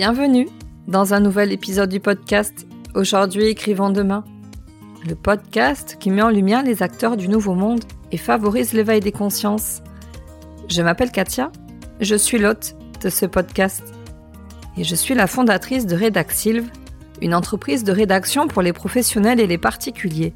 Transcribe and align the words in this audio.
Bienvenue 0.00 0.48
dans 0.88 1.12
un 1.12 1.20
nouvel 1.20 1.52
épisode 1.52 1.90
du 1.90 2.00
podcast 2.00 2.66
Aujourd'hui 2.94 3.48
écrivons 3.48 3.90
demain. 3.90 4.24
Le 5.06 5.14
podcast 5.14 5.98
qui 6.00 6.08
met 6.08 6.22
en 6.22 6.30
lumière 6.30 6.62
les 6.62 6.82
acteurs 6.82 7.18
du 7.18 7.28
nouveau 7.28 7.52
monde 7.52 7.84
et 8.10 8.16
favorise 8.16 8.72
l'éveil 8.72 9.00
des 9.00 9.12
consciences. 9.12 9.82
Je 10.70 10.80
m'appelle 10.80 11.10
Katia, 11.10 11.52
je 12.00 12.14
suis 12.14 12.38
l'hôte 12.38 12.76
de 13.02 13.10
ce 13.10 13.26
podcast 13.26 13.92
et 14.78 14.84
je 14.84 14.94
suis 14.94 15.12
la 15.12 15.26
fondatrice 15.26 15.84
de 15.84 16.02
Redaxilve, 16.02 16.70
une 17.20 17.34
entreprise 17.34 17.84
de 17.84 17.92
rédaction 17.92 18.48
pour 18.48 18.62
les 18.62 18.72
professionnels 18.72 19.38
et 19.38 19.46
les 19.46 19.58
particuliers. 19.58 20.32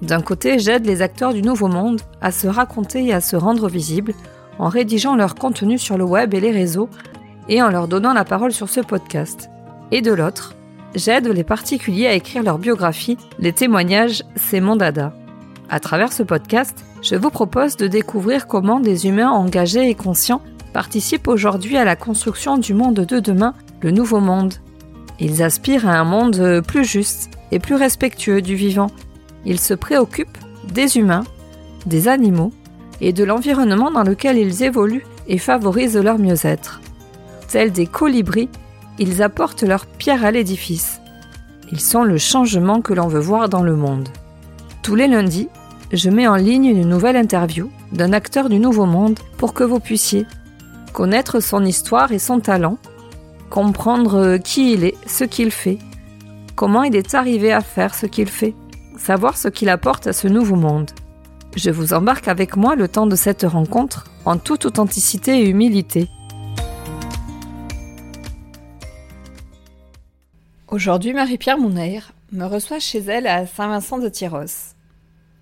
D'un 0.00 0.22
côté, 0.22 0.58
j'aide 0.58 0.86
les 0.86 1.02
acteurs 1.02 1.34
du 1.34 1.42
nouveau 1.42 1.68
monde 1.68 2.00
à 2.22 2.30
se 2.32 2.46
raconter 2.46 3.04
et 3.04 3.12
à 3.12 3.20
se 3.20 3.36
rendre 3.36 3.68
visibles 3.68 4.14
en 4.58 4.70
rédigeant 4.70 5.16
leur 5.16 5.34
contenu 5.34 5.76
sur 5.76 5.98
le 5.98 6.04
web 6.04 6.32
et 6.32 6.40
les 6.40 6.50
réseaux 6.50 6.88
et 7.48 7.62
en 7.62 7.70
leur 7.70 7.88
donnant 7.88 8.12
la 8.12 8.24
parole 8.24 8.52
sur 8.52 8.68
ce 8.68 8.80
podcast. 8.80 9.50
Et 9.92 10.02
de 10.02 10.12
l'autre, 10.12 10.54
j'aide 10.94 11.28
les 11.28 11.44
particuliers 11.44 12.06
à 12.06 12.14
écrire 12.14 12.42
leur 12.42 12.58
biographie, 12.58 13.18
les 13.38 13.52
témoignages, 13.52 14.24
c'est 14.34 14.60
mon 14.60 14.76
dada. 14.76 15.12
À 15.68 15.80
travers 15.80 16.12
ce 16.12 16.22
podcast, 16.22 16.84
je 17.02 17.16
vous 17.16 17.30
propose 17.30 17.76
de 17.76 17.86
découvrir 17.86 18.46
comment 18.46 18.80
des 18.80 19.06
humains 19.06 19.30
engagés 19.30 19.88
et 19.88 19.94
conscients 19.94 20.42
participent 20.72 21.28
aujourd'hui 21.28 21.76
à 21.76 21.84
la 21.84 21.96
construction 21.96 22.58
du 22.58 22.74
monde 22.74 22.94
de 22.94 23.20
demain, 23.20 23.54
le 23.80 23.90
nouveau 23.90 24.20
monde. 24.20 24.54
Ils 25.18 25.42
aspirent 25.42 25.88
à 25.88 25.98
un 25.98 26.04
monde 26.04 26.62
plus 26.66 26.84
juste 26.84 27.30
et 27.50 27.58
plus 27.58 27.74
respectueux 27.74 28.42
du 28.42 28.54
vivant. 28.54 28.90
Ils 29.44 29.60
se 29.60 29.74
préoccupent 29.74 30.38
des 30.72 30.98
humains, 30.98 31.24
des 31.86 32.08
animaux 32.08 32.52
et 33.00 33.12
de 33.12 33.24
l'environnement 33.24 33.90
dans 33.90 34.02
lequel 34.02 34.36
ils 34.36 34.62
évoluent 34.62 35.06
et 35.28 35.38
favorisent 35.38 35.96
leur 35.96 36.18
mieux-être. 36.18 36.80
Tels 37.48 37.72
des 37.72 37.86
colibris, 37.86 38.48
ils 38.98 39.22
apportent 39.22 39.62
leur 39.62 39.86
pierre 39.86 40.24
à 40.24 40.30
l'édifice. 40.30 41.00
Ils 41.72 41.80
sont 41.80 42.04
le 42.04 42.18
changement 42.18 42.80
que 42.80 42.94
l'on 42.94 43.08
veut 43.08 43.20
voir 43.20 43.48
dans 43.48 43.62
le 43.62 43.76
monde. 43.76 44.08
Tous 44.82 44.94
les 44.94 45.08
lundis, 45.08 45.48
je 45.92 46.10
mets 46.10 46.28
en 46.28 46.36
ligne 46.36 46.66
une 46.66 46.88
nouvelle 46.88 47.16
interview 47.16 47.70
d'un 47.92 48.12
acteur 48.12 48.48
du 48.48 48.58
Nouveau 48.58 48.86
Monde 48.86 49.18
pour 49.36 49.54
que 49.54 49.64
vous 49.64 49.80
puissiez 49.80 50.26
connaître 50.92 51.40
son 51.40 51.64
histoire 51.64 52.12
et 52.12 52.18
son 52.18 52.40
talent, 52.40 52.78
comprendre 53.50 54.38
qui 54.38 54.72
il 54.72 54.84
est, 54.84 54.96
ce 55.06 55.24
qu'il 55.24 55.50
fait, 55.50 55.78
comment 56.54 56.84
il 56.84 56.96
est 56.96 57.14
arrivé 57.14 57.52
à 57.52 57.60
faire 57.60 57.94
ce 57.94 58.06
qu'il 58.06 58.28
fait, 58.28 58.54
savoir 58.96 59.36
ce 59.36 59.48
qu'il 59.48 59.68
apporte 59.68 60.06
à 60.06 60.12
ce 60.12 60.26
nouveau 60.26 60.56
monde. 60.56 60.90
Je 61.54 61.70
vous 61.70 61.92
embarque 61.92 62.28
avec 62.28 62.56
moi 62.56 62.76
le 62.76 62.88
temps 62.88 63.06
de 63.06 63.16
cette 63.16 63.42
rencontre 63.42 64.04
en 64.24 64.38
toute 64.38 64.66
authenticité 64.66 65.40
et 65.40 65.48
humilité. 65.48 66.08
Aujourd'hui, 70.68 71.12
Marie-Pierre 71.12 71.58
Mounair 71.58 72.12
me 72.32 72.44
reçoit 72.44 72.80
chez 72.80 72.98
elle 72.98 73.28
à 73.28 73.46
Saint-Vincent 73.46 73.98
de 73.98 74.08
Tyros. 74.08 74.74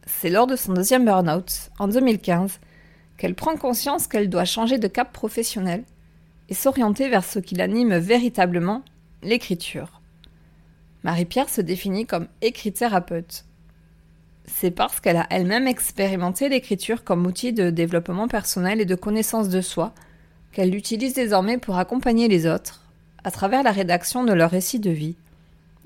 C'est 0.06 0.28
lors 0.28 0.46
de 0.46 0.54
son 0.54 0.74
deuxième 0.74 1.06
burn-out, 1.06 1.70
en 1.78 1.88
2015, 1.88 2.60
qu'elle 3.16 3.34
prend 3.34 3.56
conscience 3.56 4.06
qu'elle 4.06 4.28
doit 4.28 4.44
changer 4.44 4.76
de 4.76 4.86
cap 4.86 5.14
professionnel 5.14 5.84
et 6.50 6.54
s'orienter 6.54 7.08
vers 7.08 7.24
ce 7.24 7.38
qui 7.38 7.54
l'anime 7.54 7.96
véritablement, 7.96 8.82
l'écriture. 9.22 10.02
Marie-Pierre 11.04 11.48
se 11.48 11.62
définit 11.62 12.04
comme 12.04 12.28
écrit-thérapeute. 12.42 13.46
C'est 14.44 14.72
parce 14.72 15.00
qu'elle 15.00 15.16
a 15.16 15.26
elle-même 15.30 15.66
expérimenté 15.66 16.50
l'écriture 16.50 17.02
comme 17.02 17.24
outil 17.24 17.54
de 17.54 17.70
développement 17.70 18.28
personnel 18.28 18.78
et 18.78 18.84
de 18.84 18.94
connaissance 18.94 19.48
de 19.48 19.62
soi 19.62 19.94
qu'elle 20.52 20.70
l'utilise 20.70 21.14
désormais 21.14 21.56
pour 21.56 21.78
accompagner 21.78 22.28
les 22.28 22.46
autres 22.46 22.83
à 23.24 23.30
travers 23.30 23.62
la 23.62 23.72
rédaction 23.72 24.22
de 24.24 24.32
leur 24.32 24.50
récit 24.50 24.78
de 24.78 24.90
vie. 24.90 25.16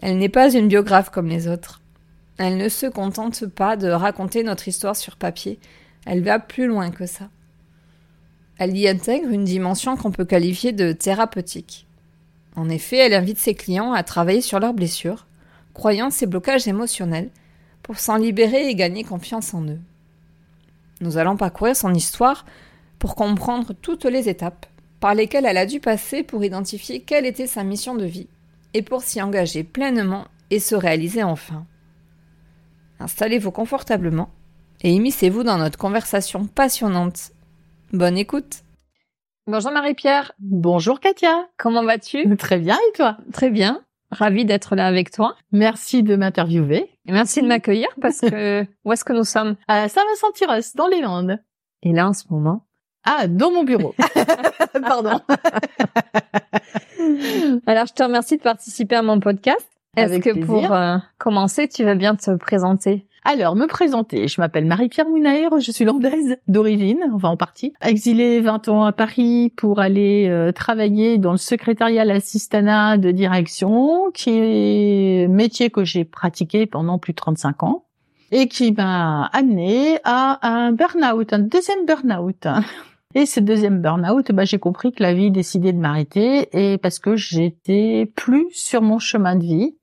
Elle 0.01 0.19
n'est 0.19 0.29
pas 0.29 0.53
une 0.53 0.69
biographe 0.69 1.11
comme 1.11 1.29
les 1.29 1.49
autres. 1.49 1.81
Elle 2.37 2.57
ne 2.57 2.69
se 2.69 2.87
contente 2.87 3.47
pas 3.47 3.77
de 3.77 3.89
raconter 3.89 4.43
notre 4.43 4.69
histoire 4.69 4.97
sur 4.97 5.17
papier, 5.17 5.59
elle 6.07 6.23
va 6.23 6.39
plus 6.39 6.67
loin 6.67 6.91
que 6.91 7.07
ça. 7.07 7.29
Elle 8.59 8.77
y 8.77 8.89
intègre 8.89 9.31
une 9.31 9.45
dimension 9.45 9.97
qu'on 9.97 10.11
peut 10.11 10.25
qualifier 10.25 10.73
de 10.73 10.93
thérapeutique. 10.93 11.87
En 12.57 12.69
effet, 12.69 12.97
elle 12.97 13.15
invite 13.15 13.39
ses 13.39 13.55
clients 13.55 13.93
à 13.93 14.03
travailler 14.03 14.41
sur 14.41 14.59
leurs 14.59 14.75
blessures, 14.75 15.27
croyances 15.75 16.23
et 16.23 16.27
blocages 16.27 16.67
émotionnels, 16.67 17.31
pour 17.83 17.99
s'en 17.99 18.17
libérer 18.17 18.69
et 18.69 18.75
gagner 18.75 19.05
confiance 19.05 19.55
en 19.55 19.63
eux. 19.63 19.79
Nous 21.01 21.19
allons 21.19 21.37
parcourir 21.37 21.77
son 21.77 21.95
histoire 21.95 22.45
pour 22.99 23.15
comprendre 23.15 23.73
toutes 23.81 24.05
les 24.05 24.29
étapes 24.29 24.67
par 25.01 25.15
lesquelles 25.15 25.47
elle 25.47 25.57
a 25.57 25.67
dû 25.67 25.81
passer 25.81 26.23
pour 26.23 26.45
identifier 26.45 27.01
quelle 27.01 27.27
était 27.27 27.47
sa 27.47 27.65
mission 27.65 27.95
de 27.95 28.05
vie 28.05 28.29
et 28.75 28.83
pour 28.83 29.03
s'y 29.03 29.23
engager 29.23 29.65
pleinement 29.65 30.27
et 30.51 30.61
se 30.61 30.75
réaliser 30.75 31.23
enfin. 31.23 31.67
Installez-vous 33.01 33.51
confortablement 33.51 34.31
et 34.83 34.93
immiscez-vous 34.93 35.43
dans 35.43 35.59
notre 35.59 35.79
conversation 35.79 36.47
passionnante. 36.47 37.33
Bonne 37.93 38.19
écoute 38.19 38.63
Bonjour 39.47 39.73
Marie-Pierre 39.73 40.33
Bonjour 40.41 41.01
Katia 41.01 41.49
Comment 41.57 41.85
vas-tu? 41.85 42.37
Très 42.37 42.59
bien 42.59 42.77
et 42.89 42.93
toi? 42.97 43.17
Très 43.33 43.51
bien 43.51 43.83
Ravie 44.11 44.47
d'être 44.47 44.75
là 44.75 44.87
avec 44.87 45.11
toi. 45.11 45.37
Merci 45.53 46.03
de 46.03 46.17
m'interviewer. 46.17 46.91
Et 47.07 47.13
merci 47.13 47.43
de 47.43 47.47
m'accueillir 47.47 47.89
parce 48.01 48.21
que 48.21 48.67
où 48.85 48.93
est-ce 48.93 49.05
que 49.05 49.13
nous 49.13 49.25
sommes? 49.25 49.57
À 49.69 49.89
Saint-Vincent-Tyros, 49.89 50.75
dans 50.77 50.89
les 50.89 51.03
Landes. 51.03 51.39
Et 51.83 51.93
là, 51.93 52.09
en 52.09 52.15
ce 52.15 52.25
moment 52.31 52.68
Ah, 53.11 53.27
dans 53.27 53.51
mon 53.51 53.65
bureau. 53.65 53.95
Pardon. 54.83 55.19
Alors, 57.67 57.87
je 57.87 57.95
te 57.95 58.03
remercie 58.03 58.37
de 58.37 58.43
participer 58.43 58.97
à 58.97 59.03
mon 59.03 59.19
podcast. 59.19 59.67
Est-ce 59.97 60.19
que 60.19 60.45
pour 60.45 60.75
euh, 60.75 60.99
commencer, 61.17 61.69
tu 61.69 61.85
veux 61.85 61.95
bien 61.95 62.17
te 62.17 62.37
présenter? 62.37 63.07
Alors, 63.25 63.57
me 63.57 63.67
présenter. 63.67 64.29
Je 64.29 64.39
m'appelle 64.43 64.67
Marie-Pierre 64.67 65.09
Mounaer, 65.09 65.49
je 65.59 65.73
suis 65.73 65.87
landaise 65.87 66.37
d'origine, 66.49 67.01
enfin 67.15 67.31
en 67.31 67.39
partie. 67.39 67.73
Exilée 67.83 68.43
20 68.43 68.69
ans 68.69 68.85
à 68.85 68.93
Paris 68.93 69.55
pour 69.57 69.81
aller 69.81 70.27
euh, 70.29 70.53
travailler 70.53 71.17
dans 71.17 71.33
le 71.33 71.39
secrétariat 71.39 72.05
l'assistanat 72.05 72.99
de 72.99 73.11
direction, 73.11 74.11
qui 74.13 74.33
est 74.35 75.29
métier 75.29 75.71
que 75.71 75.83
j'ai 75.83 76.05
pratiqué 76.05 76.67
pendant 76.67 76.99
plus 76.99 77.15
de 77.15 77.17
35 77.17 77.63
ans 77.63 77.85
et 78.31 78.49
qui 78.49 78.73
m'a 78.73 79.31
amené 79.33 79.99
à 80.05 80.47
un 80.47 80.73
burn-out, 80.73 81.33
un 81.33 81.39
deuxième 81.39 81.87
burn-out. 81.87 82.47
Et 83.15 83.25
ce 83.25 83.41
deuxième 83.41 83.81
burn-out, 83.81 84.33
bah, 84.33 84.45
j'ai 84.45 84.59
compris 84.59 84.93
que 84.93 85.03
la 85.03 85.15
vie 85.15 85.31
décidait 85.31 85.73
de 85.73 85.79
m'arrêter 85.79 86.49
et 86.53 86.77
parce 86.77 86.99
que 86.99 87.17
j'étais 87.17 88.11
plus 88.15 88.47
sur 88.53 88.83
mon 88.83 88.99
chemin 88.99 89.35
de 89.35 89.45
vie. 89.45 89.77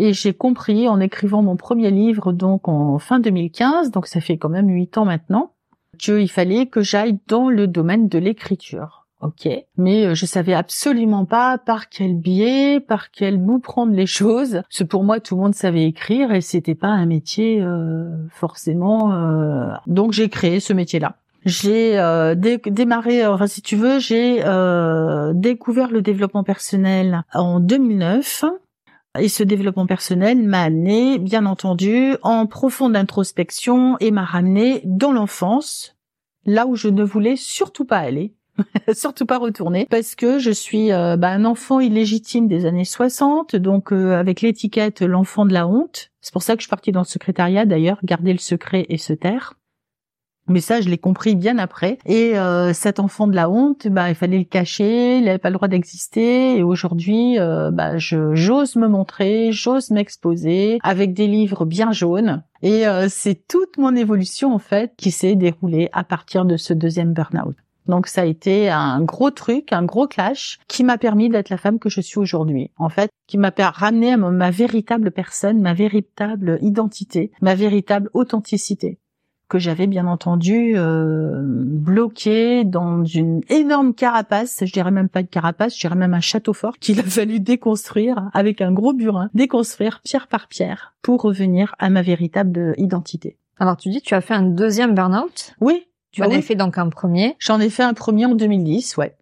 Et 0.00 0.12
j'ai 0.12 0.32
compris 0.32 0.88
en 0.88 1.00
écrivant 1.00 1.42
mon 1.42 1.56
premier 1.56 1.90
livre 1.90 2.32
donc 2.32 2.68
en 2.68 3.00
fin 3.00 3.18
2015, 3.18 3.90
donc 3.90 4.06
ça 4.06 4.20
fait 4.20 4.36
quand 4.36 4.48
même 4.48 4.68
huit 4.68 4.96
ans 4.96 5.04
maintenant, 5.04 5.54
qu'il 5.98 6.30
fallait 6.30 6.66
que 6.66 6.82
j'aille 6.82 7.18
dans 7.26 7.48
le 7.48 7.66
domaine 7.66 8.08
de 8.08 8.18
l'écriture. 8.18 9.06
Ok, 9.20 9.48
mais 9.76 10.06
euh, 10.06 10.14
je 10.14 10.24
savais 10.26 10.54
absolument 10.54 11.24
pas 11.24 11.58
par 11.58 11.88
quel 11.88 12.14
biais, 12.14 12.78
par 12.78 13.10
quel 13.10 13.38
bout 13.38 13.58
prendre 13.58 13.92
les 13.92 14.06
choses. 14.06 14.62
Parce 14.70 14.88
pour 14.88 15.02
moi, 15.02 15.18
tout 15.18 15.34
le 15.34 15.42
monde 15.42 15.56
savait 15.56 15.86
écrire 15.86 16.30
et 16.30 16.40
c'était 16.40 16.76
pas 16.76 16.86
un 16.86 17.06
métier 17.06 17.60
euh, 17.60 18.28
forcément. 18.30 19.12
Euh... 19.12 19.72
Donc 19.88 20.12
j'ai 20.12 20.28
créé 20.28 20.60
ce 20.60 20.72
métier-là. 20.72 21.16
J'ai 21.44 21.98
euh, 21.98 22.34
démarré, 22.34 23.26
enfin, 23.26 23.46
si 23.46 23.62
tu 23.62 23.76
veux, 23.76 23.98
j'ai 23.98 24.42
découvert 25.34 25.90
le 25.90 26.02
développement 26.02 26.44
personnel 26.44 27.22
en 27.32 27.60
2009 27.60 28.44
et 29.18 29.28
ce 29.28 29.42
développement 29.42 29.86
personnel 29.86 30.42
m'a 30.42 30.62
amené, 30.62 31.18
bien 31.18 31.46
entendu, 31.46 32.14
en 32.22 32.46
profonde 32.46 32.96
introspection 32.96 33.96
et 34.00 34.10
m'a 34.10 34.24
ramené 34.24 34.82
dans 34.84 35.12
l'enfance, 35.12 35.96
là 36.44 36.66
où 36.66 36.76
je 36.76 36.88
ne 36.88 37.02
voulais 37.02 37.36
surtout 37.36 37.84
pas 37.84 37.98
aller. 37.98 38.34
surtout 38.92 39.24
pas 39.24 39.38
retourner 39.38 39.86
parce 39.88 40.16
que 40.16 40.40
je 40.40 40.50
suis 40.50 40.90
euh, 40.90 41.16
bah, 41.16 41.28
un 41.28 41.44
enfant 41.44 41.78
illégitime 41.78 42.48
des 42.48 42.66
années 42.66 42.84
60 42.84 43.54
donc 43.54 43.92
euh, 43.92 44.18
avec 44.18 44.40
l'étiquette 44.40 45.00
l'enfant 45.00 45.46
de 45.46 45.52
la 45.52 45.68
honte 45.68 46.10
c'est 46.20 46.32
pour 46.32 46.42
ça 46.42 46.54
que 46.54 46.58
je 46.60 46.64
suis 46.64 46.70
partie 46.70 46.90
dans 46.90 47.02
le 47.02 47.06
secrétariat 47.06 47.66
d'ailleurs 47.66 48.00
garder 48.02 48.32
le 48.32 48.40
secret 48.40 48.84
et 48.88 48.98
se 48.98 49.12
taire 49.12 49.54
mais 50.48 50.60
ça, 50.60 50.80
je 50.80 50.88
l'ai 50.88 50.98
compris 50.98 51.36
bien 51.36 51.58
après. 51.58 51.98
Et 52.06 52.38
euh, 52.38 52.72
cet 52.72 53.00
enfant 53.00 53.26
de 53.26 53.34
la 53.34 53.50
honte, 53.50 53.86
bah, 53.88 54.08
il 54.08 54.14
fallait 54.14 54.38
le 54.38 54.44
cacher, 54.44 55.18
il 55.18 55.24
n'avait 55.24 55.38
pas 55.38 55.50
le 55.50 55.54
droit 55.54 55.68
d'exister. 55.68 56.56
Et 56.56 56.62
aujourd'hui, 56.62 57.38
euh, 57.38 57.70
bah, 57.70 57.98
j'ose 57.98 58.76
me 58.76 58.88
montrer, 58.88 59.52
j'ose 59.52 59.90
m'exposer 59.90 60.78
avec 60.82 61.12
des 61.12 61.26
livres 61.26 61.64
bien 61.64 61.92
jaunes. 61.92 62.42
Et 62.62 62.86
euh, 62.86 63.06
c'est 63.08 63.46
toute 63.46 63.78
mon 63.78 63.94
évolution 63.94 64.54
en 64.54 64.58
fait 64.58 64.92
qui 64.96 65.10
s'est 65.10 65.36
déroulée 65.36 65.90
à 65.92 66.02
partir 66.02 66.44
de 66.44 66.56
ce 66.56 66.72
deuxième 66.72 67.12
burn-out. 67.12 67.56
Donc 67.86 68.06
ça 68.06 68.22
a 68.22 68.24
été 68.24 68.68
un 68.68 69.00
gros 69.00 69.30
truc, 69.30 69.72
un 69.72 69.84
gros 69.84 70.06
clash 70.06 70.58
qui 70.68 70.84
m'a 70.84 70.98
permis 70.98 71.30
d'être 71.30 71.48
la 71.48 71.56
femme 71.56 71.78
que 71.78 71.88
je 71.88 72.02
suis 72.02 72.18
aujourd'hui. 72.18 72.70
En 72.76 72.90
fait, 72.90 73.10
qui 73.26 73.38
m'a 73.38 73.50
ramené 73.56 74.12
à 74.12 74.16
ma 74.18 74.50
véritable 74.50 75.10
personne, 75.10 75.62
ma 75.62 75.72
véritable 75.72 76.58
identité, 76.60 77.32
ma 77.40 77.54
véritable 77.54 78.10
authenticité 78.12 78.98
que 79.48 79.58
j'avais 79.58 79.86
bien 79.86 80.06
entendu 80.06 80.74
euh, 80.76 81.40
bloqué 81.42 82.64
dans 82.64 83.04
une 83.04 83.40
énorme 83.48 83.94
carapace, 83.94 84.62
je 84.64 84.72
dirais 84.72 84.90
même 84.90 85.08
pas 85.08 85.22
de 85.22 85.28
carapace, 85.28 85.74
je 85.74 85.80
dirais 85.80 85.96
même 85.96 86.14
un 86.14 86.20
château 86.20 86.52
fort 86.52 86.78
qu'il 86.78 87.00
a 87.00 87.02
fallu 87.02 87.40
déconstruire 87.40 88.30
avec 88.34 88.60
un 88.60 88.72
gros 88.72 88.92
burin, 88.92 89.30
déconstruire 89.34 90.00
pierre 90.04 90.28
par 90.28 90.48
pierre 90.48 90.94
pour 91.02 91.22
revenir 91.22 91.74
à 91.78 91.90
ma 91.90 92.02
véritable 92.02 92.74
identité. 92.76 93.38
Alors 93.58 93.76
tu 93.76 93.88
dis 93.88 94.02
tu 94.02 94.14
as 94.14 94.20
fait 94.20 94.34
un 94.34 94.42
deuxième 94.42 94.94
burn-out? 94.94 95.54
Oui. 95.60 95.86
Tu 96.10 96.22
en 96.22 96.30
as 96.30 96.42
fait 96.42 96.54
donc 96.54 96.78
un 96.78 96.88
premier? 96.88 97.36
J'en 97.38 97.60
ai 97.60 97.70
fait 97.70 97.82
un 97.82 97.94
premier 97.94 98.26
en 98.26 98.34
2010, 98.34 98.96
ouais. 98.96 99.14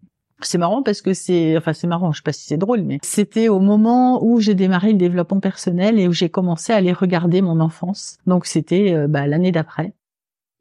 C'est 0.42 0.58
marrant 0.58 0.82
parce 0.82 1.00
que 1.00 1.14
c'est, 1.14 1.56
enfin 1.56 1.72
c'est 1.72 1.86
marrant, 1.86 2.12
je 2.12 2.18
sais 2.18 2.22
pas 2.22 2.32
si 2.32 2.44
c'est 2.44 2.58
drôle, 2.58 2.82
mais 2.82 2.98
c'était 3.02 3.48
au 3.48 3.58
moment 3.58 4.22
où 4.22 4.38
j'ai 4.38 4.54
démarré 4.54 4.92
le 4.92 4.98
développement 4.98 5.40
personnel 5.40 5.98
et 5.98 6.08
où 6.08 6.12
j'ai 6.12 6.28
commencé 6.28 6.72
à 6.72 6.76
aller 6.76 6.92
regarder 6.92 7.40
mon 7.40 7.58
enfance. 7.60 8.18
Donc 8.26 8.44
c'était 8.44 8.92
euh, 8.92 9.08
bah, 9.08 9.26
l'année 9.26 9.50
d'après. 9.50 9.94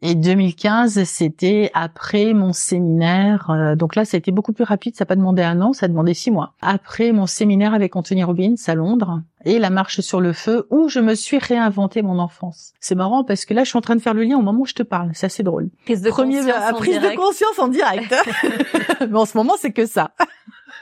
Et 0.08 0.14
2015, 0.14 1.04
c'était 1.06 1.72
après 1.74 2.36
mon 2.36 2.54
séminaire. 2.54 3.50
Euh, 3.50 3.76
donc 3.76 3.96
là, 3.96 4.06
ça 4.06 4.18
a 4.18 4.20
été 4.20 4.32
beaucoup 4.32 4.54
plus 4.54 4.64
rapide. 4.64 4.96
Ça 4.96 5.04
n'a 5.04 5.08
pas 5.08 5.16
demandé 5.16 5.42
un 5.42 5.60
an, 5.62 5.74
ça 5.74 5.88
a 5.88 5.90
demandé 5.90 6.14
six 6.14 6.30
mois. 6.30 6.54
Après 6.62 7.12
mon 7.12 7.26
séminaire 7.26 7.74
avec 7.74 7.96
Anthony 7.96 8.24
Robbins 8.24 8.54
à 8.68 8.76
Londres 8.76 9.24
et 9.46 9.58
la 9.58 9.72
marche 9.72 10.02
sur 10.02 10.22
le 10.22 10.32
feu 10.32 10.68
où 10.70 10.90
je 10.90 11.00
me 11.00 11.16
suis 11.16 11.40
réinventé 11.40 12.04
mon 12.04 12.20
enfance. 12.20 12.74
C'est 12.80 12.94
marrant 12.94 13.24
parce 13.24 13.46
que 13.46 13.56
là, 13.56 13.64
je 13.64 13.70
suis 13.70 13.80
en 13.80 13.82
train 13.82 13.96
de 13.96 14.00
faire 14.00 14.14
le 14.14 14.22
lien 14.22 14.38
au 14.38 14.44
moment 14.44 14.62
où 14.62 14.66
je 14.68 14.76
te 14.76 14.84
parle. 14.84 15.10
C'est 15.16 15.26
assez 15.26 15.42
drôle. 15.42 15.70
Prise 15.86 16.04
de 16.04 16.12
Premier, 16.12 16.38
conscience 16.38 16.72
en 16.72 16.76
prise 16.76 16.96
de 16.96 17.00
direct. 17.00 17.20
conscience 17.20 17.58
en 17.58 17.68
direct. 17.68 18.16
Mais 19.10 19.18
en 19.18 19.26
ce 19.26 19.36
moment, 19.36 19.54
c'est 19.60 19.72
que 19.72 19.88
ça. 19.88 20.12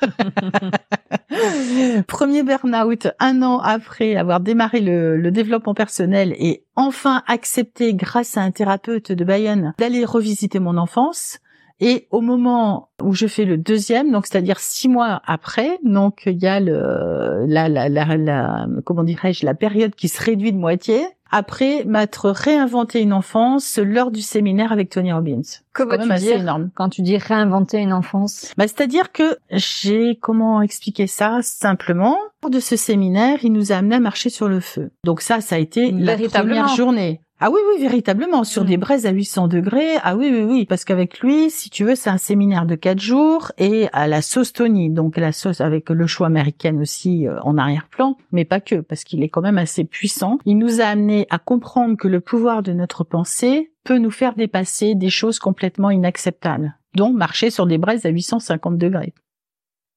Premier 2.07 2.43
burn-out, 2.43 3.07
un 3.19 3.41
an 3.41 3.59
après 3.59 4.15
avoir 4.15 4.39
démarré 4.39 4.79
le, 4.79 5.17
le 5.17 5.31
développement 5.31 5.73
personnel 5.73 6.33
et 6.37 6.63
enfin 6.75 7.23
accepté, 7.27 7.93
grâce 7.93 8.37
à 8.37 8.41
un 8.41 8.51
thérapeute 8.51 9.11
de 9.11 9.25
Bayonne, 9.25 9.73
d'aller 9.77 10.05
revisiter 10.05 10.59
mon 10.59 10.77
enfance. 10.77 11.39
Et 11.79 12.07
au 12.11 12.21
moment 12.21 12.89
où 13.01 13.13
je 13.13 13.27
fais 13.27 13.45
le 13.45 13.57
deuxième, 13.57 14.11
donc 14.11 14.27
c'est-à-dire 14.27 14.59
six 14.59 14.87
mois 14.87 15.21
après, 15.25 15.79
donc 15.83 16.23
il 16.27 16.37
y 16.41 16.47
a 16.47 16.59
le, 16.59 17.45
la, 17.47 17.67
la, 17.67 17.89
la, 17.89 18.15
la- 18.15 18.67
comment 18.85 19.03
dirais-je, 19.03 19.45
la 19.45 19.55
période 19.55 19.95
qui 19.95 20.07
se 20.07 20.23
réduit 20.23 20.53
de 20.53 20.57
moitié. 20.57 21.03
Après 21.35 21.83
m'être 21.85 22.29
réinventé 22.29 23.01
une 23.01 23.11
enfance 23.11 23.79
lors 23.79 24.11
du 24.11 24.21
séminaire 24.21 24.71
avec 24.71 24.91
Tony 24.91 25.11
Robbins. 25.11 25.41
Veux-tu 25.75 26.11
assez 26.11 26.25
dire 26.25 26.41
énorme. 26.41 26.69
quand 26.75 26.89
tu 26.89 27.01
dis 27.01 27.17
réinventer 27.17 27.79
une 27.79 27.91
enfance? 27.91 28.53
Bah, 28.55 28.67
c'est-à-dire 28.67 29.11
que 29.11 29.37
j'ai 29.49 30.15
comment 30.21 30.61
expliquer 30.61 31.07
ça? 31.07 31.39
Simplement. 31.41 32.17
Lors 32.43 32.51
de 32.51 32.59
ce 32.59 32.75
séminaire, 32.75 33.39
il 33.41 33.51
nous 33.51 33.71
a 33.71 33.77
amené 33.77 33.95
à 33.95 33.99
marcher 33.99 34.29
sur 34.29 34.47
le 34.47 34.59
feu. 34.59 34.91
Donc 35.05 35.21
ça, 35.21 35.41
ça 35.41 35.55
a 35.55 35.57
été 35.57 35.89
la 35.91 36.17
première 36.17 36.67
journée. 36.67 37.19
Ah 37.45 37.49
oui, 37.51 37.59
oui, 37.67 37.81
véritablement, 37.81 38.45
sur 38.45 38.63
Mm. 38.63 38.67
des 38.67 38.77
braises 38.77 39.05
à 39.05 39.09
800 39.09 39.49
degrés. 39.49 39.97
Ah 40.01 40.15
oui, 40.15 40.29
oui, 40.31 40.43
oui, 40.43 40.65
parce 40.65 40.85
qu'avec 40.85 41.19
lui, 41.19 41.51
si 41.51 41.69
tu 41.69 41.83
veux, 41.83 41.95
c'est 41.95 42.09
un 42.09 42.17
séminaire 42.17 42.65
de 42.65 42.75
quatre 42.75 43.01
jours 43.01 43.51
et 43.57 43.89
à 43.91 44.07
la 44.07 44.21
sauce 44.21 44.53
Tony, 44.53 44.89
donc 44.89 45.17
la 45.17 45.33
sauce 45.33 45.59
avec 45.59 45.89
le 45.89 46.07
choix 46.07 46.27
américain 46.27 46.77
aussi 46.79 47.27
euh, 47.27 47.41
en 47.41 47.57
arrière-plan, 47.57 48.15
mais 48.31 48.45
pas 48.45 48.61
que, 48.61 48.75
parce 48.75 49.03
qu'il 49.03 49.23
est 49.23 49.27
quand 49.27 49.41
même 49.41 49.57
assez 49.57 49.83
puissant. 49.83 50.39
Il 50.45 50.57
nous 50.57 50.79
a 50.79 50.85
amené 50.85 51.27
à 51.31 51.37
comprendre 51.37 51.97
que 51.97 52.07
le 52.07 52.21
pouvoir 52.21 52.63
de 52.63 52.71
notre 52.71 53.03
pensée 53.03 53.73
peut 53.83 53.97
nous 53.97 54.11
faire 54.11 54.35
dépasser 54.35 54.95
des 54.95 55.09
choses 55.09 55.39
complètement 55.39 55.89
inacceptables, 55.89 56.77
dont 56.95 57.11
marcher 57.11 57.49
sur 57.49 57.67
des 57.67 57.77
braises 57.77 58.05
à 58.05 58.09
850 58.09 58.77
degrés. 58.77 59.13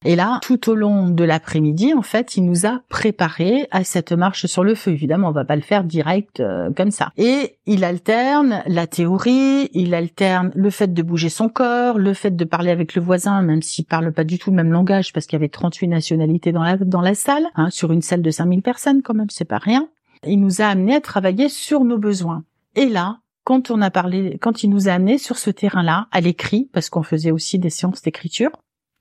Et 0.06 0.14
là, 0.14 0.38
tout 0.40 0.70
au 0.70 0.76
long 0.76 1.08
de 1.08 1.24
l'après-midi, 1.24 1.92
en 1.92 2.02
fait, 2.02 2.36
il 2.36 2.44
nous 2.44 2.64
a 2.64 2.78
préparé 2.88 3.66
à 3.72 3.82
cette 3.82 4.12
marche 4.12 4.46
sur 4.46 4.62
le 4.62 4.76
feu. 4.76 4.92
Évidemment, 4.92 5.30
on 5.30 5.32
va 5.32 5.44
pas 5.44 5.56
le 5.56 5.62
faire 5.62 5.82
direct 5.82 6.38
euh, 6.38 6.70
comme 6.76 6.92
ça. 6.92 7.10
Et 7.16 7.56
il 7.66 7.82
alterne 7.82 8.62
la 8.66 8.86
théorie, 8.86 9.68
il 9.72 9.96
alterne 9.96 10.52
le 10.54 10.70
fait 10.70 10.94
de 10.94 11.02
bouger 11.02 11.28
son 11.28 11.48
corps, 11.48 11.98
le 11.98 12.14
fait 12.14 12.36
de 12.36 12.44
parler 12.44 12.70
avec 12.70 12.94
le 12.94 13.02
voisin, 13.02 13.42
même 13.42 13.62
s'il 13.62 13.84
parle 13.84 14.12
pas 14.12 14.22
du 14.22 14.38
tout 14.38 14.50
le 14.50 14.56
même 14.56 14.70
langage, 14.70 15.12
parce 15.12 15.26
qu'il 15.26 15.36
y 15.36 15.42
avait 15.42 15.48
38 15.48 15.88
nationalités 15.88 16.52
dans 16.52 16.62
la, 16.62 16.76
dans 16.76 17.00
la 17.00 17.16
salle, 17.16 17.48
hein, 17.56 17.70
sur 17.70 17.90
une 17.90 18.02
salle 18.02 18.22
de 18.22 18.30
5000 18.30 18.62
personnes 18.62 19.02
quand 19.02 19.14
même, 19.14 19.30
c'est 19.30 19.44
pas 19.44 19.58
rien. 19.58 19.88
Il 20.24 20.40
nous 20.40 20.62
a 20.62 20.66
amené 20.66 20.94
à 20.94 21.00
travailler 21.00 21.48
sur 21.48 21.82
nos 21.82 21.98
besoins. 21.98 22.44
Et 22.76 22.86
là, 22.86 23.18
quand 23.42 23.72
on 23.72 23.82
a 23.82 23.90
parlé, 23.90 24.38
quand 24.40 24.62
il 24.62 24.70
nous 24.70 24.88
a 24.88 24.92
amené 24.92 25.18
sur 25.18 25.36
ce 25.36 25.50
terrain-là, 25.50 26.06
à 26.12 26.20
l'écrit, 26.20 26.70
parce 26.72 26.90
qu'on 26.90 27.02
faisait 27.02 27.32
aussi 27.32 27.58
des 27.58 27.70
séances 27.70 28.02
d'écriture, 28.02 28.50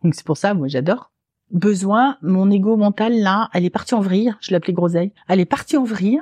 donc 0.06 0.14
c'est 0.14 0.26
pour 0.26 0.38
ça, 0.38 0.54
moi 0.54 0.68
j'adore. 0.68 1.12
Besoin, 1.52 2.18
mon 2.22 2.52
ego 2.52 2.78
mental 2.78 3.20
là, 3.20 3.50
elle 3.54 3.66
est 3.66 3.72
partie 3.72 3.96
en 3.96 4.02
vrille. 4.02 4.36
Je 4.40 4.52
l'appelais 4.52 4.74
groseille. 4.74 5.14
Elle 5.28 5.40
est 5.40 5.46
partie 5.46 5.78
en 5.78 5.84
vrille. 5.84 6.22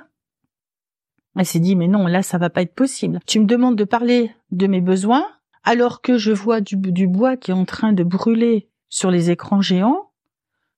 Elle 1.35 1.45
s'est 1.45 1.59
dit 1.59 1.75
mais 1.75 1.87
non, 1.87 2.07
là 2.07 2.23
ça 2.23 2.37
va 2.37 2.49
pas 2.49 2.61
être 2.61 2.75
possible. 2.75 3.19
Tu 3.25 3.41
me 3.41 3.45
demandes 3.45 3.75
de 3.75 3.83
parler 3.83 4.31
de 4.51 4.67
mes 4.67 4.79
besoins 4.79 5.25
alors 5.63 6.01
que 6.01 6.17
je 6.17 6.31
vois 6.31 6.61
du, 6.61 6.77
du 6.77 7.07
bois 7.07 7.35
qui 7.35 7.51
est 7.51 7.55
en 7.55 7.65
train 7.65 7.91
de 7.91 8.03
brûler 8.03 8.69
sur 8.87 9.11
les 9.11 9.31
écrans 9.31 9.61
géants 9.61 10.11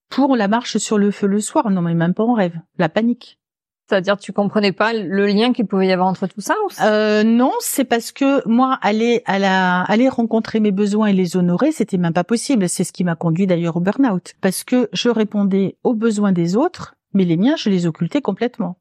pour 0.10 0.36
la 0.36 0.48
marche 0.48 0.78
sur 0.78 0.98
le 0.98 1.12
feu 1.12 1.28
le 1.28 1.42
soir. 1.42 1.70
Non 1.70 1.84
mais 1.84 1.94
même 1.94 2.16
pas 2.16 2.24
en 2.24 2.34
rêve. 2.34 2.60
La 2.80 2.90
panique. 2.90 3.40
C'est-à-dire 3.88 4.18
tu 4.18 4.34
comprenais 4.34 4.72
pas 4.72 4.94
le 4.94 5.28
lien 5.28 5.54
qu'il 5.54 5.68
pouvait 5.68 5.88
y 5.88 5.92
avoir 5.92 6.08
entre 6.08 6.26
tout 6.28 6.42
ça 6.42 6.56
Euh, 6.82 7.24
non, 7.24 7.52
c'est 7.60 7.84
parce 7.84 8.12
que 8.12 8.48
moi, 8.48 8.80
aller 8.82 9.22
à 9.26 9.38
la, 9.38 9.82
aller 9.82 10.10
rencontrer 10.10 10.60
mes 10.60 10.72
besoins 10.72 11.08
et 11.08 11.14
les 11.14 11.38
honorer, 11.38 11.72
c'était 11.72 11.98
même 11.98 12.14
pas 12.14 12.24
possible. 12.24 12.68
C'est 12.68 12.84
ce 12.84 12.92
qui 12.92 13.04
m'a 13.04 13.16
conduit 13.16 13.46
d'ailleurs 13.46 13.78
au 13.78 13.82
burn-out. 13.82 14.34
Parce 14.42 14.64
que 14.64 14.90
je 14.92 15.10
répondais 15.10 15.78
aux 15.84 15.94
besoins 15.94 16.32
des 16.32 16.56
autres, 16.56 16.96
mais 17.14 17.26
les 17.26 17.38
miens, 17.38 17.56
je 17.58 17.70
les 17.70 17.86
occultais 17.86 18.22
complètement. 18.22 18.78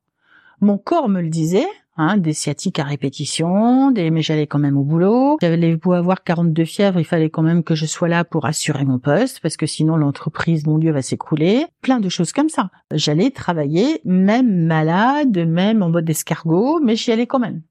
Mon 0.61 0.79
corps 0.79 1.11
me 1.11 1.21
le 1.21 1.29
disait, 1.29 1.67
hein, 1.97 2.17
des 2.17 2.33
sciatiques 2.33 2.79
à 2.79 2.85
répétition, 2.85 3.91
mais 3.93 4.23
j'allais 4.23 4.47
quand 4.47 4.59
même 4.59 4.77
au 4.77 4.83
boulot. 4.83 5.37
J'avais 5.41 5.77
beau 5.77 5.93
avoir 5.93 6.23
42 6.23 6.65
fièvres, 6.65 7.01
il 7.01 7.05
fallait 7.05 7.31
quand 7.31 7.43
même 7.43 7.63
que 7.63 7.75
je 7.75 7.87
sois 7.87 8.09
là 8.09 8.25
pour 8.25 8.47
assurer 8.47 8.85
mon 8.85 8.99
poste, 8.99 9.41
parce 9.41 9.57
que 9.57 9.67
sinon 9.67 9.97
l'entreprise, 9.97 10.67
mon 10.67 10.79
Dieu, 10.79 10.93
va 10.93 11.03
s'écrouler. 11.03 11.67
Plein 11.81 12.01
de 12.01 12.09
choses 12.09 12.33
comme 12.33 12.49
ça. 12.49 12.71
J'allais 12.93 13.31
travailler, 13.31 14.01
même 14.05 14.67
malade, 14.67 15.37
même 15.37 15.83
en 15.83 15.91
mode 15.91 16.09
escargot, 16.09 16.81
mais 16.81 16.97
j'y 16.97 17.13
allais 17.13 17.27
quand 17.27 17.39
même. 17.39 17.63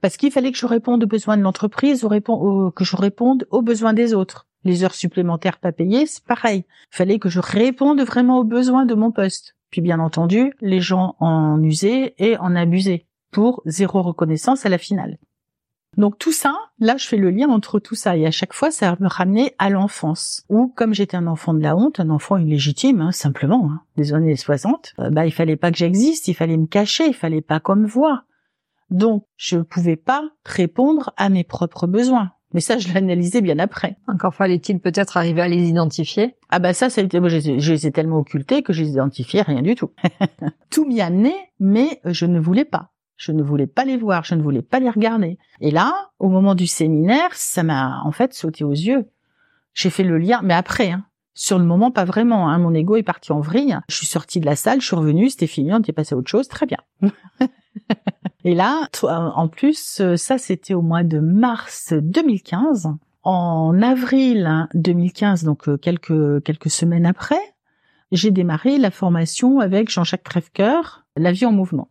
Parce 0.00 0.16
qu'il 0.16 0.30
fallait 0.30 0.52
que 0.52 0.58
je 0.58 0.66
réponde 0.66 1.04
aux 1.04 1.08
besoins 1.08 1.36
de 1.36 1.42
l'entreprise, 1.42 2.02
que 2.02 2.84
je 2.84 2.96
réponde 2.96 3.46
aux 3.50 3.62
besoins 3.62 3.94
des 3.94 4.14
autres. 4.14 4.46
Les 4.64 4.84
heures 4.84 4.94
supplémentaires 4.94 5.58
pas 5.58 5.72
payées, 5.72 6.06
c'est 6.06 6.24
pareil. 6.24 6.64
Il 6.92 6.96
fallait 6.96 7.18
que 7.18 7.28
je 7.28 7.40
réponde 7.40 8.00
vraiment 8.02 8.38
aux 8.38 8.44
besoins 8.44 8.84
de 8.84 8.94
mon 8.94 9.10
poste. 9.10 9.56
Puis 9.70 9.80
bien 9.80 9.98
entendu, 9.98 10.52
les 10.60 10.80
gens 10.80 11.16
en 11.18 11.62
usaient 11.62 12.14
et 12.18 12.36
en 12.38 12.54
abusaient 12.54 13.05
pour 13.30 13.62
zéro 13.66 14.02
reconnaissance 14.02 14.66
à 14.66 14.68
la 14.68 14.78
finale. 14.78 15.18
Donc 15.96 16.18
tout 16.18 16.32
ça, 16.32 16.54
là, 16.78 16.96
je 16.98 17.06
fais 17.06 17.16
le 17.16 17.30
lien 17.30 17.48
entre 17.48 17.78
tout 17.78 17.94
ça 17.94 18.16
et 18.16 18.26
à 18.26 18.30
chaque 18.30 18.52
fois, 18.52 18.70
ça 18.70 18.96
me 19.00 19.08
ramenait 19.08 19.54
à 19.58 19.70
l'enfance. 19.70 20.44
Ou 20.50 20.68
comme 20.68 20.92
j'étais 20.92 21.16
un 21.16 21.26
enfant 21.26 21.54
de 21.54 21.62
la 21.62 21.74
honte, 21.74 22.00
un 22.00 22.10
enfant 22.10 22.36
illégitime, 22.36 23.00
hein, 23.00 23.12
simplement, 23.12 23.70
hein, 23.70 23.80
des 23.96 24.12
années 24.12 24.36
60, 24.36 24.94
euh, 24.98 25.10
bah 25.10 25.26
il 25.26 25.32
fallait 25.32 25.56
pas 25.56 25.70
que 25.70 25.78
j'existe, 25.78 26.28
il 26.28 26.34
fallait 26.34 26.58
me 26.58 26.66
cacher, 26.66 27.06
il 27.06 27.14
fallait 27.14 27.40
pas 27.40 27.60
qu'on 27.60 27.76
me 27.76 27.86
voie. 27.86 28.24
Donc 28.90 29.24
je 29.36 29.58
pouvais 29.58 29.96
pas 29.96 30.22
répondre 30.44 31.14
à 31.16 31.30
mes 31.30 31.44
propres 31.44 31.86
besoins. 31.86 32.32
Mais 32.52 32.60
ça, 32.60 32.78
je 32.78 32.92
l'analysais 32.92 33.40
bien 33.40 33.58
après. 33.58 33.96
Encore 34.06 34.34
fallait-il 34.34 34.80
peut-être 34.80 35.16
arriver 35.16 35.42
à 35.42 35.48
les 35.48 35.68
identifier? 35.68 36.36
Ah 36.48 36.58
bah 36.58 36.74
ça, 36.74 36.90
ça 36.90 37.00
a 37.00 37.04
été, 37.04 37.20
moi, 37.20 37.28
je, 37.28 37.58
je 37.58 37.72
les 37.72 37.86
ai 37.86 37.92
tellement 37.92 38.18
occultés 38.18 38.62
que 38.62 38.72
je 38.72 38.82
les 38.82 38.90
identifiais 38.90 39.42
rien 39.42 39.62
du 39.62 39.74
tout. 39.74 39.90
tout 40.70 40.86
m'y 40.86 41.00
amenait, 41.00 41.36
mais 41.58 42.00
je 42.04 42.26
ne 42.26 42.38
voulais 42.38 42.64
pas. 42.64 42.92
Je 43.16 43.32
ne 43.32 43.42
voulais 43.42 43.66
pas 43.66 43.84
les 43.84 43.96
voir, 43.96 44.24
je 44.24 44.34
ne 44.34 44.42
voulais 44.42 44.62
pas 44.62 44.78
les 44.78 44.90
regarder. 44.90 45.38
Et 45.60 45.70
là, 45.70 46.10
au 46.18 46.28
moment 46.28 46.54
du 46.54 46.66
séminaire, 46.66 47.32
ça 47.32 47.62
m'a 47.62 48.02
en 48.04 48.12
fait 48.12 48.34
sauté 48.34 48.62
aux 48.62 48.72
yeux. 48.72 49.08
J'ai 49.74 49.90
fait 49.90 50.04
le 50.04 50.18
lien, 50.18 50.40
mais 50.42 50.54
après, 50.54 50.90
hein. 50.90 51.04
sur 51.34 51.58
le 51.58 51.64
moment, 51.64 51.90
pas 51.90 52.04
vraiment. 52.04 52.48
Hein. 52.48 52.58
Mon 52.58 52.74
ego 52.74 52.96
est 52.96 53.02
parti 53.02 53.32
en 53.32 53.40
vrille. 53.40 53.78
Je 53.88 53.96
suis 53.96 54.06
sortie 54.06 54.40
de 54.40 54.46
la 54.46 54.56
salle, 54.56 54.80
je 54.80 54.86
suis 54.86 54.96
revenue, 54.96 55.30
c'était 55.30 55.46
fini, 55.46 55.72
on 55.72 55.78
était 55.78 55.92
passé 55.92 56.14
à 56.14 56.18
autre 56.18 56.30
chose, 56.30 56.48
très 56.48 56.66
bien. 56.66 56.78
Et 58.44 58.54
là, 58.54 58.88
en 59.02 59.48
plus, 59.48 60.00
euh, 60.00 60.16
ça 60.16 60.38
c'était 60.38 60.74
au 60.74 60.82
mois 60.82 61.02
de 61.02 61.18
mars 61.18 61.92
2015. 61.92 62.88
En 63.24 63.82
avril 63.82 64.46
hein, 64.46 64.68
2015, 64.74 65.42
donc 65.42 65.68
euh, 65.68 65.76
quelques 65.76 66.44
quelques 66.44 66.70
semaines 66.70 67.06
après, 67.06 67.40
j'ai 68.12 68.30
démarré 68.30 68.78
la 68.78 68.92
formation 68.92 69.58
avec 69.58 69.90
Jean-Jacques 69.90 70.22
Crèvecoeur, 70.22 71.04
La 71.16 71.32
vie 71.32 71.44
en 71.44 71.50
mouvement. 71.50 71.88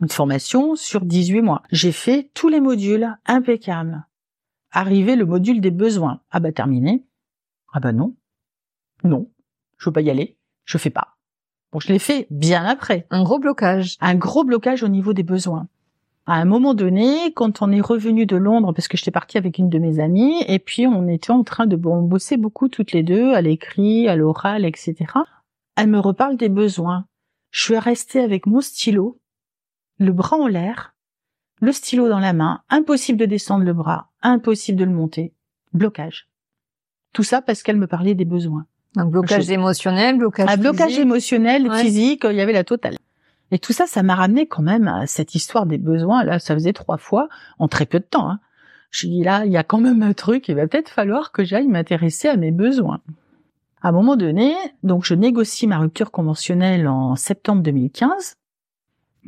Une 0.00 0.08
formation 0.08 0.76
sur 0.76 1.04
18 1.04 1.42
mois. 1.42 1.62
J'ai 1.72 1.92
fait 1.92 2.30
tous 2.34 2.48
les 2.48 2.60
modules 2.60 3.16
impeccables. 3.26 4.06
Arrivé 4.70 5.16
le 5.16 5.26
module 5.26 5.60
des 5.60 5.70
besoins. 5.70 6.20
Ah 6.30 6.40
bah 6.40 6.52
terminé. 6.52 7.04
Ah 7.72 7.80
bah 7.80 7.92
non. 7.92 8.14
Non. 9.02 9.30
Je 9.78 9.88
veux 9.88 9.92
pas 9.92 10.00
y 10.00 10.10
aller. 10.10 10.36
Je 10.64 10.78
fais 10.78 10.90
pas. 10.90 11.16
Bon, 11.72 11.80
je 11.80 11.88
l'ai 11.88 11.98
fait 11.98 12.26
bien 12.30 12.64
après 12.64 13.06
Un 13.10 13.22
gros 13.24 13.38
blocage. 13.38 13.96
un 14.00 14.14
gros 14.14 14.44
blocage 14.44 14.82
au 14.82 14.88
niveau 14.88 15.12
des 15.12 15.22
besoins. 15.22 15.68
À 16.26 16.34
un 16.34 16.44
moment 16.44 16.74
donné, 16.74 17.32
quand 17.34 17.62
on 17.62 17.72
est 17.72 17.80
revenu 17.80 18.26
de 18.26 18.36
Londres, 18.36 18.72
parce 18.74 18.86
que 18.86 18.98
j'étais 18.98 19.10
partie 19.10 19.38
avec 19.38 19.58
une 19.58 19.70
de 19.70 19.78
mes 19.78 19.98
amies, 19.98 20.44
et 20.46 20.58
puis 20.58 20.86
on 20.86 21.08
était 21.08 21.30
en 21.30 21.42
train 21.42 21.66
de 21.66 21.74
bon, 21.74 22.02
bosser 22.02 22.36
beaucoup 22.36 22.68
toutes 22.68 22.92
les 22.92 23.02
deux, 23.02 23.32
à 23.32 23.40
l'écrit, 23.40 24.08
à 24.08 24.16
l'oral, 24.16 24.66
etc. 24.66 24.94
Elle 25.76 25.88
me 25.88 25.98
reparle 25.98 26.36
des 26.36 26.50
besoins. 26.50 27.06
Je 27.50 27.62
suis 27.62 27.78
restée 27.78 28.20
avec 28.20 28.46
mon 28.46 28.60
stylo, 28.60 29.18
le 29.98 30.12
bras 30.12 30.36
en 30.36 30.46
l'air, 30.46 30.94
le 31.60 31.72
stylo 31.72 32.08
dans 32.08 32.18
la 32.20 32.32
main, 32.32 32.62
impossible 32.70 33.18
de 33.18 33.26
descendre 33.26 33.64
le 33.64 33.72
bras, 33.72 34.08
impossible 34.22 34.78
de 34.78 34.84
le 34.84 34.92
monter, 34.92 35.32
blocage. 35.72 36.28
Tout 37.12 37.22
ça 37.24 37.42
parce 37.42 37.62
qu'elle 37.62 37.76
me 37.76 37.86
parlait 37.86 38.14
des 38.14 38.24
besoins. 38.24 38.66
Un 38.96 39.06
blocage 39.06 39.46
Je- 39.46 39.52
émotionnel, 39.52 40.18
blocage 40.18 40.48
Un 40.48 40.56
blocage 40.56 40.88
physique. 40.88 41.02
émotionnel, 41.02 41.68
Ouais. 41.68 41.82
physique, 41.82 42.24
il 42.28 42.36
y 42.36 42.40
avait 42.40 42.52
la 42.52 42.64
totale. 42.64 42.96
Et 43.50 43.58
tout 43.58 43.72
ça, 43.72 43.86
ça 43.86 44.02
m'a 44.02 44.14
ramené 44.14 44.46
quand 44.46 44.62
même 44.62 44.88
à 44.88 45.06
cette 45.06 45.34
histoire 45.34 45.66
des 45.66 45.78
besoins. 45.78 46.22
Là, 46.24 46.38
ça 46.38 46.54
faisait 46.54 46.72
trois 46.74 46.98
fois 46.98 47.28
en 47.58 47.66
très 47.68 47.86
peu 47.86 47.98
de 47.98 48.04
temps. 48.04 48.28
Hein. 48.30 48.40
Je 48.90 49.06
dis 49.06 49.22
là, 49.22 49.44
il 49.46 49.52
y 49.52 49.56
a 49.56 49.64
quand 49.64 49.78
même 49.80 50.02
un 50.02 50.12
truc. 50.12 50.48
Il 50.48 50.54
va 50.56 50.66
peut-être 50.66 50.90
falloir 50.90 51.32
que 51.32 51.44
j'aille 51.44 51.66
m'intéresser 51.68 52.28
à 52.28 52.36
mes 52.36 52.50
besoins. 52.50 53.00
À 53.80 53.88
un 53.88 53.92
moment 53.92 54.16
donné, 54.16 54.54
donc 54.82 55.04
je 55.04 55.14
négocie 55.14 55.66
ma 55.66 55.78
rupture 55.78 56.10
conventionnelle 56.10 56.88
en 56.88 57.16
septembre 57.16 57.62
2015. 57.62 58.34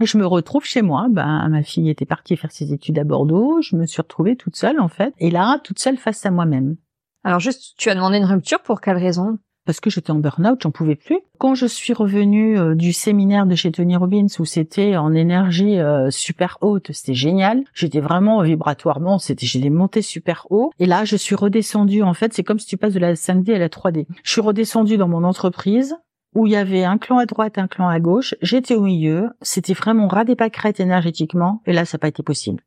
Je 0.01 0.17
me 0.17 0.27
retrouve 0.27 0.65
chez 0.65 0.81
moi. 0.81 1.09
Ben, 1.11 1.49
ma 1.49 1.63
fille 1.63 1.91
était 1.91 2.07
partie 2.07 2.37
faire 2.37 2.53
ses 2.53 2.73
études 2.73 2.99
à 2.99 3.05
Bordeaux. 3.05 3.61
Je 3.61 3.77
me 3.77 3.85
suis 3.85 4.01
retrouvée 4.01 4.35
toute 4.35 4.57
seule 4.57 4.81
en 4.81 4.89
fait. 4.89 5.13
Et 5.19 5.31
là, 5.31 5.59
toute 5.63 5.79
seule 5.79 5.99
face 5.99 6.25
à 6.25 6.31
moi-même 6.31 6.77
Alors 7.23 7.41
juste, 7.41 7.75
tu 7.77 7.91
as 7.91 7.95
demandé 7.95 8.17
une 8.17 8.25
rupture 8.25 8.63
pour 8.63 8.81
quelle 8.81 8.97
raison? 8.97 9.39
Parce 9.67 9.79
que 9.79 9.91
j'étais 9.91 10.11
en 10.11 10.17
burn-out, 10.17 10.59
j'en 10.63 10.71
pouvais 10.71 10.97
plus. 10.97 11.19
Quand 11.39 11.55
je 11.55 11.67
suis 11.67 11.93
revenue 11.93 12.59
euh, 12.59 12.75
du 12.75 12.95
séminaire 12.95 13.45
de 13.45 13.55
chez 13.55 13.71
Tony 13.71 13.95
Robbins 13.95 14.27
où 14.39 14.47
c'était 14.47 14.97
en 14.97 15.13
énergie 15.13 15.79
euh, 15.79 16.11
super 16.11 16.57
haute, 16.63 16.91
c'était 16.93 17.15
génial. 17.15 17.63
J'étais 17.75 18.01
vraiment 18.01 18.43
vibratoirement, 18.43 19.19
c'était 19.19 19.45
j'étais 19.45 19.69
montée 19.69 20.03
super 20.03 20.47
haut 20.49 20.73
et 20.79 20.87
là 20.87 21.05
je 21.05 21.17
suis 21.17 21.35
redescendue 21.35 22.03
en 22.03 22.15
fait, 22.15 22.33
c'est 22.33 22.43
comme 22.43 22.59
si 22.59 22.67
tu 22.67 22.79
passes 22.79 22.95
de 22.95 23.01
la 23.01 23.15
5D 23.15 23.55
à 23.55 23.59
la 23.59 23.69
3D. 23.69 24.07
Je 24.25 24.31
suis 24.31 24.41
redescendue 24.41 24.97
dans 24.97 25.09
mon 25.09 25.25
entreprise 25.25 25.95
où 26.35 26.47
il 26.47 26.53
y 26.53 26.57
avait 26.57 26.85
un 26.85 26.99
clan 26.99 27.19
à 27.19 27.27
droite, 27.27 27.59
un 27.59 27.67
clan 27.69 27.89
à 27.89 27.99
gauche, 28.01 28.35
j'étais 28.43 28.75
au 28.75 28.83
milieu, 28.83 29.31
c'était 29.43 29.75
vraiment 29.75 30.07
ras 30.09 30.25
des 30.25 30.37
pâquerettes 30.37 30.81
énergétiquement 30.81 31.63
et 31.67 31.73
là 31.73 31.85
ça 31.85 31.97
n'a 31.97 32.01
pas 32.01 32.09
été 32.09 32.23
possible. 32.23 32.63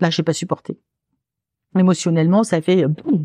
Là, 0.00 0.10
j'ai 0.10 0.22
pas 0.22 0.32
supporté. 0.32 0.78
Émotionnellement, 1.76 2.44
ça 2.44 2.60
fait 2.62 2.84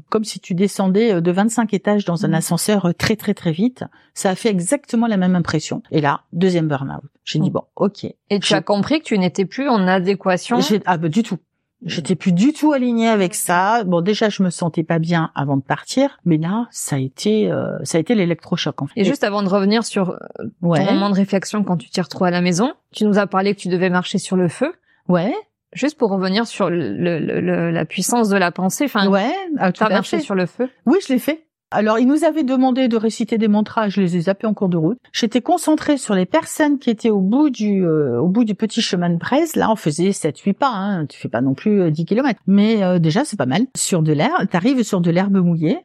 comme 0.09 0.25
si 0.25 0.39
tu 0.39 0.53
descendais 0.53 1.13
euh, 1.13 1.21
de 1.21 1.31
25 1.31 1.73
étages 1.73 2.03
dans 2.03 2.25
un 2.25 2.29
Mhm. 2.29 2.33
ascenseur 2.33 2.85
euh, 2.87 2.91
très 2.91 3.15
très 3.15 3.33
très 3.33 3.51
vite. 3.53 3.85
Ça 4.13 4.31
a 4.31 4.35
fait 4.35 4.49
exactement 4.49 5.07
la 5.07 5.15
même 5.17 5.35
impression. 5.35 5.81
Et 5.91 6.01
là, 6.01 6.21
deuxième 6.33 6.67
burn-out. 6.67 7.03
J'ai 7.23 7.39
dit 7.39 7.47
Mhm. 7.47 7.53
bon, 7.53 7.63
ok. 7.77 8.05
Et 8.29 8.39
tu 8.39 8.53
as 8.53 8.61
compris 8.61 8.99
que 8.99 9.05
tu 9.05 9.17
n'étais 9.17 9.45
plus 9.45 9.69
en 9.69 9.87
adéquation. 9.87 10.59
Ah 10.85 10.97
bah 10.97 11.07
du 11.07 11.23
tout. 11.23 11.37
J'étais 11.85 12.15
plus 12.15 12.31
du 12.31 12.53
tout 12.53 12.71
alignée 12.73 13.07
avec 13.09 13.35
ça. 13.35 13.83
Bon, 13.83 14.01
déjà, 14.01 14.29
je 14.29 14.41
me 14.43 14.49
sentais 14.49 14.83
pas 14.83 14.99
bien 14.99 15.31
avant 15.35 15.57
de 15.57 15.61
partir, 15.63 16.17
mais 16.25 16.37
là, 16.37 16.67
ça 16.71 16.95
a 16.95 16.99
été, 16.99 17.51
euh, 17.51 17.77
ça 17.83 17.97
a 17.97 18.01
été 18.01 18.15
l'électrochoc 18.15 18.81
en 18.81 18.87
fait. 18.87 18.99
Et 19.01 19.03
juste 19.03 19.23
avant 19.23 19.43
de 19.43 19.49
revenir 19.49 19.83
sur 19.83 20.11
euh, 20.11 20.17
ouais, 20.61 20.85
ton 20.85 20.93
moment 20.93 21.09
de 21.09 21.15
réflexion 21.15 21.63
quand 21.63 21.77
tu 21.77 21.89
t'y 21.89 21.99
retrouves 22.01 22.27
à 22.27 22.31
la 22.31 22.41
maison, 22.41 22.73
tu 22.91 23.05
nous 23.05 23.17
as 23.19 23.27
parlé 23.27 23.53
que 23.55 23.59
tu 23.59 23.67
devais 23.67 23.89
marcher 23.89 24.17
sur 24.17 24.35
le 24.35 24.47
feu. 24.47 24.73
ouais, 25.07 25.33
Juste 25.73 25.97
pour 25.97 26.11
revenir 26.11 26.45
sur 26.45 26.69
le, 26.69 26.93
le- 26.95 27.17
le- 27.41 27.71
la 27.71 27.85
puissance 27.85 28.29
de 28.29 28.37
la 28.37 28.51
pensée, 28.51 28.85
enfin, 28.85 29.07
ouais, 29.07 29.33
tout 29.57 29.71
tu 29.73 29.83
as 29.83 29.87
à 29.87 29.89
marché 29.89 30.19
sur 30.19 30.35
le 30.35 30.45
feu. 30.45 30.69
Oui, 30.85 30.99
je 31.05 31.11
l'ai 31.11 31.17
fait. 31.19 31.47
Alors, 31.75 31.97
ils 31.97 32.05
nous 32.05 32.23
avaient 32.23 32.43
demandé 32.43 32.87
de 32.87 32.97
réciter 32.97 33.39
des 33.39 33.47
mantras, 33.47 33.89
je 33.89 33.99
les 33.99 34.15
ai 34.15 34.21
zappés 34.21 34.45
en 34.45 34.53
cours 34.53 34.69
de 34.69 34.77
route. 34.77 34.99
J'étais 35.11 35.41
concentrée 35.41 35.97
sur 35.97 36.13
les 36.13 36.27
personnes 36.27 36.77
qui 36.77 36.91
étaient 36.91 37.09
au 37.09 37.19
bout 37.19 37.49
du 37.49 37.83
euh, 37.83 38.19
au 38.19 38.27
bout 38.27 38.43
du 38.43 38.53
petit 38.53 38.81
chemin 38.81 39.09
de 39.09 39.17
Braise. 39.17 39.55
Là, 39.55 39.71
on 39.71 39.75
faisait 39.75 40.11
7 40.11 40.37
8 40.37 40.53
pas, 40.53 40.69
hein. 40.69 41.07
tu 41.07 41.17
fais 41.19 41.29
pas 41.29 41.41
non 41.41 41.55
plus 41.55 41.81
euh, 41.81 41.89
10 41.89 42.05
kilomètres. 42.05 42.41
Mais 42.45 42.83
euh, 42.83 42.99
déjà, 42.99 43.25
c'est 43.25 43.37
pas 43.37 43.47
mal. 43.47 43.65
Sur 43.75 44.03
de 44.03 44.13
l'herbe, 44.13 44.47
t'arrives 44.51 44.83
sur 44.83 45.01
de 45.01 45.09
l'herbe 45.09 45.37
mouillée 45.37 45.79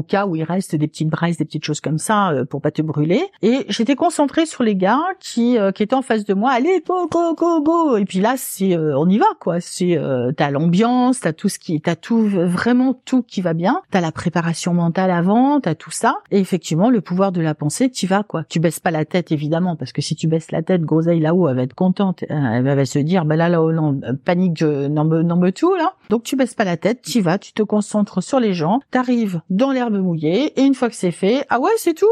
cas 0.00 0.24
où 0.26 0.36
il 0.36 0.44
reste 0.44 0.74
des 0.74 0.88
petites 0.88 1.10
braises, 1.10 1.36
des 1.36 1.44
petites 1.44 1.64
choses 1.64 1.82
comme 1.82 1.98
ça 1.98 2.30
euh, 2.30 2.44
pour 2.46 2.62
pas 2.62 2.70
te 2.70 2.80
brûler. 2.80 3.22
Et 3.42 3.66
j'étais 3.68 3.94
concentrée 3.94 4.46
sur 4.46 4.62
les 4.62 4.74
gars 4.74 5.02
qui 5.20 5.58
euh, 5.58 5.72
qui 5.72 5.82
étaient 5.82 5.94
en 5.94 6.00
face 6.00 6.24
de 6.24 6.32
moi. 6.32 6.52
Allez, 6.52 6.82
go 6.86 7.06
go 7.08 7.34
go 7.34 7.60
go. 7.60 7.96
Et 7.98 8.06
puis 8.06 8.20
là, 8.20 8.34
c'est 8.38 8.74
euh, 8.74 8.96
on 8.96 9.08
y 9.08 9.18
va 9.18 9.26
quoi. 9.40 9.60
C'est 9.60 10.00
t'as 10.36 10.50
l'ambiance, 10.50 11.20
t'as 11.20 11.32
tout 11.32 11.48
ce 11.48 11.58
qui, 11.58 11.80
t'as 11.80 11.96
tout 11.96 12.26
vraiment 12.26 12.98
tout 13.04 13.22
qui 13.22 13.42
va 13.42 13.52
bien. 13.52 13.82
T'as 13.90 14.00
la 14.00 14.12
préparation 14.12 14.72
mentale 14.72 15.10
avant, 15.10 15.60
t'as 15.60 15.74
tout 15.74 15.90
ça. 15.90 16.18
Et 16.30 16.38
effectivement, 16.38 16.88
le 16.88 17.00
pouvoir 17.00 17.32
de 17.32 17.40
la 17.40 17.54
pensée, 17.54 17.90
t'y 17.90 18.06
vas 18.06 18.22
quoi. 18.22 18.44
Tu 18.48 18.60
baisses 18.60 18.80
pas 18.80 18.90
la 18.90 19.04
tête 19.04 19.32
évidemment 19.32 19.76
parce 19.76 19.92
que 19.92 20.00
si 20.00 20.16
tu 20.16 20.28
baisses 20.28 20.52
la 20.52 20.62
tête, 20.62 20.82
groseille 20.82 21.20
là-haut, 21.20 21.48
elle 21.48 21.56
va 21.56 21.62
être 21.62 21.74
contente. 21.74 22.24
Elle 22.28 22.64
va 22.64 22.84
se 22.84 22.98
dire 22.98 23.24
bah 23.24 23.36
là 23.36 23.48
là 23.48 23.60
oh, 23.60 23.72
non, 23.72 24.00
panique, 24.24 24.62
n'en 24.62 25.04
me 25.04 25.50
tout 25.50 25.74
là. 25.74 25.94
Donc 26.08 26.22
tu 26.22 26.36
baisses 26.36 26.54
pas 26.54 26.64
la 26.64 26.76
tête, 26.76 27.02
t'y 27.02 27.20
vas, 27.20 27.38
tu 27.38 27.52
te 27.52 27.62
concentres 27.62 28.22
sur 28.22 28.38
les 28.38 28.52
gens, 28.52 28.80
t'arrives 28.90 29.40
dans 29.50 29.72
l'herbe 29.82 30.02
mouillée 30.02 30.58
et 30.58 30.64
une 30.64 30.74
fois 30.74 30.88
que 30.88 30.94
c'est 30.94 31.10
fait, 31.12 31.44
ah 31.48 31.60
ouais 31.60 31.72
c'est 31.76 31.94
tout. 31.94 32.06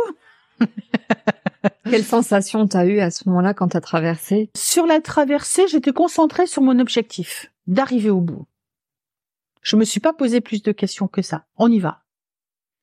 Quelle 1.85 2.05
sensation 2.05 2.67
t'as 2.67 2.87
eu 2.87 3.01
à 3.01 3.11
ce 3.11 3.29
moment-là 3.29 3.55
quand 3.55 3.69
t'as 3.69 3.81
traversé? 3.81 4.51
Sur 4.57 4.87
la 4.87 5.01
traversée, 5.01 5.69
j'étais 5.69 5.93
concentrée 5.93 6.47
sur 6.47 6.63
mon 6.63 6.79
objectif, 6.79 7.53
d'arriver 7.67 8.11
au 8.11 8.21
bout. 8.21 8.47
Je 9.63 9.77
me 9.77 9.85
suis 9.85 10.01
pas 10.01 10.13
posé 10.13 10.41
plus 10.41 10.63
de 10.63 10.73
questions 10.73 11.07
que 11.07 11.23
ça. 11.23 11.45
On 11.57 11.71
y 11.71 11.79
va. 11.79 12.03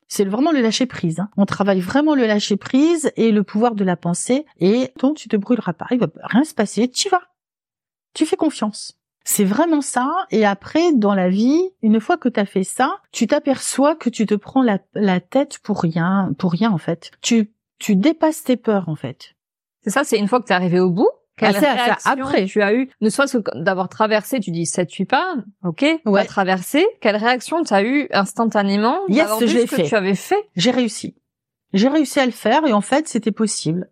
C'est 0.07 0.25
vraiment 0.25 0.51
le 0.51 0.61
lâcher 0.61 0.85
prise. 0.85 1.19
hein. 1.19 1.29
On 1.35 1.45
travaille 1.45 1.81
vraiment 1.81 2.15
le 2.15 2.25
lâcher 2.27 2.55
prise 2.55 3.11
et 3.17 3.31
le 3.31 3.43
pouvoir 3.43 3.75
de 3.75 3.83
la 3.83 3.97
pensée. 3.97 4.45
Et 4.59 4.91
donc 4.99 5.17
tu 5.17 5.27
te 5.27 5.35
brûleras 5.35 5.73
pas. 5.73 5.87
Il 5.91 5.99
va 5.99 6.07
rien 6.23 6.43
se 6.43 6.53
passer. 6.53 6.87
Tu 6.87 7.09
vas. 7.09 7.23
Tu 8.13 8.25
fais 8.25 8.37
confiance. 8.37 8.97
C'est 9.29 9.43
vraiment 9.43 9.81
ça. 9.81 10.09
Et 10.31 10.45
après, 10.45 10.93
dans 10.93 11.13
la 11.13 11.27
vie, 11.27 11.59
une 11.81 11.99
fois 11.99 12.15
que 12.15 12.29
tu 12.29 12.39
as 12.39 12.45
fait 12.45 12.63
ça, 12.63 12.95
tu 13.11 13.27
t'aperçois 13.27 13.93
que 13.97 14.09
tu 14.09 14.25
te 14.25 14.35
prends 14.35 14.61
la, 14.63 14.79
la 14.93 15.19
tête 15.19 15.59
pour 15.59 15.81
rien, 15.81 16.31
pour 16.39 16.53
rien 16.53 16.71
en 16.71 16.77
fait. 16.77 17.11
Tu, 17.21 17.51
tu 17.77 17.97
dépasses 17.97 18.45
tes 18.45 18.55
peurs 18.55 18.87
en 18.87 18.95
fait. 18.95 19.35
C'est 19.83 19.89
ça, 19.89 20.05
c'est 20.05 20.17
une 20.17 20.29
fois 20.29 20.39
que 20.39 20.45
t'es 20.45 20.53
arrivé 20.53 20.79
au 20.79 20.89
bout. 20.89 21.09
Quelle 21.35 21.57
Ah, 21.57 21.59
c'est 21.59 21.71
réaction 21.73 22.11
après. 22.11 22.45
tu 22.45 22.61
as 22.61 22.73
eu 22.73 22.89
Ne 23.01 23.09
soit 23.09 23.35
d'avoir 23.55 23.89
traversé, 23.89 24.39
tu 24.39 24.49
dis 24.51 24.65
7 24.65 24.91
8 24.93 25.05
pas, 25.05 25.35
ok, 25.65 25.85
Ouais. 26.05 26.23
traversé. 26.25 26.87
Quelle 27.01 27.17
réaction 27.17 27.61
t'as 27.63 27.83
eu 27.83 28.07
instantanément 28.11 28.97
Yes, 29.09 29.27
vu 29.41 29.49
ce 29.49 29.65
que 29.65 29.75
fait. 29.75 29.83
tu 29.83 29.95
avais 29.95 30.15
fait? 30.15 30.47
J'ai 30.55 30.71
réussi. 30.71 31.15
J'ai 31.73 31.89
réussi 31.89 32.21
à 32.21 32.25
le 32.25 32.31
faire 32.31 32.65
et 32.65 32.71
en 32.71 32.79
fait, 32.81 33.09
c'était 33.09 33.33
possible. 33.33 33.89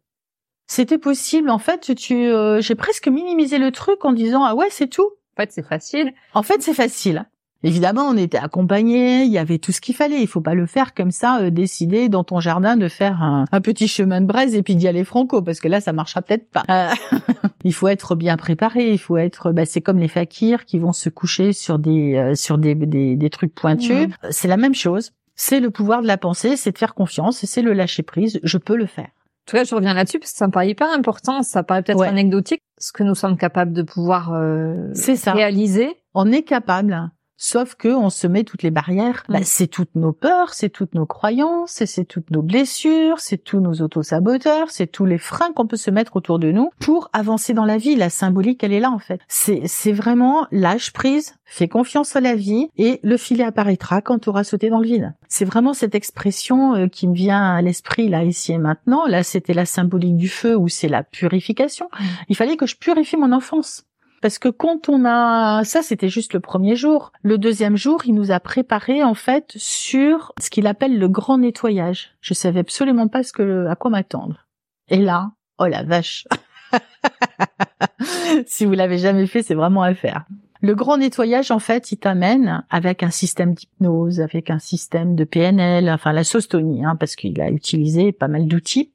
C'était 0.66 0.98
possible. 0.98 1.50
En 1.50 1.60
fait, 1.60 1.94
tu, 1.96 2.16
euh, 2.26 2.62
j'ai 2.62 2.74
presque 2.76 3.10
minimisé 3.10 3.58
le 3.58 3.72
truc 3.72 4.06
en 4.06 4.14
disant 4.14 4.46
ah 4.46 4.56
ouais, 4.56 4.68
c'est 4.72 4.88
tout. 4.88 5.12
En 5.38 5.42
fait, 5.42 5.52
c'est 5.52 5.66
facile. 5.66 6.14
En 6.34 6.44
fait, 6.44 6.62
c'est 6.62 6.74
facile. 6.74 7.26
Évidemment, 7.64 8.04
on 8.04 8.16
était 8.16 8.38
accompagnés, 8.38 9.24
il 9.24 9.32
y 9.32 9.40
avait 9.40 9.58
tout 9.58 9.72
ce 9.72 9.82
qu'il 9.82 9.96
fallait. 9.96 10.22
Il 10.22 10.28
faut 10.28 10.42
pas 10.42 10.54
le 10.54 10.68
faire 10.68 10.94
comme 10.94 11.10
ça, 11.10 11.40
euh, 11.42 11.50
décider 11.50 12.10
dans 12.10 12.24
ton 12.24 12.40
jardin 12.40 12.78
de 12.78 12.88
faire 12.88 13.24
un, 13.24 13.46
un 13.52 13.62
petit 13.62 13.88
chemin 13.88 14.22
de 14.22 14.28
braise 14.28 14.54
et 14.54 14.62
puis 14.62 14.76
d'y 14.76 14.88
aller 14.88 15.04
franco, 15.04 15.42
parce 15.42 15.60
que 15.60 15.68
là, 15.68 15.82
ça 15.82 15.92
marchera 15.92 16.22
peut-être 16.22 16.48
pas. 16.52 16.64
Euh, 16.70 16.94
il 17.64 17.74
faut 17.74 17.88
être 17.88 18.16
bien 18.16 18.38
préparé. 18.38 18.92
Il 18.92 19.00
faut 19.00 19.18
être, 19.18 19.52
bah, 19.52 19.66
c'est 19.66 19.82
comme 19.82 19.98
les 19.98 20.08
fakirs 20.08 20.66
qui 20.66 20.78
vont 20.78 20.94
se 20.94 21.10
coucher 21.10 21.54
sur 21.54 21.80
des 21.80 22.16
euh, 22.16 22.36
sur 22.36 22.60
des, 22.60 22.76
des 22.76 23.16
des 23.16 23.30
trucs 23.32 23.56
pointus. 23.56 24.10
Euh, 24.24 24.28
C'est 24.30 24.48
la 24.48 24.58
même 24.58 24.76
chose. 24.76 25.12
C'est 25.36 25.60
le 25.60 25.72
pouvoir 25.72 26.02
de 26.02 26.08
la 26.08 26.18
pensée, 26.18 26.56
c'est 26.56 26.72
de 26.72 26.78
faire 26.78 26.94
confiance, 26.94 27.44
c'est 27.46 27.62
le 27.62 27.74
lâcher 27.74 28.04
prise. 28.04 28.40
Je 28.44 28.58
peux 28.58 28.78
le 28.78 28.86
faire. 28.86 29.10
En 29.48 29.52
tout 29.52 29.58
cas, 29.58 29.64
je 29.64 29.76
reviens 29.76 29.94
là-dessus 29.94 30.18
parce 30.18 30.32
que 30.32 30.38
ça 30.40 30.48
me 30.48 30.52
paraît 30.52 30.70
hyper 30.70 30.92
important. 30.92 31.44
Ça 31.44 31.62
paraît 31.62 31.84
peut-être 31.84 32.00
Ouais. 32.00 32.08
anecdotique, 32.08 32.62
ce 32.80 32.92
que 32.92 33.04
nous 33.04 33.14
sommes 33.14 33.38
capables 33.38 33.74
de 33.74 33.84
pouvoir 33.84 34.34
euh, 34.34 34.90
C'est 34.96 35.16
ça. 35.16 35.34
réaliser. 35.34 35.96
On 36.16 36.32
est 36.32 36.42
capable. 36.42 37.12
Sauf 37.38 37.76
que 37.76 37.90
on 37.90 38.10
se 38.10 38.28
met 38.28 38.44
toutes 38.44 38.64
les 38.64 38.72
barrières. 38.72 39.24
Bah, 39.28 39.40
Mm. 39.40 39.44
c'est 39.44 39.68
toutes 39.68 39.94
nos 39.96 40.14
peurs, 40.14 40.54
c'est 40.54 40.70
toutes 40.70 40.96
nos 40.96 41.06
croyances, 41.06 41.84
c'est 41.86 42.06
toutes 42.06 42.32
nos 42.32 42.42
blessures, 42.42 43.20
c'est 43.20 43.38
tous 43.44 43.60
nos 43.60 43.82
autosaboteurs, 43.82 44.70
c'est 44.72 44.88
tous 44.88 45.06
les 45.06 45.18
freins 45.18 45.52
qu'on 45.54 45.68
peut 45.68 45.76
se 45.78 45.92
mettre 45.92 46.16
autour 46.16 46.40
de 46.40 46.52
nous 46.52 46.70
pour 46.80 47.10
avancer 47.14 47.54
dans 47.54 47.66
la 47.66 47.78
vie. 47.78 47.96
La 47.96 48.10
symbolique, 48.10 48.64
elle 48.64 48.74
est 48.74 48.80
là 48.80 48.92
en 48.92 49.00
fait. 49.00 49.20
C'est 49.28 49.62
c'est 49.66 49.92
vraiment 49.92 50.48
lâche 50.52 50.94
prise, 50.94 51.36
fais 51.44 51.68
confiance 51.68 52.16
à 52.16 52.22
la 52.22 52.36
vie 52.36 52.70
et 52.78 53.00
le 53.04 53.18
filet 53.18 53.44
apparaîtra 53.44 54.02
quand 54.02 54.20
tu 54.20 54.30
auras 54.30 54.44
sauté 54.44 54.70
dans 54.70 54.80
le 54.80 54.88
vide. 54.88 55.14
C'est 55.28 55.46
vraiment 55.46 55.74
cette 55.74 55.96
expression 55.96 56.76
euh, 56.76 56.88
qui 56.88 57.08
me 57.08 57.14
vient 57.14 57.56
à 57.56 57.62
l'esprit 57.62 58.08
là 58.08 58.24
ici 58.24 58.54
et 58.54 58.58
maintenant. 58.58 59.06
Là, 59.08 59.24
c'était 59.24 59.54
la 59.54 59.66
symbolique 59.66 60.16
du 60.16 60.30
feu 60.30 60.56
ou 60.56 60.68
c'est 60.70 60.88
la 60.88 61.04
purification. 61.04 61.90
Il 62.30 62.36
fallait 62.36 62.56
que 62.56 62.66
je 62.66 62.76
purifie 62.78 63.18
mon 63.18 63.32
enfance. 63.34 63.84
Parce 64.22 64.40
que 64.40 64.50
quand 64.50 64.90
on 64.90 65.06
a 65.06 65.64
ça, 65.64 65.82
c'était 65.82 66.10
juste 66.10 66.34
le 66.34 66.40
premier 66.40 66.76
jour. 66.76 67.12
Le 67.22 67.38
deuxième 67.38 67.78
jour, 67.78 68.02
il 68.06 68.14
nous 68.14 68.32
a 68.32 68.40
préparé 68.40 69.04
en 69.04 69.14
fait 69.14 69.54
sur 69.56 70.34
ce 70.40 70.50
qu'il 70.50 70.68
appelle 70.68 70.98
le 70.98 71.08
grand 71.08 71.38
nettoyage. 71.38 72.16
Je 72.22 72.34
savais 72.34 72.62
absolument 72.62 73.08
pas 73.08 73.24
ce 73.24 73.34
que 73.34 73.68
à 73.68 73.76
quoi 73.76 73.92
m'attendre. 73.92 74.48
Et 74.90 74.98
là, 74.98 75.32
oh 75.60 75.68
la 75.68 75.84
vache. 75.84 76.28
si 78.48 78.66
vous 78.66 78.74
l'avez 78.74 78.98
jamais 78.98 79.28
fait, 79.28 79.44
c'est 79.44 79.56
vraiment 79.56 79.84
à 79.84 79.94
faire. 79.94 80.26
Le 80.62 80.74
grand 80.74 80.98
nettoyage, 80.98 81.52
en 81.52 81.60
fait, 81.60 81.92
il 81.92 81.98
t'amène 81.98 82.64
avec 82.72 83.04
un 83.04 83.12
système 83.12 83.54
d'hypnose, 83.54 84.20
avec 84.22 84.50
un 84.50 84.58
système 84.58 85.16
de 85.16 85.24
PNL, 85.24 85.90
enfin 85.92 86.12
la 86.12 86.24
Tony, 86.24 86.84
hein, 86.84 86.96
parce 86.96 87.16
qu'il 87.16 87.40
a 87.40 87.50
utilisé 87.50 88.12
pas 88.12 88.28
mal 88.28 88.48
d'outils. 88.48 88.92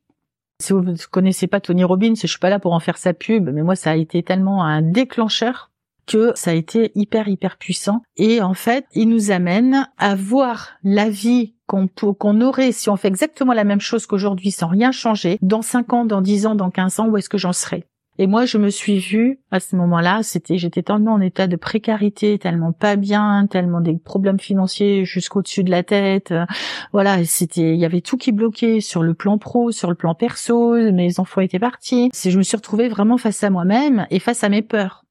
Si 0.61 0.75
vous 0.75 0.83
ne 0.83 0.95
connaissez 1.11 1.47
pas 1.47 1.59
Tony 1.59 1.85
Robbins, 1.85 2.12
je 2.14 2.26
suis 2.26 2.38
pas 2.38 2.50
là 2.50 2.59
pour 2.59 2.75
en 2.75 2.81
faire 2.81 2.99
sa 2.99 3.14
pub, 3.14 3.49
mais 3.49 3.62
moi 3.62 3.76
ça 3.76 3.93
a 3.93 3.97
été 3.97 4.23
tellement 4.23 4.62
un 4.62 4.83
déclencheur 4.83 5.71
que 6.07 6.33
ça 6.35 6.50
a 6.50 6.55
été 6.55 6.93
hyper 6.95 7.29
hyper 7.29 7.57
puissant. 7.57 8.02
Et 8.17 8.43
en 8.43 8.52
fait, 8.52 8.85
il 8.93 9.09
nous 9.09 9.31
amène 9.31 9.88
à 9.97 10.14
voir 10.14 10.73
la 10.83 11.09
vie 11.09 11.55
qu'on 11.67 12.40
aurait 12.40 12.73
si 12.73 12.90
on 12.90 12.97
fait 12.97 13.09
exactement 13.09 13.55
la 13.55 13.64
même 13.64 13.81
chose 13.81 14.07
qu'aujourd'hui 14.07 14.50
sans 14.50 14.67
rien 14.67 14.93
changer. 14.93 15.38
Dans 15.40 15.62
5 15.62 15.93
ans, 15.93 16.05
dans 16.05 16.21
10 16.21 16.47
ans, 16.47 16.55
dans 16.55 16.71
15 16.71 17.00
ans, 17.00 17.09
où 17.09 17.17
est-ce 17.17 17.29
que 17.29 17.38
j'en 17.38 17.52
serai 17.52 17.87
Et 18.20 18.26
moi, 18.26 18.44
je 18.44 18.58
me 18.58 18.68
suis 18.68 18.98
vue 18.98 19.40
à 19.50 19.60
ce 19.60 19.74
moment-là, 19.76 20.22
c'était, 20.22 20.58
j'étais 20.58 20.82
tellement 20.82 21.14
en 21.14 21.22
état 21.22 21.46
de 21.46 21.56
précarité, 21.56 22.38
tellement 22.38 22.70
pas 22.70 22.96
bien, 22.96 23.46
tellement 23.46 23.80
des 23.80 23.96
problèmes 23.96 24.38
financiers 24.38 25.06
jusqu'au-dessus 25.06 25.64
de 25.64 25.70
la 25.70 25.82
tête. 25.82 26.30
Euh, 26.30 26.44
voilà, 26.92 27.24
c'était, 27.24 27.72
il 27.72 27.80
y 27.80 27.86
avait 27.86 28.02
tout 28.02 28.18
qui 28.18 28.32
bloquait 28.32 28.82
sur 28.82 29.02
le 29.02 29.14
plan 29.14 29.38
pro, 29.38 29.70
sur 29.70 29.88
le 29.88 29.94
plan 29.94 30.14
perso. 30.14 30.74
Mes 30.92 31.18
enfants 31.18 31.40
étaient 31.40 31.58
partis. 31.58 32.10
Je 32.12 32.36
me 32.36 32.42
suis 32.42 32.58
retrouvée 32.58 32.90
vraiment 32.90 33.16
face 33.16 33.42
à 33.42 33.48
moi-même 33.48 34.06
et 34.10 34.18
face 34.18 34.44
à 34.44 34.50
mes 34.50 34.60
peurs. 34.60 35.06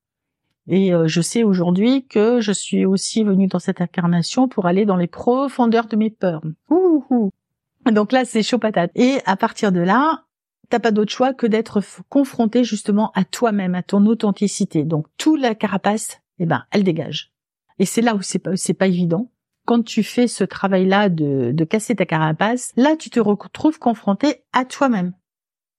Et 0.67 0.93
euh, 0.93 1.07
je 1.07 1.21
sais 1.21 1.41
aujourd'hui 1.41 2.05
que 2.05 2.41
je 2.41 2.51
suis 2.51 2.85
aussi 2.85 3.23
venue 3.23 3.47
dans 3.47 3.57
cette 3.57 3.81
incarnation 3.81 4.47
pour 4.47 4.67
aller 4.67 4.85
dans 4.85 4.97
les 4.97 5.07
profondeurs 5.07 5.87
de 5.87 5.95
mes 5.95 6.11
peurs. 6.11 6.43
Ouh, 6.69 7.31
Donc 7.91 8.11
là, 8.11 8.23
c'est 8.23 8.43
chaud 8.43 8.59
patate. 8.59 8.91
Et 8.93 9.17
à 9.25 9.35
partir 9.35 9.71
de 9.71 9.79
là, 9.79 10.25
t'as 10.69 10.79
pas 10.79 10.91
d'autre 10.91 11.11
choix 11.11 11.33
que 11.33 11.47
d'être 11.47 11.81
confronté 12.09 12.63
justement 12.63 13.11
à 13.15 13.23
toi-même, 13.25 13.75
à 13.75 13.83
ton 13.83 14.05
authenticité. 14.05 14.83
Donc 14.83 15.07
toute 15.17 15.41
la 15.41 15.55
carapace, 15.55 16.21
eh 16.39 16.45
ben, 16.45 16.63
elle 16.71 16.83
dégage. 16.83 17.33
Et 17.79 17.85
c'est 17.85 18.01
là 18.01 18.15
où 18.15 18.21
c'est 18.21 18.39
pas, 18.39 18.55
c'est 18.55 18.73
pas 18.73 18.88
évident. 18.88 19.31
Quand 19.65 19.83
tu 19.83 20.03
fais 20.03 20.27
ce 20.27 20.43
travail-là 20.43 21.09
de, 21.09 21.51
de 21.53 21.63
casser 21.63 21.95
ta 21.95 22.05
carapace, 22.05 22.71
là, 22.75 22.95
tu 22.95 23.09
te 23.09 23.19
retrouves 23.19 23.79
confronté 23.79 24.43
à 24.51 24.65
toi-même. 24.65 25.13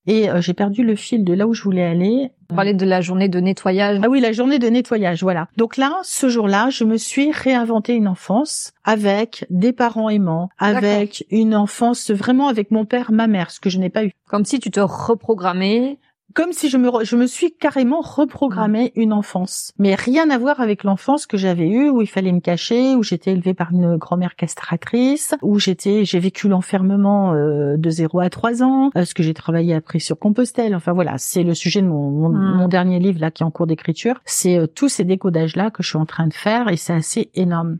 Et 0.06 0.30
euh, 0.30 0.40
j'ai 0.40 0.54
perdu 0.54 0.82
le 0.82 0.96
fil 0.96 1.24
de 1.24 1.32
là 1.32 1.46
où 1.46 1.54
je 1.54 1.62
voulais 1.62 1.84
aller. 1.84 2.30
On 2.50 2.54
parlait 2.54 2.74
de 2.74 2.86
la 2.86 3.00
journée 3.00 3.28
de 3.28 3.38
nettoyage. 3.38 4.00
Ah 4.02 4.08
oui, 4.08 4.20
la 4.20 4.32
journée 4.32 4.58
de 4.58 4.68
nettoyage, 4.68 5.22
voilà. 5.22 5.48
Donc 5.56 5.76
là, 5.76 5.98
ce 6.02 6.28
jour-là, 6.28 6.68
je 6.70 6.84
me 6.84 6.96
suis 6.96 7.30
réinventé 7.30 7.94
une 7.94 8.08
enfance 8.08 8.72
avec 8.84 9.46
des 9.50 9.72
parents 9.72 10.08
aimants, 10.08 10.48
avec 10.58 11.24
une 11.30 11.54
enfance 11.54 12.10
vraiment 12.10 12.48
avec 12.48 12.70
mon 12.70 12.84
père, 12.84 13.12
ma 13.12 13.26
mère, 13.26 13.50
ce 13.50 13.60
que 13.60 13.70
je 13.70 13.78
n'ai 13.78 13.90
pas 13.90 14.04
eu. 14.04 14.12
Comme 14.26 14.44
si 14.44 14.58
tu 14.58 14.70
te 14.70 14.80
reprogrammais 14.80 15.98
comme 16.34 16.52
si 16.52 16.68
je 16.68 16.76
me, 16.76 16.90
je 17.04 17.16
me 17.16 17.26
suis 17.26 17.52
carrément 17.52 18.00
reprogrammé 18.00 18.92
une 18.96 19.12
enfance. 19.12 19.72
Mais 19.78 19.94
rien 19.94 20.30
à 20.30 20.38
voir 20.38 20.60
avec 20.60 20.84
l'enfance 20.84 21.26
que 21.26 21.36
j'avais 21.36 21.68
eue 21.68 21.88
où 21.88 22.02
il 22.02 22.06
fallait 22.06 22.32
me 22.32 22.40
cacher, 22.40 22.94
où 22.94 23.02
j'étais 23.02 23.32
élevée 23.32 23.54
par 23.54 23.72
une 23.72 23.96
grand-mère 23.96 24.36
castratrice, 24.36 25.34
où 25.42 25.58
j'étais, 25.58 26.04
j'ai 26.04 26.18
vécu 26.18 26.48
l'enfermement 26.48 27.34
euh, 27.34 27.76
de 27.76 27.90
0 27.90 28.20
à 28.20 28.30
3 28.30 28.62
ans, 28.62 28.90
euh, 28.96 29.04
ce 29.04 29.14
que 29.14 29.22
j'ai 29.22 29.34
travaillé 29.34 29.74
après 29.74 29.98
sur 29.98 30.18
Compostelle. 30.18 30.74
Enfin 30.74 30.92
voilà, 30.92 31.18
c'est 31.18 31.42
le 31.42 31.54
sujet 31.54 31.82
de 31.82 31.86
mon, 31.86 32.10
mon, 32.10 32.66
hmm. 32.66 32.68
dernier 32.68 32.98
livre 32.98 33.20
là 33.20 33.30
qui 33.30 33.42
est 33.42 33.46
en 33.46 33.50
cours 33.50 33.66
d'écriture. 33.66 34.20
C'est 34.24 34.58
euh, 34.58 34.66
tous 34.66 34.88
ces 34.88 35.04
décodages 35.04 35.56
là 35.56 35.70
que 35.70 35.82
je 35.82 35.88
suis 35.88 35.98
en 35.98 36.06
train 36.06 36.26
de 36.26 36.34
faire 36.34 36.68
et 36.68 36.76
c'est 36.76 36.92
assez 36.92 37.30
énorme. 37.34 37.78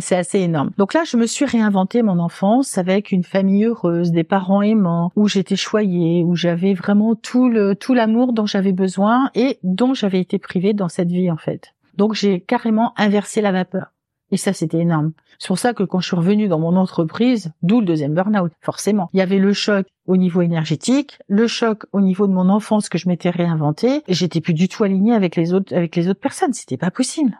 C'est 0.00 0.16
assez 0.16 0.40
énorme. 0.40 0.70
Donc 0.78 0.94
là, 0.94 1.04
je 1.04 1.16
me 1.16 1.26
suis 1.26 1.44
réinventé 1.44 2.02
mon 2.02 2.18
enfance 2.18 2.78
avec 2.78 3.12
une 3.12 3.24
famille 3.24 3.64
heureuse, 3.64 4.10
des 4.10 4.24
parents 4.24 4.62
aimants, 4.62 5.12
où 5.16 5.28
j'étais 5.28 5.56
choyée, 5.56 6.24
où 6.24 6.34
j'avais 6.34 6.74
vraiment 6.74 7.14
tout 7.14 7.48
le 7.48 7.74
tout 7.74 7.94
l'amour 7.94 8.32
dont 8.32 8.46
j'avais 8.46 8.72
besoin 8.72 9.30
et 9.34 9.58
dont 9.62 9.94
j'avais 9.94 10.20
été 10.20 10.38
privée 10.38 10.72
dans 10.72 10.88
cette 10.88 11.10
vie 11.10 11.30
en 11.30 11.36
fait. 11.36 11.74
Donc 11.96 12.14
j'ai 12.14 12.40
carrément 12.40 12.94
inversé 12.96 13.40
la 13.40 13.52
vapeur. 13.52 13.92
Et 14.30 14.38
ça, 14.38 14.54
c'était 14.54 14.78
énorme. 14.78 15.12
C'est 15.38 15.48
pour 15.48 15.58
ça 15.58 15.74
que 15.74 15.82
quand 15.82 16.00
je 16.00 16.06
suis 16.06 16.16
revenue 16.16 16.48
dans 16.48 16.58
mon 16.58 16.74
entreprise, 16.76 17.52
d'où 17.62 17.80
le 17.80 17.86
deuxième 17.86 18.14
burn-out, 18.14 18.50
forcément, 18.62 19.10
il 19.12 19.18
y 19.18 19.22
avait 19.22 19.38
le 19.38 19.52
choc 19.52 19.86
au 20.06 20.16
niveau 20.16 20.40
énergétique, 20.40 21.18
le 21.28 21.46
choc 21.46 21.84
au 21.92 22.00
niveau 22.00 22.26
de 22.26 22.32
mon 22.32 22.48
enfance 22.48 22.88
que 22.88 22.96
je 22.96 23.08
m'étais 23.08 23.28
réinventé, 23.28 24.02
et 24.08 24.14
j'étais 24.14 24.40
plus 24.40 24.54
du 24.54 24.68
tout 24.68 24.84
alignée 24.84 25.14
avec 25.14 25.36
les 25.36 25.52
autres, 25.52 25.74
avec 25.76 25.96
les 25.96 26.08
autres 26.08 26.20
personnes. 26.20 26.54
C'était 26.54 26.78
pas 26.78 26.90
possible. 26.90 27.36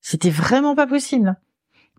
C'était 0.00 0.30
vraiment 0.30 0.74
pas 0.74 0.86
possible. 0.86 1.36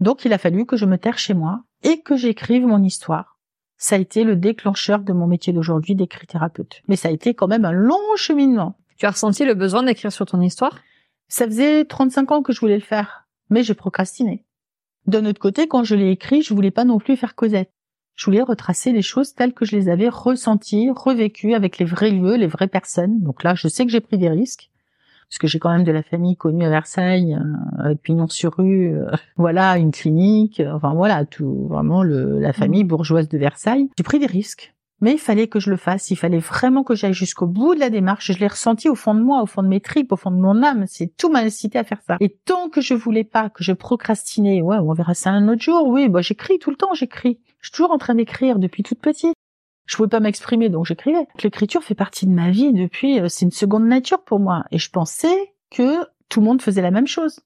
Donc 0.02 0.26
il 0.26 0.34
a 0.34 0.40
fallu 0.40 0.66
que 0.66 0.76
je 0.76 0.86
me 0.86 0.98
terre 0.98 1.20
chez 1.20 1.36
moi 1.36 1.64
et 1.84 2.02
que 2.02 2.18
j'écrive 2.18 2.66
mon 2.66 2.84
histoire. 2.84 3.40
Ça 3.78 3.96
a 3.96 4.00
été 4.00 4.24
le 4.24 4.36
déclencheur 4.36 5.00
de 5.00 5.14
mon 5.14 5.28
métier 5.28 5.54
d'aujourd'hui 5.54 5.96
d'écrit 5.96 6.28
thérapeute. 6.28 6.82
Mais 6.88 6.96
ça 6.96 7.08
a 7.08 7.12
été 7.12 7.34
quand 7.34 7.48
même 7.48 7.66
un 7.66 7.72
long 7.72 8.16
cheminement. 8.16 8.78
Tu 8.98 9.06
as 9.06 9.12
ressenti 9.12 9.46
le 9.46 9.54
besoin 9.54 9.84
d'écrire 9.84 10.12
sur 10.12 10.26
ton 10.26 10.42
histoire? 10.42 10.80
Ça 11.28 11.46
faisait 11.46 11.86
35 11.86 12.32
ans 12.32 12.42
que 12.42 12.52
je 12.52 12.60
voulais 12.60 12.76
le 12.76 12.82
faire, 12.82 13.28
mais 13.50 13.64
j'ai 13.64 13.74
procrastiné. 13.74 14.44
D'un 15.06 15.26
autre 15.26 15.40
côté, 15.40 15.68
quand 15.68 15.84
je 15.84 15.96
l'ai 15.96 16.12
écrit, 16.12 16.42
je 16.42 16.54
voulais 16.54 16.72
pas 16.72 16.84
non 16.84 17.00
plus 17.00 17.16
faire 17.16 17.36
Cosette. 17.36 17.72
Je 18.16 18.26
voulais 18.26 18.42
retracer 18.42 18.92
les 18.92 19.02
choses 19.02 19.34
telles 19.34 19.54
que 19.54 19.66
je 19.66 19.76
les 19.76 19.88
avais 19.88 20.10
ressenties, 20.10 20.90
revécues 20.92 21.54
avec 21.54 21.78
les 21.78 21.86
vrais 21.86 22.12
lieux, 22.12 22.36
les 22.36 22.48
vraies 22.48 22.68
personnes. 22.68 23.22
Donc 23.22 23.44
là, 23.44 23.56
je 23.56 23.68
sais 23.68 23.86
que 23.86 23.92
j'ai 23.92 24.02
pris 24.02 24.18
des 24.18 24.30
risques 24.30 24.70
parce 25.32 25.40
que 25.40 25.48
j'ai 25.48 25.60
quand 25.60 25.72
même 25.72 25.86
de 25.86 25.94
la 25.94 26.04
famille 26.04 26.36
connue 26.36 26.66
à 26.66 26.70
Versailles, 26.70 27.40
euh, 27.40 27.86
avec 27.86 28.02
pignon 28.02 28.28
sur 28.28 28.58
rue, 28.58 28.94
euh, 28.94 29.10
voilà, 29.38 29.78
une 29.78 29.92
clinique, 29.92 30.60
euh, 30.60 30.74
enfin 30.74 30.94
voilà, 30.94 31.24
tout 31.24 31.68
vraiment 31.70 32.04
le, 32.04 32.38
la 32.38 32.52
famille 32.52 32.84
bourgeoise 32.84 33.30
de 33.30 33.38
Versailles. 33.38 33.90
J'ai 33.98 34.04
pris 34.04 34.20
des 34.20 34.26
risques, 34.26 34.74
mais 35.00 35.14
il 35.14 35.18
fallait 35.18 35.48
que 35.48 35.62
je 35.62 35.70
le 35.70 35.78
fasse, 35.78 36.12
il 36.12 36.18
fallait 36.18 36.40
vraiment 36.40 36.84
que 36.84 36.96
j'aille 36.96 37.14
jusqu'au 37.14 37.48
bout 37.48 37.76
de 37.76 37.80
la 37.80 37.90
démarche. 37.90 38.34
Je 38.34 38.40
l'ai 38.40 38.48
ressenti 38.48 38.90
au 38.90 38.96
fond 38.96 39.16
de 39.16 39.22
moi, 39.22 39.42
au 39.42 39.46
fond 39.46 39.64
de 39.64 39.70
mes 39.70 39.80
tripes, 39.80 40.12
au 40.12 40.18
fond 40.18 40.32
de 40.32 40.36
mon 40.36 40.62
âme. 40.64 40.84
C'est 40.86 41.16
tout 41.16 41.30
m'a 41.30 41.40
incité 41.40 41.80
à 41.80 41.86
faire 41.86 42.02
ça. 42.06 42.18
Et 42.20 42.38
tant 42.44 42.68
que 42.68 42.82
je 42.82 42.94
voulais 42.94 43.24
pas, 43.24 43.50
que 43.50 43.64
je 43.64 43.72
procrastinais, 43.72 44.62
ouais, 44.62 44.80
on 44.82 44.92
verra 44.92 45.14
ça 45.14 45.30
un 45.30 45.48
autre 45.48 45.62
jour. 45.62 45.88
Oui, 45.88 46.10
bah 46.10 46.20
j'écris 46.20 46.60
tout 46.60 46.72
le 46.72 46.76
temps, 46.76 46.94
j'écris. 46.94 47.40
Je 47.62 47.68
suis 47.70 47.72
toujours 47.72 47.92
en 47.92 47.98
train 47.98 48.16
d'écrire 48.16 48.60
depuis 48.60 48.84
toute 48.84 49.00
petite 49.00 49.36
je 49.86 49.96
pouvais 49.98 50.10
pas 50.10 50.20
m'exprimer, 50.20 50.70
donc 50.70 50.86
j'écrivais. 50.86 51.28
L'écriture 51.44 51.84
fait 51.84 51.96
partie 51.96 52.26
de 52.26 52.32
ma 52.32 52.50
vie 52.50 52.74
depuis, 52.74 53.20
euh, 53.20 53.28
c'est 53.28 53.46
une 53.46 53.52
seconde 53.52 53.86
nature 53.86 54.24
pour 54.24 54.40
moi. 54.40 54.64
Et 54.72 54.78
je 54.78 54.90
pensais 54.90 55.54
que 55.70 56.06
tout 56.30 56.40
le 56.40 56.46
monde 56.46 56.62
faisait 56.62 56.82
la 56.82 56.92
même 56.92 57.08
chose. 57.08 57.42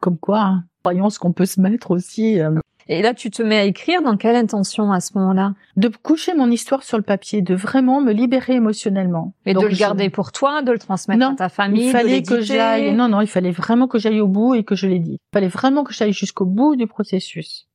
Comme 0.00 0.18
quoi, 0.18 0.40
hein, 0.40 0.64
voyons 0.84 1.10
ce 1.10 1.18
qu'on 1.18 1.32
peut 1.32 1.46
se 1.46 1.60
mettre 1.60 1.90
aussi. 1.90 2.40
Euh. 2.40 2.58
Et 2.86 3.00
là, 3.00 3.14
tu 3.14 3.30
te 3.30 3.42
mets 3.42 3.58
à 3.58 3.64
écrire 3.64 4.02
dans 4.02 4.16
quelle 4.16 4.36
intention 4.36 4.92
à 4.92 5.00
ce 5.00 5.16
moment-là? 5.16 5.54
De 5.76 5.88
coucher 5.88 6.34
mon 6.34 6.50
histoire 6.50 6.82
sur 6.82 6.98
le 6.98 7.02
papier, 7.02 7.40
de 7.40 7.54
vraiment 7.54 8.02
me 8.02 8.12
libérer 8.12 8.54
émotionnellement. 8.54 9.32
Et 9.46 9.54
de 9.54 9.60
le 9.60 9.74
garder 9.74 10.10
pour 10.10 10.32
toi, 10.32 10.62
de 10.62 10.72
le 10.72 10.78
transmettre 10.78 11.26
à 11.26 11.34
ta 11.34 11.48
famille. 11.48 11.86
Il 11.86 11.92
fallait 11.92 12.22
que 12.22 12.42
j'aille. 12.42 12.92
Non, 12.92 13.08
non, 13.08 13.22
il 13.22 13.26
fallait 13.26 13.52
vraiment 13.52 13.88
que 13.88 13.98
j'aille 13.98 14.20
au 14.20 14.28
bout 14.28 14.54
et 14.54 14.64
que 14.64 14.74
je 14.74 14.86
l'ai 14.86 14.98
dit. 14.98 15.14
Il 15.14 15.34
fallait 15.34 15.48
vraiment 15.48 15.84
que 15.84 15.94
j'aille 15.94 16.12
jusqu'au 16.12 16.44
bout 16.44 16.76
du 16.76 16.86
processus. 16.86 17.68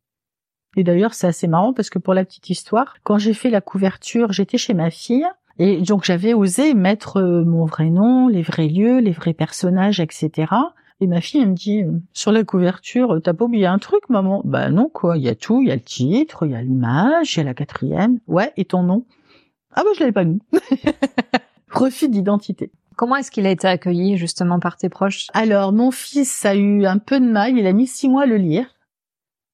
Et 0.75 0.83
d'ailleurs, 0.83 1.13
c'est 1.13 1.27
assez 1.27 1.47
marrant 1.47 1.73
parce 1.73 1.89
que 1.89 1.99
pour 1.99 2.13
la 2.13 2.23
petite 2.23 2.49
histoire, 2.49 2.95
quand 3.03 3.17
j'ai 3.17 3.33
fait 3.33 3.49
la 3.49 3.61
couverture, 3.61 4.31
j'étais 4.31 4.57
chez 4.57 4.73
ma 4.73 4.89
fille. 4.89 5.25
Et 5.57 5.81
donc 5.81 6.05
j'avais 6.05 6.33
osé 6.33 6.73
mettre 6.73 7.17
euh, 7.17 7.43
mon 7.43 7.65
vrai 7.65 7.89
nom, 7.89 8.29
les 8.29 8.41
vrais 8.41 8.67
lieux, 8.67 8.99
les 8.99 9.11
vrais 9.11 9.33
personnages, 9.33 9.99
etc. 9.99 10.53
Et 11.01 11.07
ma 11.07 11.19
fille 11.19 11.41
elle 11.41 11.49
me 11.49 11.53
dit 11.53 11.83
euh, 11.83 11.91
sur 12.13 12.31
la 12.31 12.45
couverture, 12.45 13.19
t'as 13.21 13.33
pas 13.33 13.43
oublié 13.43 13.65
un 13.65 13.77
truc, 13.77 14.09
maman? 14.09 14.41
Bah 14.45 14.69
non 14.69 14.87
quoi, 14.87 15.17
il 15.17 15.23
y 15.23 15.27
a 15.29 15.35
tout, 15.35 15.61
il 15.61 15.67
y 15.67 15.71
a 15.71 15.75
le 15.75 15.81
titre, 15.81 16.45
il 16.45 16.53
y 16.53 16.55
a 16.55 16.61
l'image, 16.61 17.35
il 17.35 17.39
y 17.39 17.41
a 17.41 17.43
la 17.43 17.53
quatrième. 17.53 18.19
Ouais, 18.27 18.53
et 18.55 18.63
ton 18.63 18.83
nom? 18.83 19.05
Ah 19.73 19.81
bah 19.83 19.89
je 19.95 19.99
l'avais 19.99 20.13
pas 20.13 20.23
mis. 20.23 20.39
Refus 21.71 22.07
d'identité. 22.07 22.71
Comment 22.95 23.17
est-ce 23.17 23.31
qu'il 23.31 23.45
a 23.45 23.51
été 23.51 23.67
accueilli 23.67 24.17
justement 24.17 24.59
par 24.59 24.77
tes 24.77 24.87
proches? 24.87 25.27
Alors 25.33 25.73
mon 25.73 25.91
fils 25.91 26.45
a 26.45 26.55
eu 26.55 26.85
un 26.85 26.99
peu 26.99 27.19
de 27.19 27.29
mal, 27.29 27.57
il 27.57 27.67
a 27.67 27.73
mis 27.73 27.87
six 27.87 28.07
mois 28.07 28.23
à 28.23 28.25
le 28.25 28.37
lire. 28.37 28.65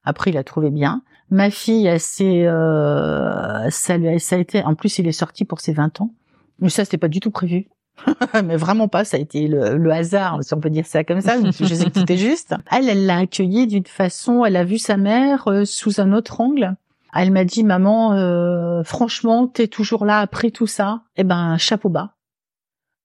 Après, 0.06 0.32
il 0.32 0.38
a 0.38 0.44
trouvé 0.44 0.70
bien. 0.70 1.02
Ma 1.32 1.50
fille, 1.50 1.92
c'est 2.00 2.48
euh, 2.48 3.70
ça, 3.70 3.96
ça 4.20 4.36
a 4.36 4.40
été. 4.40 4.64
En 4.64 4.76
plus, 4.76 5.00
il 5.00 5.08
est 5.08 5.12
sorti 5.12 5.44
pour 5.44 5.60
ses 5.60 5.74
20 5.74 6.02
ans. 6.02 6.12
Mais 6.60 6.70
ça, 6.70 6.86
c'était 6.86 6.98
pas 6.98 7.08
du 7.08 7.20
tout 7.20 7.32
prévu. 7.32 7.68
mais 8.44 8.58
vraiment 8.58 8.88
pas, 8.88 9.06
ça 9.06 9.18
a 9.18 9.20
été 9.20 9.48
le, 9.48 9.92
hasard, 9.92 10.44
si 10.44 10.54
on 10.54 10.60
peut 10.60 10.70
dire 10.70 10.86
ça 10.86 11.04
comme 11.04 11.22
ça. 11.22 11.38
Je 11.44 11.52
sais 11.52 11.90
que 11.90 12.00
c'était 12.00 12.18
juste. 12.18 12.54
Elle, 12.72 12.90
elle 12.90 13.06
l'a 13.06 13.20
accueilli 13.20 13.68
d'une 13.68 13.86
façon. 13.86 14.46
Elle 14.46 14.56
a 14.56 14.64
vu 14.64 14.78
sa 14.78 14.98
mère 14.98 15.48
euh, 15.48 15.66
sous 15.66 16.00
un 16.00 16.14
autre 16.14 16.42
angle. 16.42 16.76
Elle 17.14 17.32
m'a 17.32 17.46
dit, 17.46 17.64
maman, 17.64 18.14
euh, 18.14 18.84
franchement, 18.84 19.48
t'es 19.48 19.68
toujours 19.68 20.06
là 20.06 20.20
après 20.20 20.52
tout 20.52 20.68
ça. 20.68 21.02
Eh 21.16 21.24
ben, 21.24 21.58
chapeau 21.58 21.90
bas 21.90 22.15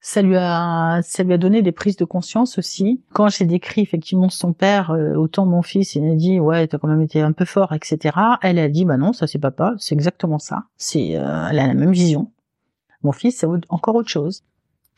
ça 0.00 0.22
lui 0.22 0.36
a 0.36 1.00
ça 1.02 1.22
lui 1.22 1.34
a 1.34 1.38
donné 1.38 1.62
des 1.62 1.72
prises 1.72 1.96
de 1.96 2.04
conscience 2.04 2.58
aussi. 2.58 3.02
Quand 3.12 3.28
j'ai 3.28 3.44
décrit 3.44 3.82
effectivement 3.82 4.30
son 4.30 4.52
père, 4.52 4.90
euh, 4.90 5.14
autant 5.14 5.44
mon 5.46 5.62
fils 5.62 5.94
il 5.94 6.10
a 6.10 6.14
dit 6.14 6.40
ouais 6.40 6.66
t'as 6.66 6.78
quand 6.78 6.88
même 6.88 7.02
été 7.02 7.20
un 7.20 7.32
peu 7.32 7.44
fort 7.44 7.72
etc. 7.74 8.16
Elle 8.42 8.58
a 8.58 8.68
dit 8.68 8.84
bah 8.84 8.96
non 8.96 9.12
ça 9.12 9.26
c'est 9.26 9.38
papa, 9.38 9.74
c'est 9.78 9.94
exactement 9.94 10.38
ça. 10.38 10.64
C'est 10.76 11.16
euh, 11.16 11.48
elle 11.50 11.58
a 11.58 11.66
la 11.66 11.74
même 11.74 11.92
vision. 11.92 12.32
Mon 13.02 13.12
fils 13.12 13.38
c'est 13.38 13.46
encore 13.68 13.94
autre 13.94 14.08
chose. 14.08 14.42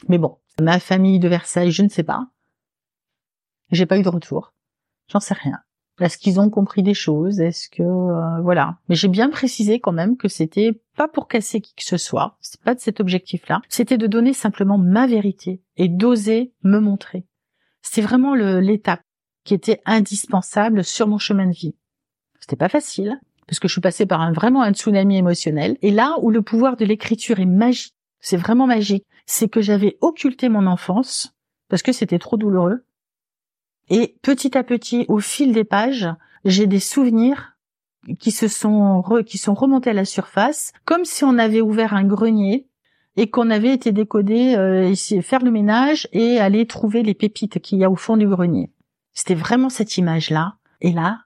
Mais 0.08 0.18
bon, 0.18 0.38
ma 0.60 0.78
famille 0.78 1.18
de 1.18 1.28
Versailles 1.28 1.72
je 1.72 1.82
ne 1.82 1.88
sais 1.88 2.04
pas. 2.04 2.28
J'ai 3.70 3.86
pas 3.86 3.98
eu 3.98 4.02
de 4.02 4.08
retour. 4.08 4.54
J'en 5.08 5.20
sais 5.20 5.34
rien. 5.34 5.58
Est-ce 6.00 6.18
qu'ils 6.18 6.40
ont 6.40 6.50
compris 6.50 6.82
des 6.82 6.94
choses? 6.94 7.40
Est-ce 7.40 7.68
que 7.68 7.82
euh, 7.82 8.40
voilà 8.42 8.78
Mais 8.88 8.94
j'ai 8.94 9.08
bien 9.08 9.28
précisé 9.28 9.78
quand 9.78 9.92
même 9.92 10.16
que 10.16 10.28
c'était 10.28 10.80
pas 10.96 11.08
pour 11.08 11.28
casser 11.28 11.60
qui 11.60 11.74
que 11.74 11.84
ce 11.84 11.96
soit. 11.96 12.36
C'est 12.40 12.60
pas 12.62 12.74
de 12.74 12.80
cet 12.80 13.00
objectif-là. 13.00 13.60
C'était 13.68 13.98
de 13.98 14.06
donner 14.06 14.32
simplement 14.32 14.78
ma 14.78 15.06
vérité 15.06 15.60
et 15.76 15.88
d'oser 15.88 16.52
me 16.64 16.78
montrer. 16.78 17.26
C'est 17.82 18.00
vraiment 18.00 18.34
l'étape 18.34 19.02
qui 19.44 19.54
était 19.54 19.80
indispensable 19.84 20.84
sur 20.84 21.08
mon 21.08 21.18
chemin 21.18 21.46
de 21.46 21.52
vie. 21.52 21.74
C'était 22.40 22.56
pas 22.56 22.68
facile 22.68 23.20
parce 23.46 23.58
que 23.58 23.68
je 23.68 23.72
suis 23.72 23.80
passée 23.80 24.06
par 24.06 24.20
un 24.20 24.32
vraiment 24.32 24.62
un 24.62 24.72
tsunami 24.72 25.16
émotionnel. 25.16 25.76
Et 25.82 25.90
là 25.90 26.16
où 26.22 26.30
le 26.30 26.42
pouvoir 26.42 26.76
de 26.76 26.84
l'écriture 26.84 27.40
est 27.40 27.46
magique, 27.46 27.94
c'est 28.20 28.36
vraiment 28.36 28.66
magique, 28.66 29.04
c'est 29.26 29.48
que 29.48 29.60
j'avais 29.60 29.98
occulté 30.00 30.48
mon 30.48 30.66
enfance 30.66 31.34
parce 31.68 31.82
que 31.82 31.92
c'était 31.92 32.18
trop 32.18 32.36
douloureux 32.36 32.84
et 33.88 34.16
petit 34.22 34.56
à 34.56 34.62
petit, 34.62 35.04
au 35.08 35.18
fil 35.18 35.52
des 35.52 35.64
pages, 35.64 36.08
j'ai 36.44 36.66
des 36.66 36.80
souvenirs 36.80 37.56
qui 38.18 38.30
se 38.30 38.48
sont 38.48 39.02
qui 39.26 39.38
sont 39.38 39.54
remontés 39.54 39.90
à 39.90 39.94
la 39.94 40.04
surface, 40.04 40.72
comme 40.84 41.04
si 41.04 41.24
on 41.24 41.38
avait 41.38 41.60
ouvert 41.60 41.94
un 41.94 42.04
grenier 42.04 42.66
et 43.16 43.28
qu'on 43.30 43.50
avait 43.50 43.72
été 43.72 43.92
décodé, 43.92 44.54
euh, 44.56 44.94
faire 45.22 45.44
le 45.44 45.50
ménage 45.50 46.08
et 46.12 46.38
aller 46.38 46.66
trouver 46.66 47.02
les 47.02 47.14
pépites 47.14 47.60
qu'il 47.60 47.78
y 47.78 47.84
a 47.84 47.90
au 47.90 47.96
fond 47.96 48.16
du 48.16 48.26
grenier. 48.26 48.70
C'était 49.12 49.34
vraiment 49.34 49.68
cette 49.68 49.98
image-là. 49.98 50.54
Et 50.80 50.92
là, 50.92 51.20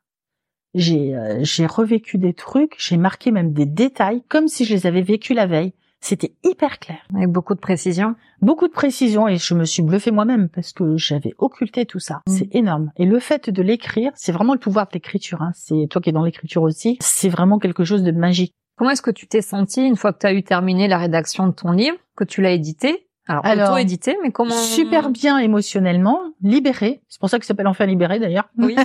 j'ai 0.75 1.16
euh, 1.16 1.38
j'ai 1.42 1.66
revécu 1.66 2.19
des 2.19 2.35
trucs, 2.35 2.75
j'ai 2.79 2.97
marqué 2.97 3.31
même 3.31 3.53
des 3.53 3.66
détails 3.66 4.23
comme 4.29 4.49
si 4.49 4.64
je 4.64 4.75
les 4.75 4.87
avais 4.87 5.03
vécus 5.03 5.37
la 5.37 5.47
veille. 5.47 5.73
C'était 6.07 6.35
hyper 6.45 6.79
clair. 6.79 6.99
Avec 7.12 7.31
beaucoup 7.31 7.57
de 7.57 7.59
précision. 7.59 8.14
Beaucoup 8.40 8.69
de 8.69 8.73
précision 8.73 9.27
et 9.27 9.38
je 9.38 9.55
me 9.55 9.64
suis 9.64 9.83
bluffée 9.83 10.12
moi-même 10.12 10.49
parce 10.49 10.73
que 10.73 10.97
j'avais 10.97 11.35
occulté 11.38 11.85
tout 11.85 11.99
ça. 11.99 12.23
Mm. 12.29 12.31
C'est 12.31 12.55
énorme. 12.55 12.92
Et 12.97 13.07
le 13.07 13.19
fait 13.19 13.51
de 13.51 13.61
l'écrire, 13.61 14.12
c'est 14.14 14.31
vraiment 14.31 14.53
le 14.53 14.61
pouvoir 14.61 14.87
de 14.87 14.92
l'écriture. 14.95 15.42
Hein. 15.42 15.51
C'est 15.55 15.88
toi 15.90 16.01
qui 16.01 16.11
es 16.11 16.12
dans 16.12 16.23
l'écriture 16.23 16.62
aussi. 16.62 16.97
C'est 17.01 17.29
vraiment 17.29 17.59
quelque 17.59 17.83
chose 17.83 18.05
de 18.05 18.12
magique. 18.12 18.55
Comment 18.77 18.90
est-ce 18.90 19.03
que 19.03 19.11
tu 19.11 19.27
t'es 19.27 19.42
senti 19.42 19.85
une 19.85 19.97
fois 19.97 20.12
que 20.12 20.21
tu 20.21 20.27
as 20.29 20.33
eu 20.33 20.45
terminé 20.45 20.87
la 20.87 20.99
rédaction 20.99 21.49
de 21.49 21.53
ton 21.53 21.73
livre, 21.73 21.97
que 22.14 22.23
tu 22.23 22.40
l'as 22.40 22.53
édité? 22.53 23.09
Alors, 23.27 23.45
Alors 23.45 23.71
auto-édité, 23.71 24.16
mais 24.23 24.31
comment 24.31 24.55
Super 24.55 25.11
bien 25.11 25.38
émotionnellement, 25.38 26.21
libéré. 26.40 27.03
C'est 27.09 27.19
pour 27.19 27.31
ça 27.31 27.40
que 27.40 27.45
ça 27.45 27.49
s'appelle 27.49 27.66
Enfin 27.66 27.85
libéré 27.85 28.21
d'ailleurs. 28.21 28.49
Oui. 28.59 28.77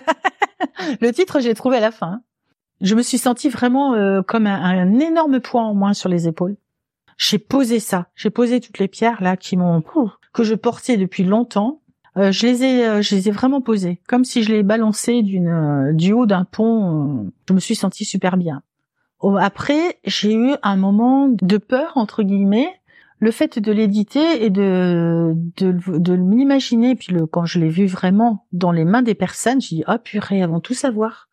le 1.01 1.11
titre, 1.11 1.39
j'ai 1.39 1.53
trouvé 1.53 1.77
à 1.77 1.81
la 1.81 1.91
fin. 1.91 2.21
Je 2.81 2.95
me 2.95 3.03
suis 3.03 3.19
sentie 3.19 3.49
vraiment 3.49 3.93
euh, 3.93 4.23
comme 4.23 4.47
un, 4.47 4.99
énorme 4.99 5.39
poids 5.39 5.61
en 5.61 5.75
moins 5.75 5.93
sur 5.93 6.09
les 6.09 6.27
épaules. 6.27 6.57
J'ai 7.17 7.39
posé 7.39 7.79
ça. 7.79 8.07
J'ai 8.15 8.29
posé 8.29 8.59
toutes 8.59 8.79
les 8.79 8.87
pierres 8.87 9.21
là 9.21 9.37
qui 9.37 9.57
m'ont 9.57 9.83
que 10.33 10.43
je 10.43 10.55
portais 10.55 10.97
depuis 10.97 11.23
longtemps. 11.23 11.81
Euh, 12.17 12.31
je 12.31 12.45
les 12.45 12.63
ai, 12.63 12.85
euh, 12.85 13.01
je 13.01 13.15
les 13.15 13.29
ai 13.29 13.31
vraiment 13.31 13.61
posées, 13.61 14.01
comme 14.07 14.25
si 14.25 14.43
je 14.43 14.51
les 14.51 14.63
balancées 14.63 15.21
d'une 15.21 15.93
du 15.93 16.11
haut 16.11 16.25
d'un 16.25 16.43
pont. 16.43 17.31
je 17.47 17.53
me 17.53 17.59
suis 17.59 17.75
sentie 17.75 18.05
super 18.05 18.37
bien. 18.37 18.63
Après, 19.39 19.99
j'ai 20.03 20.33
eu 20.33 20.55
un 20.63 20.75
moment 20.77 21.29
de 21.29 21.57
peur 21.57 21.93
entre 21.95 22.23
guillemets. 22.23 22.69
Le 23.19 23.29
fait 23.29 23.59
de 23.59 23.71
l'éditer 23.71 24.43
et 24.43 24.49
de 24.49 25.33
de, 25.57 25.77
de 25.99 26.15
m'imaginer, 26.15 26.95
puis 26.95 27.13
le, 27.13 27.27
quand 27.27 27.45
je 27.45 27.59
l'ai 27.59 27.69
vu 27.69 27.85
vraiment 27.85 28.47
dans 28.51 28.71
les 28.71 28.83
mains 28.83 29.03
des 29.03 29.13
personnes, 29.13 29.61
j'ai 29.61 29.77
dit 29.77 29.83
oh 29.87 29.97
purée, 30.03 30.45
vont 30.47 30.59
tout 30.59 30.73
savoir. 30.73 31.29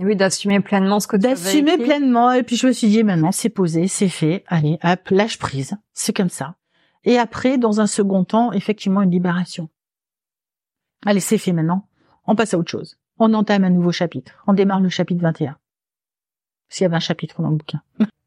Et 0.00 0.04
oui, 0.04 0.16
d'assumer 0.16 0.60
pleinement 0.60 0.98
ce 0.98 1.06
que 1.06 1.16
tu 1.16 1.22
D'assumer 1.22 1.76
pleinement. 1.76 2.32
Et 2.32 2.42
puis 2.42 2.56
je 2.56 2.66
me 2.66 2.72
suis 2.72 2.88
dit 2.88 3.04
maintenant 3.04 3.32
c'est 3.32 3.50
posé, 3.50 3.86
c'est 3.86 4.08
fait. 4.08 4.44
Allez, 4.48 4.78
hop, 4.82 5.00
lâche 5.10 5.38
prise. 5.38 5.76
C'est 5.92 6.16
comme 6.16 6.30
ça. 6.30 6.56
Et 7.04 7.18
après, 7.18 7.58
dans 7.58 7.80
un 7.80 7.86
second 7.86 8.24
temps, 8.24 8.52
effectivement, 8.52 9.02
une 9.02 9.10
libération. 9.10 9.68
Allez, 11.06 11.20
c'est 11.20 11.38
fait 11.38 11.52
maintenant. 11.52 11.86
On 12.26 12.34
passe 12.34 12.54
à 12.54 12.58
autre 12.58 12.70
chose. 12.70 12.98
On 13.18 13.32
entame 13.34 13.64
un 13.64 13.70
nouveau 13.70 13.92
chapitre. 13.92 14.42
On 14.46 14.54
démarre 14.54 14.80
le 14.80 14.88
chapitre 14.88 15.22
21 15.22 15.56
s'il 16.70 16.84
y 16.84 16.86
avait 16.86 16.96
un 16.96 17.00
chapitre 17.00 17.42
dans 17.42 17.50
le 17.50 17.56
bouquin. 17.56 17.82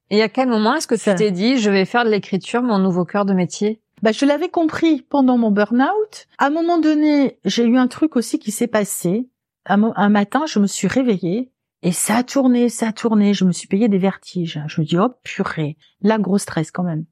Et 0.09 0.21
à 0.21 0.29
quel 0.29 0.49
moment 0.49 0.75
est-ce 0.75 0.85
que 0.85 0.95
tu 0.95 1.15
t'es 1.15 1.31
dit, 1.31 1.57
je 1.57 1.71
vais 1.71 1.85
faire 1.85 2.05
de 2.05 2.09
l'écriture 2.09 2.61
mon 2.61 2.77
nouveau 2.77 3.05
cœur 3.05 3.25
de 3.25 3.33
métier? 3.33 3.81
Bah, 4.01 4.11
je 4.11 4.25
l'avais 4.25 4.49
compris 4.49 5.01
pendant 5.01 5.37
mon 5.37 5.49
burn-out. 5.49 6.27
À 6.37 6.47
un 6.47 6.49
moment 6.49 6.77
donné, 6.77 7.39
j'ai 7.45 7.63
eu 7.63 7.77
un 7.77 7.87
truc 7.87 8.17
aussi 8.17 8.37
qui 8.37 8.51
s'est 8.51 8.67
passé. 8.67 9.29
Un, 9.65 10.09
matin, 10.09 10.45
je 10.45 10.59
me 10.59 10.67
suis 10.67 10.89
réveillée 10.89 11.52
et 11.83 11.91
ça 11.91 12.17
a 12.17 12.23
tourné, 12.23 12.69
ça 12.69 12.87
a 12.87 12.93
tourné. 12.93 13.33
Je 13.33 13.45
me 13.45 13.51
suis 13.51 13.67
payé 13.67 13.87
des 13.89 13.99
vertiges. 13.99 14.61
Je 14.67 14.81
me 14.81 14.85
dis, 14.85 14.97
oh 14.97 15.09
purée, 15.23 15.77
là, 16.01 16.17
gros 16.17 16.39
stress 16.39 16.71
quand 16.71 16.83
même. 16.83 17.05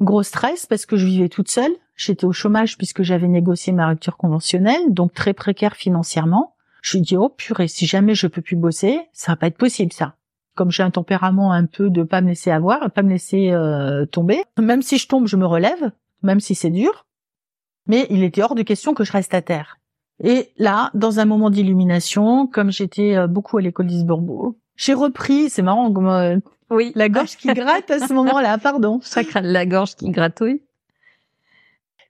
Gros 0.00 0.22
stress 0.22 0.66
parce 0.66 0.86
que 0.86 0.96
je 0.96 1.06
vivais 1.06 1.28
toute 1.28 1.50
seule. 1.50 1.72
J'étais 1.96 2.24
au 2.24 2.32
chômage 2.32 2.76
puisque 2.76 3.02
j'avais 3.02 3.28
négocié 3.28 3.72
ma 3.72 3.88
rupture 3.88 4.16
conventionnelle, 4.16 4.92
donc 4.92 5.12
très 5.14 5.32
précaire 5.32 5.74
financièrement. 5.74 6.54
Je 6.82 6.98
me 6.98 7.02
dis, 7.02 7.16
oh 7.16 7.30
purée, 7.30 7.66
si 7.66 7.86
jamais 7.86 8.14
je 8.14 8.26
peux 8.26 8.42
plus 8.42 8.56
bosser, 8.56 9.00
ça 9.12 9.32
va 9.32 9.36
pas 9.36 9.46
être 9.46 9.56
possible 9.56 9.92
ça 9.92 10.16
comme 10.54 10.70
j'ai 10.70 10.82
un 10.82 10.90
tempérament 10.90 11.52
un 11.52 11.66
peu 11.66 11.90
de 11.90 12.02
pas 12.02 12.20
me 12.20 12.28
laisser 12.28 12.50
avoir, 12.50 12.90
pas 12.90 13.02
me 13.02 13.10
laisser 13.10 13.50
euh, 13.50 14.06
tomber. 14.06 14.42
Même 14.58 14.82
si 14.82 14.98
je 14.98 15.08
tombe, 15.08 15.26
je 15.26 15.36
me 15.36 15.46
relève, 15.46 15.90
même 16.22 16.40
si 16.40 16.54
c'est 16.54 16.70
dur. 16.70 17.06
Mais 17.86 18.06
il 18.10 18.22
était 18.22 18.42
hors 18.42 18.54
de 18.54 18.62
question 18.62 18.94
que 18.94 19.04
je 19.04 19.12
reste 19.12 19.34
à 19.34 19.42
terre. 19.42 19.78
Et 20.22 20.50
là, 20.58 20.90
dans 20.94 21.18
un 21.18 21.24
moment 21.24 21.50
d'illumination, 21.50 22.46
comme 22.46 22.70
j'étais 22.70 23.16
euh, 23.16 23.26
beaucoup 23.26 23.58
à 23.58 23.62
l'école 23.62 23.86
d'Isbourbeau, 23.86 24.56
j'ai 24.76 24.94
repris, 24.94 25.50
c'est 25.50 25.62
marrant, 25.62 25.92
comme, 25.92 26.08
euh, 26.08 26.38
oui. 26.70 26.92
la 26.94 27.08
gorge 27.08 27.36
qui 27.36 27.48
gratte 27.48 27.90
à 27.90 27.98
ce 28.06 28.12
moment-là, 28.14 28.58
pardon. 28.58 29.00
Chacun 29.02 29.40
la 29.40 29.66
gorge 29.66 29.96
qui 29.96 30.10
gratouille. 30.10 30.62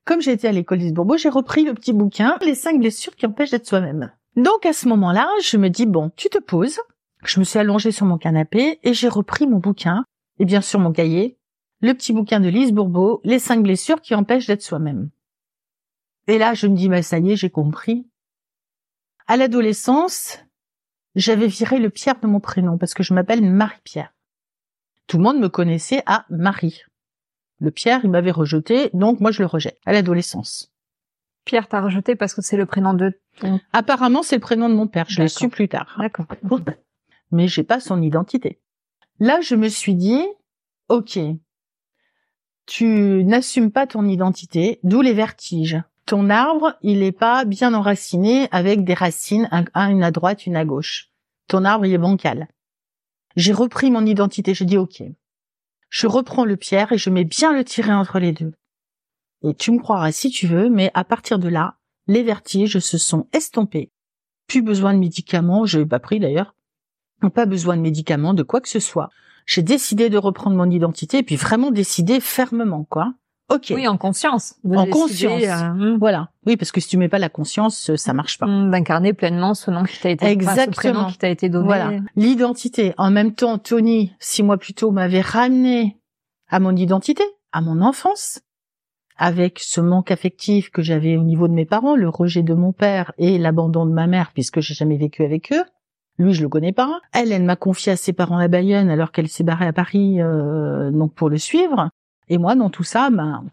Comme 0.04 0.20
j'étais 0.20 0.48
à 0.48 0.52
l'école 0.52 0.78
d'Isbourbeau, 0.78 1.16
j'ai 1.16 1.30
repris 1.30 1.64
le 1.64 1.72
petit 1.72 1.94
bouquin, 1.94 2.36
Les 2.42 2.54
cinq 2.54 2.78
blessures 2.78 3.16
qui 3.16 3.26
empêchent 3.26 3.50
d'être 3.50 3.66
soi-même. 3.66 4.12
Donc 4.36 4.66
à 4.66 4.72
ce 4.72 4.88
moment-là, 4.88 5.28
je 5.42 5.56
me 5.56 5.70
dis, 5.70 5.86
bon, 5.86 6.10
tu 6.16 6.28
te 6.28 6.38
poses, 6.38 6.80
je 7.24 7.40
me 7.40 7.44
suis 7.44 7.58
allongée 7.58 7.92
sur 7.92 8.04
mon 8.04 8.18
canapé 8.18 8.80
et 8.82 8.92
j'ai 8.92 9.08
repris 9.08 9.46
mon 9.46 9.58
bouquin, 9.58 10.04
et 10.38 10.44
bien 10.44 10.60
sûr 10.60 10.78
mon 10.78 10.92
cahier, 10.92 11.38
le 11.80 11.94
petit 11.94 12.12
bouquin 12.12 12.40
de 12.40 12.48
Lise 12.48 12.72
Bourbeau, 12.72 13.20
Les 13.24 13.38
cinq 13.38 13.62
blessures 13.62 14.00
qui 14.00 14.14
empêchent 14.14 14.46
d'être 14.46 14.62
soi-même. 14.62 15.10
Et 16.26 16.38
là, 16.38 16.54
je 16.54 16.66
me 16.66 16.76
dis, 16.76 16.88
bah, 16.88 17.02
ça 17.02 17.18
y 17.18 17.32
est, 17.32 17.37
j'ai 17.37 17.50
compris. 17.50 18.06
À 19.26 19.37
l'adolescence, 19.37 20.38
j'avais 21.14 21.46
viré 21.46 21.78
le 21.78 21.90
Pierre 21.90 22.20
de 22.20 22.26
mon 22.26 22.40
prénom 22.40 22.78
parce 22.78 22.94
que 22.94 23.02
je 23.02 23.14
m'appelle 23.14 23.42
Marie-Pierre. 23.42 24.14
Tout 25.06 25.18
le 25.18 25.24
monde 25.24 25.38
me 25.38 25.48
connaissait 25.48 26.02
à 26.06 26.24
Marie. 26.30 26.82
Le 27.60 27.70
Pierre, 27.70 28.00
il 28.04 28.10
m'avait 28.10 28.30
rejeté, 28.30 28.90
donc 28.94 29.20
moi 29.20 29.30
je 29.30 29.42
le 29.42 29.46
rejette 29.46 29.78
à 29.87 29.92
l'adolescence. 29.92 30.72
Pierre 31.44 31.68
t'a 31.68 31.80
rejeté 31.82 32.16
parce 32.16 32.34
que 32.34 32.42
c'est 32.42 32.56
le 32.56 32.66
prénom 32.66 32.94
de 32.94 33.18
Apparemment, 33.72 34.22
c'est 34.22 34.37
le 34.37 34.40
prénom 34.40 34.68
de 34.68 34.74
mon 34.74 34.87
père. 34.87 35.06
Je 35.08 35.20
l'ai 35.22 35.28
su 35.28 35.48
plus 35.48 35.68
tard. 35.68 35.96
D'accord 35.98 36.26
mais 37.34 37.48
j'ai 37.48 37.64
pas 37.64 37.80
son 37.80 38.00
identité. 38.00 38.60
Là, 39.18 39.40
je 39.40 39.56
me 39.56 39.68
suis 39.68 39.94
dit, 39.94 40.22
ok, 40.88 41.18
tu 42.66 43.24
n'assumes 43.24 43.70
pas 43.70 43.87
ton 43.87 44.06
identité, 44.06 44.80
d'où 44.82 45.02
les 45.02 45.12
vertiges. 45.12 45.82
Ton 46.06 46.28
arbre, 46.30 46.74
il 46.82 47.02
est 47.02 47.12
pas 47.12 47.44
bien 47.44 47.72
enraciné 47.74 48.48
avec 48.50 48.84
des 48.84 48.94
racines, 48.94 49.48
un, 49.50 49.90
une 49.90 50.02
à 50.02 50.10
droite, 50.10 50.46
une 50.46 50.56
à 50.56 50.64
gauche. 50.64 51.10
Ton 51.48 51.64
arbre, 51.64 51.86
il 51.86 51.92
est 51.92 51.98
bancal. 51.98 52.48
J'ai 53.36 53.52
repris 53.52 53.90
mon 53.90 54.04
identité, 54.04 54.54
je 54.54 54.64
dis 54.64 54.76
ok. 54.76 55.02
Je 55.88 56.06
reprends 56.06 56.44
le 56.44 56.56
pierre 56.56 56.92
et 56.92 56.98
je 56.98 57.10
mets 57.10 57.24
bien 57.24 57.52
le 57.52 57.64
tiret 57.64 57.92
entre 57.92 58.18
les 58.18 58.32
deux. 58.32 58.52
Et 59.42 59.54
tu 59.54 59.70
me 59.72 59.78
croiras 59.78 60.12
si 60.12 60.30
tu 60.30 60.46
veux, 60.46 60.68
mais 60.68 60.90
à 60.94 61.04
partir 61.04 61.38
de 61.38 61.48
là, 61.48 61.76
les 62.06 62.22
vertiges 62.22 62.78
se 62.78 62.98
sont 62.98 63.28
estompés. 63.32 63.90
Plus 64.46 64.62
besoin 64.62 64.92
de 64.94 64.98
médicaments, 64.98 65.64
je 65.64 65.78
n'ai 65.78 65.86
pas 65.86 66.00
pris 66.00 66.20
d'ailleurs 66.20 66.54
pas 67.30 67.46
besoin 67.46 67.76
de 67.76 67.82
médicaments, 67.82 68.34
de 68.34 68.42
quoi 68.42 68.60
que 68.60 68.68
ce 68.68 68.80
soit. 68.80 69.10
J'ai 69.46 69.62
décidé 69.62 70.08
de 70.08 70.18
reprendre 70.18 70.56
mon 70.56 70.70
identité 70.70 71.18
et 71.18 71.22
puis 71.22 71.36
vraiment 71.36 71.70
décider 71.70 72.20
fermement, 72.20 72.84
quoi. 72.84 73.14
Ok. 73.50 73.72
Oui, 73.74 73.87
en 73.87 73.96
conscience. 73.96 74.54
En 74.64 74.87
conscience. 74.87 75.42
Euh, 75.42 75.68
hmm. 75.72 75.98
Voilà. 75.98 76.30
Oui, 76.46 76.57
parce 76.57 76.72
que 76.72 76.80
si 76.80 76.88
tu 76.88 76.96
mets 76.96 77.09
pas 77.09 77.18
la 77.18 77.28
conscience, 77.28 77.94
ça 77.96 78.12
marche 78.12 78.38
pas. 78.38 78.46
Hmm, 78.46 78.70
d'incarner 78.70 79.12
pleinement 79.12 79.54
ce 79.54 79.70
nom 79.70 79.85
qui 79.85 80.00
t'a 80.00 80.11
été, 80.11 80.26
Exactement. 80.26 81.07
qui 81.07 81.18
t'a 81.18 81.28
été 81.28 81.48
donné. 81.48 81.66
Voilà. 81.66 81.90
L'identité. 82.16 82.94
En 82.96 83.11
même 83.11 83.35
temps, 83.35 83.59
Tony, 83.59 84.12
six 84.18 84.42
mois 84.42 84.57
plus 84.57 84.74
tôt, 84.74 84.90
m'avait 84.90 85.20
ramené 85.20 85.98
à 86.48 86.59
mon 86.59 86.74
identité, 86.74 87.24
à 87.52 87.61
mon 87.61 87.83
enfance, 87.83 88.40
avec 89.16 89.59
ce 89.61 89.80
manque 89.80 90.11
affectif 90.11 90.70
que 90.70 90.83
j'avais 90.83 91.16
au 91.16 91.22
niveau 91.22 91.48
de 91.48 91.52
mes 91.52 91.66
parents, 91.66 91.96
le 91.96 92.09
rejet 92.09 92.42
de 92.42 92.54
mon 92.54 92.72
père 92.72 93.12
et 93.18 93.38
l'abandon 93.38 93.87
de 93.87 93.92
ma 93.92 94.07
mère 94.07 94.33
puisque 94.33 94.61
j'ai 94.61 94.74
jamais 94.74 94.96
vécu 94.96 95.24
avec 95.24 95.52
eux. 95.52 95.64
Lui, 96.18 96.33
je 96.33 96.42
le 96.42 96.48
connais 96.48 96.72
pas. 96.72 97.00
Elle, 97.12 97.33
elle 97.33 97.42
m'a 97.42 97.57
confié 97.57 97.92
à 97.92 97.96
ses 97.96 98.12
parents 98.12 98.38
à 98.38 98.48
Bayonne 98.48 98.88
alors 98.88 99.11
qu'elle 99.11 99.28
s'est 99.28 99.44
barrée 99.44 99.66
à 99.66 99.72
Paris 99.72 100.20
euh, 100.20 100.90
donc 100.90 101.12
pour 101.14 101.28
le 101.28 101.38
suivre. 101.38 101.90
Et 102.28 102.38
moi, 102.38 102.54
dans 102.54 102.70
tout 102.70 102.84
ça, 102.84 103.10
ben 103.10 103.44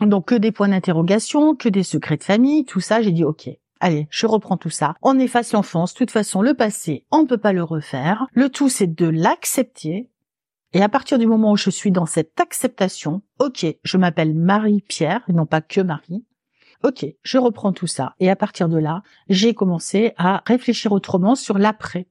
donc 0.00 0.26
que 0.26 0.34
des 0.34 0.52
points 0.52 0.68
d'interrogation, 0.68 1.54
que 1.54 1.68
des 1.68 1.82
secrets 1.82 2.18
de 2.18 2.24
famille, 2.24 2.64
tout 2.64 2.80
ça, 2.80 3.00
j'ai 3.00 3.12
dit 3.12 3.24
ok. 3.24 3.48
Allez, 3.78 4.08
je 4.10 4.26
reprends 4.26 4.56
tout 4.56 4.70
ça. 4.70 4.94
On 5.02 5.18
efface 5.18 5.52
l'enfance. 5.52 5.92
De 5.92 5.98
toute 5.98 6.10
façon, 6.10 6.40
le 6.40 6.54
passé, 6.54 7.04
on 7.10 7.22
ne 7.22 7.26
peut 7.26 7.36
pas 7.38 7.52
le 7.52 7.62
refaire. 7.62 8.26
Le 8.32 8.48
tout, 8.48 8.70
c'est 8.70 8.86
de 8.86 9.06
l'accepter. 9.06 10.10
Et 10.72 10.82
à 10.82 10.88
partir 10.88 11.18
du 11.18 11.26
moment 11.26 11.52
où 11.52 11.56
je 11.56 11.70
suis 11.70 11.90
dans 11.90 12.06
cette 12.06 12.40
acceptation, 12.40 13.22
ok, 13.38 13.66
je 13.82 13.96
m'appelle 13.98 14.34
Marie-Pierre, 14.34 15.22
et 15.28 15.32
non 15.32 15.46
pas 15.46 15.60
que 15.60 15.80
Marie. 15.80 16.24
Ok, 16.84 17.06
je 17.22 17.38
reprends 17.38 17.72
tout 17.72 17.86
ça. 17.86 18.14
Et 18.20 18.30
à 18.30 18.36
partir 18.36 18.68
de 18.68 18.78
là, 18.78 19.02
j'ai 19.28 19.54
commencé 19.54 20.12
à 20.16 20.42
réfléchir 20.46 20.92
autrement 20.92 21.34
sur 21.34 21.58
l'après. 21.58 22.06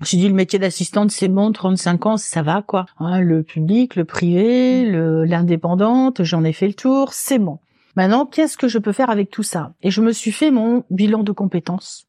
J'ai 0.00 0.16
dit 0.16 0.28
le 0.28 0.34
métier 0.34 0.58
d'assistante 0.58 1.10
c'est 1.10 1.28
bon, 1.28 1.52
35 1.52 2.06
ans, 2.06 2.16
ça 2.16 2.42
va 2.42 2.62
quoi. 2.62 2.86
Hein, 2.98 3.20
le 3.20 3.42
public, 3.42 3.94
le 3.94 4.04
privé, 4.04 4.84
l'indépendante, 5.26 6.22
j'en 6.24 6.44
ai 6.44 6.52
fait 6.52 6.66
le 6.66 6.74
tour, 6.74 7.12
c'est 7.12 7.38
bon. 7.38 7.58
Maintenant, 7.94 8.24
qu'est-ce 8.24 8.56
que 8.56 8.68
je 8.68 8.78
peux 8.78 8.92
faire 8.92 9.10
avec 9.10 9.30
tout 9.30 9.42
ça? 9.42 9.74
Et 9.82 9.90
je 9.90 10.00
me 10.00 10.12
suis 10.12 10.32
fait 10.32 10.50
mon 10.50 10.84
bilan 10.90 11.22
de 11.22 11.32
compétences. 11.32 12.06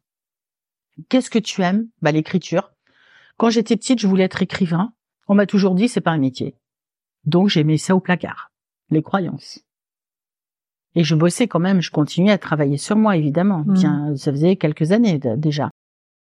Qu'est-ce 1.09 1.29
que 1.29 1.39
tu 1.39 1.61
aimes? 1.61 1.87
Bah 2.01 2.11
l'écriture. 2.11 2.71
Quand 3.37 3.49
j'étais 3.49 3.75
petite, 3.75 3.99
je 3.99 4.07
voulais 4.07 4.23
être 4.23 4.41
écrivain. 4.41 4.93
On 5.27 5.35
m'a 5.35 5.45
toujours 5.45 5.75
dit 5.75 5.89
c'est 5.89 6.01
pas 6.01 6.11
un 6.11 6.19
métier. 6.19 6.55
Donc 7.25 7.49
j'ai 7.49 7.63
mis 7.63 7.79
ça 7.79 7.95
au 7.95 7.99
placard. 7.99 8.51
Les 8.89 9.01
croyances. 9.01 9.59
Et 10.95 11.03
je 11.03 11.15
bossais 11.15 11.47
quand 11.47 11.59
même, 11.59 11.81
je 11.81 11.89
continuais 11.91 12.31
à 12.31 12.37
travailler 12.37 12.77
sur 12.77 12.95
moi, 12.95 13.17
évidemment. 13.17 13.63
Mm. 13.65 13.73
Bien, 13.73 14.15
ça 14.15 14.31
faisait 14.31 14.55
quelques 14.55 14.91
années 14.91 15.19
déjà. 15.37 15.69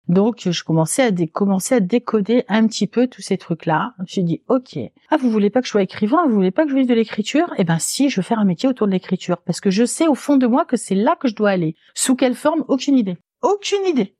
Donc, 0.08 0.48
je 0.50 0.64
commençais 0.64 1.02
à, 1.02 1.10
dé 1.10 1.30
à 1.70 1.80
décoder 1.80 2.44
un 2.48 2.66
petit 2.66 2.86
peu 2.86 3.06
tous 3.06 3.20
ces 3.20 3.36
trucs-là. 3.36 3.94
J'ai 4.06 4.22
dit, 4.22 4.42
ok, 4.48 4.78
ah, 5.10 5.16
vous 5.18 5.30
voulez 5.30 5.50
pas 5.50 5.60
que 5.60 5.66
je 5.66 5.72
sois 5.72 5.82
écrivain, 5.82 6.26
vous 6.26 6.34
voulez 6.34 6.50
pas 6.50 6.64
que 6.64 6.70
je 6.70 6.76
vive 6.76 6.88
de 6.88 6.94
l'écriture? 6.94 7.52
Eh 7.58 7.64
ben, 7.64 7.78
si, 7.78 8.08
je 8.08 8.16
veux 8.16 8.22
faire 8.22 8.38
un 8.38 8.44
métier 8.44 8.68
autour 8.68 8.86
de 8.86 8.92
l'écriture, 8.92 9.38
parce 9.38 9.60
que 9.60 9.70
je 9.70 9.84
sais 9.84 10.06
au 10.06 10.14
fond 10.14 10.36
de 10.36 10.46
moi 10.46 10.64
que 10.64 10.78
c'est 10.78 10.94
là 10.94 11.16
que 11.16 11.28
je 11.28 11.34
dois 11.34 11.50
aller. 11.50 11.76
Sous 11.94 12.16
quelle 12.16 12.34
forme? 12.34 12.64
Aucune 12.68 12.96
idée. 12.96 13.18
Aucune 13.42 13.84
idée. 13.86 14.16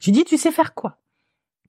Je 0.00 0.12
dis, 0.12 0.24
tu 0.24 0.38
sais 0.38 0.52
faire 0.52 0.74
quoi? 0.74 0.98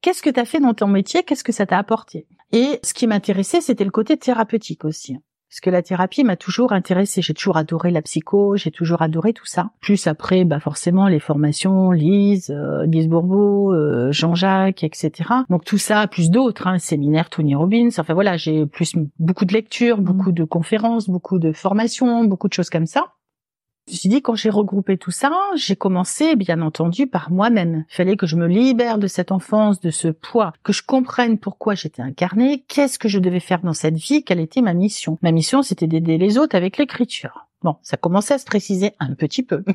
Qu'est-ce 0.02 0.22
que 0.22 0.30
tu 0.30 0.40
as 0.40 0.46
fait 0.46 0.60
dans 0.60 0.76
ton 0.76 0.88
métier? 0.88 1.24
Qu'est-ce 1.24 1.44
que 1.44 1.52
ça 1.52 1.66
t'a 1.66 1.80
apporté? 1.80 2.28
Et 2.52 2.80
ce 2.84 2.94
qui 2.94 3.08
m'intéressait, 3.08 3.62
c'était 3.62 3.84
le 3.84 3.92
côté 3.92 4.18
thérapeutique 4.18 4.86
aussi. 4.86 5.18
Parce 5.50 5.62
que 5.62 5.70
la 5.70 5.82
thérapie 5.82 6.24
m'a 6.24 6.36
toujours 6.36 6.74
intéressée. 6.74 7.22
J'ai 7.22 7.34
toujours 7.34 7.58
adoré 7.58 7.90
la 7.92 8.02
psycho, 8.02 8.58
j'ai 8.58 8.72
toujours 8.72 9.02
adoré 9.02 9.34
tout 9.34 9.46
ça. 9.46 9.72
Plus 9.80 10.08
après, 10.08 10.44
bah 10.44 10.60
forcément 10.60 11.08
les 11.08 11.20
formations, 11.20 11.92
Lise, 11.92 12.52
euh, 12.52 12.86
Lise 12.86 13.08
Bourbeau, 13.08 13.74
euh, 13.74 14.12
Jean-Jacques, 14.12 14.84
etc. 14.84 15.30
Donc 15.50 15.64
tout 15.64 15.78
ça, 15.78 16.06
plus 16.08 16.30
d'autres, 16.30 16.68
hein, 16.68 16.80
séminaire 16.80 17.30
Tony 17.30 17.56
Robbins. 17.56 17.90
Enfin 17.98 18.14
voilà, 18.14 18.36
j'ai 18.38 18.66
plus 18.66 18.94
beaucoup 19.20 19.46
de 19.46 19.54
lectures, 19.54 20.00
beaucoup 20.00 20.32
de 20.32 20.44
conférences, 20.44 21.10
beaucoup 21.10 21.40
de 21.40 21.54
formations, 21.54 22.26
beaucoup 22.26 22.50
de 22.50 22.54
choses 22.54 22.70
comme 22.70 22.88
ça. 22.88 23.06
Je 23.88 23.94
me 23.94 23.98
suis 23.98 24.10
dit, 24.10 24.22
quand 24.22 24.36
j'ai 24.36 24.50
regroupé 24.50 24.98
tout 24.98 25.12
ça, 25.12 25.32
j'ai 25.56 25.78
commencé, 25.78 26.36
bien 26.36 26.62
entendu, 26.62 27.08
par 27.08 27.32
moi-même. 27.32 27.86
Il 27.90 27.96
fallait 27.96 28.18
que 28.18 28.28
je 28.28 28.36
me 28.36 28.46
libère 28.46 28.98
de 28.98 29.08
cette 29.08 29.32
enfance, 29.32 29.80
de 29.80 29.92
ce 29.92 30.10
poids, 30.10 30.52
que 30.64 30.74
je 30.74 30.84
comprenne 30.84 31.38
pourquoi 31.38 31.74
j'étais 31.74 32.02
incarnée, 32.02 32.66
qu'est-ce 32.68 33.00
que 33.00 33.08
je 33.08 33.20
devais 33.20 33.40
faire 33.40 33.62
dans 33.62 33.74
cette 33.74 33.96
vie, 33.96 34.24
quelle 34.26 34.42
était 34.42 34.62
ma 34.62 34.74
mission. 34.74 35.18
Ma 35.22 35.32
mission, 35.32 35.62
c'était 35.62 35.88
d'aider 35.88 36.18
les 36.18 36.38
autres 36.38 36.58
avec 36.58 36.78
l'écriture. 36.78 37.48
Bon, 37.64 37.78
ça 37.82 37.96
commençait 37.96 38.34
à 38.34 38.40
se 38.40 38.46
préciser 38.46 38.92
un 39.00 39.14
petit 39.14 39.44
peu. 39.44 39.64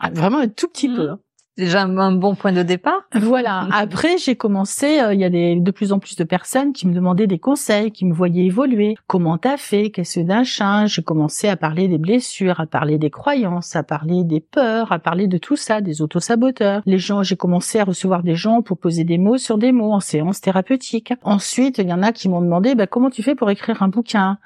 Ah, 0.00 0.10
vraiment 0.10 0.38
un 0.38 0.48
tout 0.48 0.66
petit 0.66 0.88
peu. 0.88 1.10
Hein 1.10 1.20
déjà 1.56 1.82
un 1.82 2.12
bon 2.12 2.34
point 2.34 2.52
de 2.52 2.62
départ. 2.62 3.02
Voilà. 3.14 3.68
Après, 3.72 4.18
j'ai 4.18 4.36
commencé. 4.36 5.00
Euh, 5.00 5.14
il 5.14 5.20
y 5.20 5.24
a 5.24 5.30
des, 5.30 5.56
de 5.56 5.70
plus 5.70 5.92
en 5.92 5.98
plus 5.98 6.16
de 6.16 6.24
personnes 6.24 6.72
qui 6.72 6.86
me 6.86 6.94
demandaient 6.94 7.26
des 7.26 7.38
conseils, 7.38 7.92
qui 7.92 8.04
me 8.04 8.12
voyaient 8.12 8.44
évoluer. 8.44 8.96
Comment 9.06 9.38
t'as 9.38 9.56
fait? 9.56 9.90
Qu'est-ce 9.90 10.20
d'un 10.20 10.44
chien 10.44 10.86
J'ai 10.86 11.02
commencé 11.02 11.48
à 11.48 11.56
parler 11.56 11.88
des 11.88 11.98
blessures, 11.98 12.60
à 12.60 12.66
parler 12.66 12.98
des 12.98 13.10
croyances, 13.10 13.76
à 13.76 13.82
parler 13.82 14.24
des 14.24 14.40
peurs, 14.40 14.92
à 14.92 14.98
parler 14.98 15.26
de 15.26 15.38
tout 15.38 15.56
ça, 15.56 15.80
des 15.80 16.02
autosaboteurs. 16.02 16.82
Les 16.86 16.98
gens, 16.98 17.22
j'ai 17.22 17.36
commencé 17.36 17.78
à 17.78 17.84
recevoir 17.84 18.22
des 18.22 18.34
gens 18.34 18.62
pour 18.62 18.78
poser 18.78 19.04
des 19.04 19.18
mots 19.18 19.38
sur 19.38 19.58
des 19.58 19.72
mots 19.72 19.92
en 19.92 20.00
séance 20.00 20.40
thérapeutique. 20.40 21.12
Ensuite, 21.22 21.78
il 21.78 21.88
y 21.88 21.92
en 21.92 22.02
a 22.02 22.12
qui 22.12 22.28
m'ont 22.28 22.42
demandé 22.42 22.74
bah, 22.74 22.86
comment 22.86 23.10
tu 23.10 23.22
fais 23.22 23.34
pour 23.34 23.50
écrire 23.50 23.82
un 23.82 23.88
bouquin? 23.88 24.38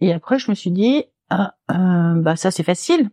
Et 0.00 0.12
après, 0.12 0.38
je 0.38 0.50
me 0.50 0.54
suis 0.54 0.70
dit, 0.70 1.04
ah, 1.30 1.54
euh, 1.70 2.20
bah 2.20 2.36
ça 2.36 2.50
c'est 2.50 2.62
facile. 2.62 3.08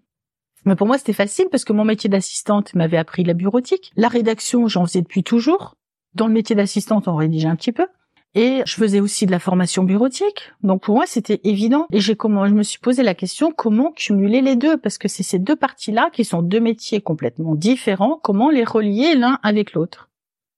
Mais 0.66 0.76
pour 0.76 0.88
moi, 0.88 0.98
c'était 0.98 1.14
facile 1.14 1.48
parce 1.52 1.64
que 1.64 1.74
mon 1.74 1.86
métier 1.86 2.10
d'assistante 2.10 2.74
m'avait 2.76 2.98
appris 2.98 3.24
la 3.24 3.34
bureautique. 3.34 3.92
La 3.96 4.08
rédaction, 4.08 4.68
j'en 4.68 4.86
faisais 4.86 5.02
depuis 5.02 5.24
toujours. 5.24 5.76
Dans 6.16 6.28
le 6.28 6.34
métier 6.34 6.56
d'assistante, 6.56 7.08
on 7.08 7.16
rédigeait 7.16 7.48
un 7.48 7.56
petit 7.56 7.72
peu. 7.72 7.88
Et 8.36 8.62
je 8.66 8.76
faisais 8.76 9.00
aussi 9.00 9.26
de 9.26 9.32
la 9.32 9.40
formation 9.40 9.84
bureautique. 9.84 10.52
Donc 10.62 10.84
pour 10.84 10.96
moi, 10.96 11.06
c'était 11.08 11.42
évident. 11.44 11.88
Et 11.92 12.00
j'ai 12.00 12.16
comment, 12.16 12.46
je 12.48 12.54
me 12.54 12.64
suis 12.64 12.80
posé 12.80 13.02
la 13.02 13.16
question, 13.16 13.52
comment 13.52 13.92
cumuler 13.92 14.42
les 14.42 14.56
deux? 14.56 14.78
Parce 14.78 14.98
que 14.98 15.08
c'est 15.08 15.24
ces 15.24 15.40
deux 15.40 15.56
parties-là 15.56 16.10
qui 16.14 16.24
sont 16.24 16.42
deux 16.44 16.60
métiers 16.60 17.02
complètement 17.02 17.56
différents. 17.56 18.20
Comment 18.22 18.52
les 18.52 18.64
relier 18.64 19.16
l'un 19.16 19.40
avec 19.42 19.74
l'autre? 19.74 20.09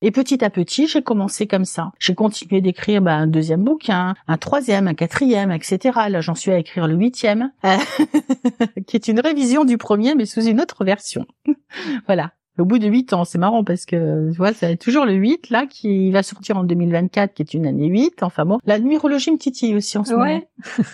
Et 0.01 0.11
petit 0.11 0.43
à 0.43 0.49
petit, 0.49 0.87
j'ai 0.87 1.01
commencé 1.01 1.45
comme 1.45 1.65
ça. 1.65 1.91
J'ai 1.99 2.15
continué 2.15 2.59
d'écrire 2.61 3.01
bah, 3.01 3.13
un 3.13 3.27
deuxième 3.27 3.63
bouquin, 3.63 4.15
un 4.27 4.37
troisième, 4.37 4.87
un 4.87 4.95
quatrième, 4.95 5.51
etc. 5.51 5.99
Là, 6.09 6.21
j'en 6.21 6.33
suis 6.33 6.51
à 6.51 6.57
écrire 6.57 6.87
le 6.87 6.95
huitième, 6.95 7.51
qui 8.87 8.95
est 8.95 9.07
une 9.07 9.19
révision 9.19 9.63
du 9.63 9.77
premier, 9.77 10.15
mais 10.15 10.25
sous 10.25 10.43
une 10.43 10.59
autre 10.59 10.83
version. 10.85 11.25
voilà. 12.07 12.31
Au 12.59 12.65
bout 12.65 12.79
de 12.79 12.87
huit 12.87 13.13
ans, 13.13 13.23
c'est 13.23 13.37
marrant 13.37 13.63
parce 13.63 13.85
que 13.85 14.29
tu 14.31 14.37
vois, 14.37 14.53
c'est 14.53 14.75
toujours 14.75 15.05
le 15.05 15.13
8 15.13 15.49
là 15.51 15.65
qui 15.67 16.11
va 16.11 16.21
sortir 16.21 16.57
en 16.57 16.63
2024, 16.63 17.33
qui 17.33 17.41
est 17.41 17.53
une 17.53 17.65
année 17.65 17.87
8. 17.87 18.23
Enfin 18.23 18.45
bon, 18.45 18.59
la 18.65 18.77
numérologie 18.77 19.31
me 19.31 19.37
titille 19.37 19.73
aussi 19.75 19.97
en 19.97 20.03
ce 20.03 20.13
ouais. 20.13 20.47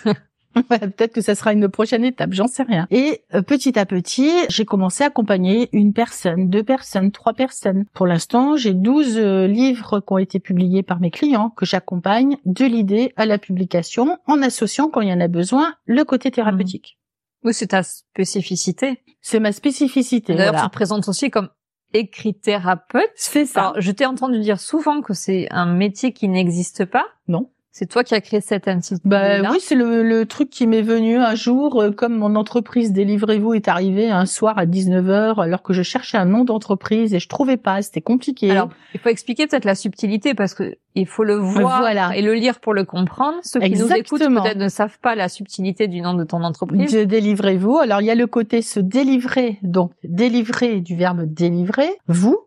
moment. 0.04 0.16
Peut-être 0.68 1.12
que 1.12 1.20
ça 1.20 1.34
sera 1.34 1.52
une 1.52 1.68
prochaine 1.68 2.04
étape, 2.04 2.32
j'en 2.32 2.46
sais 2.46 2.62
rien. 2.62 2.86
Et 2.90 3.22
euh, 3.34 3.42
petit 3.42 3.78
à 3.78 3.86
petit, 3.86 4.30
j'ai 4.48 4.64
commencé 4.64 5.04
à 5.04 5.08
accompagner 5.08 5.68
une 5.72 5.92
personne, 5.92 6.48
deux 6.48 6.62
personnes, 6.62 7.12
trois 7.12 7.32
personnes. 7.32 7.84
Pour 7.94 8.06
l'instant, 8.06 8.56
j'ai 8.56 8.74
12 8.74 9.18
euh, 9.18 9.46
livres 9.46 10.00
qui 10.00 10.12
ont 10.12 10.18
été 10.18 10.40
publiés 10.40 10.82
par 10.82 11.00
mes 11.00 11.10
clients 11.10 11.50
que 11.50 11.66
j'accompagne 11.66 12.36
de 12.44 12.64
l'idée 12.64 13.12
à 13.16 13.26
la 13.26 13.38
publication 13.38 14.18
en 14.26 14.42
associant, 14.42 14.88
quand 14.88 15.00
il 15.00 15.08
y 15.08 15.12
en 15.12 15.20
a 15.20 15.28
besoin, 15.28 15.74
le 15.86 16.04
côté 16.04 16.30
thérapeutique. 16.30 16.98
Oui, 17.44 17.54
c'est 17.54 17.68
ta 17.68 17.82
spécificité. 17.82 19.02
C'est 19.20 19.40
ma 19.40 19.52
spécificité. 19.52 20.34
D'ailleurs, 20.34 20.62
tu 20.62 20.68
te 20.68 20.72
présentes 20.72 21.08
aussi 21.08 21.30
comme 21.30 21.48
écrit-thérapeute. 21.92 23.10
C'est 23.14 23.46
ça. 23.46 23.60
Alors, 23.60 23.80
je 23.80 23.90
t'ai 23.90 24.06
entendu 24.06 24.40
dire 24.40 24.60
souvent 24.60 25.00
que 25.00 25.14
c'est 25.14 25.48
un 25.50 25.66
métier 25.66 26.12
qui 26.12 26.28
n'existe 26.28 26.84
pas. 26.84 27.06
Non. 27.28 27.50
C'est 27.70 27.86
toi 27.86 28.02
qui 28.02 28.14
as 28.14 28.20
créé 28.20 28.40
cette 28.40 28.66
entité. 28.66 29.00
Bah 29.04 29.50
oui, 29.50 29.58
c'est 29.60 29.74
le, 29.74 30.02
le, 30.02 30.26
truc 30.26 30.50
qui 30.50 30.66
m'est 30.66 30.82
venu 30.82 31.16
un 31.16 31.34
jour, 31.34 31.80
euh, 31.80 31.90
comme 31.92 32.16
mon 32.16 32.34
entreprise 32.34 32.92
Délivrez-vous 32.92 33.54
est 33.54 33.68
arrivée 33.68 34.10
un 34.10 34.26
soir 34.26 34.58
à 34.58 34.66
19h, 34.66 35.40
alors 35.40 35.62
que 35.62 35.72
je 35.72 35.82
cherchais 35.82 36.18
un 36.18 36.24
nom 36.24 36.44
d'entreprise 36.44 37.14
et 37.14 37.20
je 37.20 37.28
trouvais 37.28 37.56
pas, 37.56 37.80
c'était 37.82 38.00
compliqué. 38.00 38.50
Alors, 38.50 38.70
il 38.94 39.00
faut 39.00 39.10
expliquer 39.10 39.46
peut-être 39.46 39.64
la 39.64 39.74
subtilité 39.74 40.34
parce 40.34 40.54
que 40.54 40.76
il 40.94 41.06
faut 41.06 41.22
le 41.22 41.36
voir 41.36 42.12
et 42.12 42.22
le 42.22 42.34
lire 42.34 42.58
pour 42.58 42.74
le 42.74 42.84
comprendre. 42.84 43.38
Ceux 43.42 43.60
qui 43.60 43.70
nous 43.70 43.92
écoutent 43.92 44.20
peut-être 44.20 44.58
ne 44.58 44.68
savent 44.68 44.98
pas 45.00 45.14
la 45.14 45.28
subtilité 45.28 45.86
du 45.86 46.00
nom 46.00 46.14
de 46.14 46.24
ton 46.24 46.42
entreprise. 46.42 46.92
Délivrez-vous. 46.92 47.78
Alors, 47.78 48.00
il 48.00 48.06
y 48.06 48.10
a 48.10 48.16
le 48.16 48.26
côté 48.26 48.62
se 48.62 48.80
délivrer, 48.80 49.58
donc 49.62 49.92
délivrer 50.02 50.80
du 50.80 50.96
verbe 50.96 51.22
délivrer, 51.26 51.90
vous, 52.08 52.38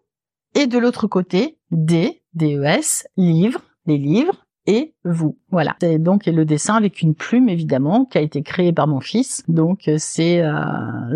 et 0.55 0.67
de 0.67 0.77
l'autre 0.77 1.07
côté, 1.07 1.57
D, 1.71 2.21
D-E-S, 2.33 3.07
livre, 3.15 3.61
les 3.85 3.97
livres, 3.97 4.45
et 4.71 4.93
vous. 5.03 5.35
Voilà. 5.49 5.75
C'est 5.81 5.97
donc 5.97 6.25
le 6.27 6.45
dessin 6.45 6.75
avec 6.75 7.01
une 7.01 7.13
plume 7.13 7.49
évidemment 7.49 8.05
qui 8.05 8.17
a 8.17 8.21
été 8.21 8.41
créé 8.41 8.71
par 8.71 8.87
mon 8.87 9.01
fils. 9.01 9.43
Donc 9.49 9.87
euh, 9.87 9.95
c'est 9.97 10.41
euh, 10.41 10.53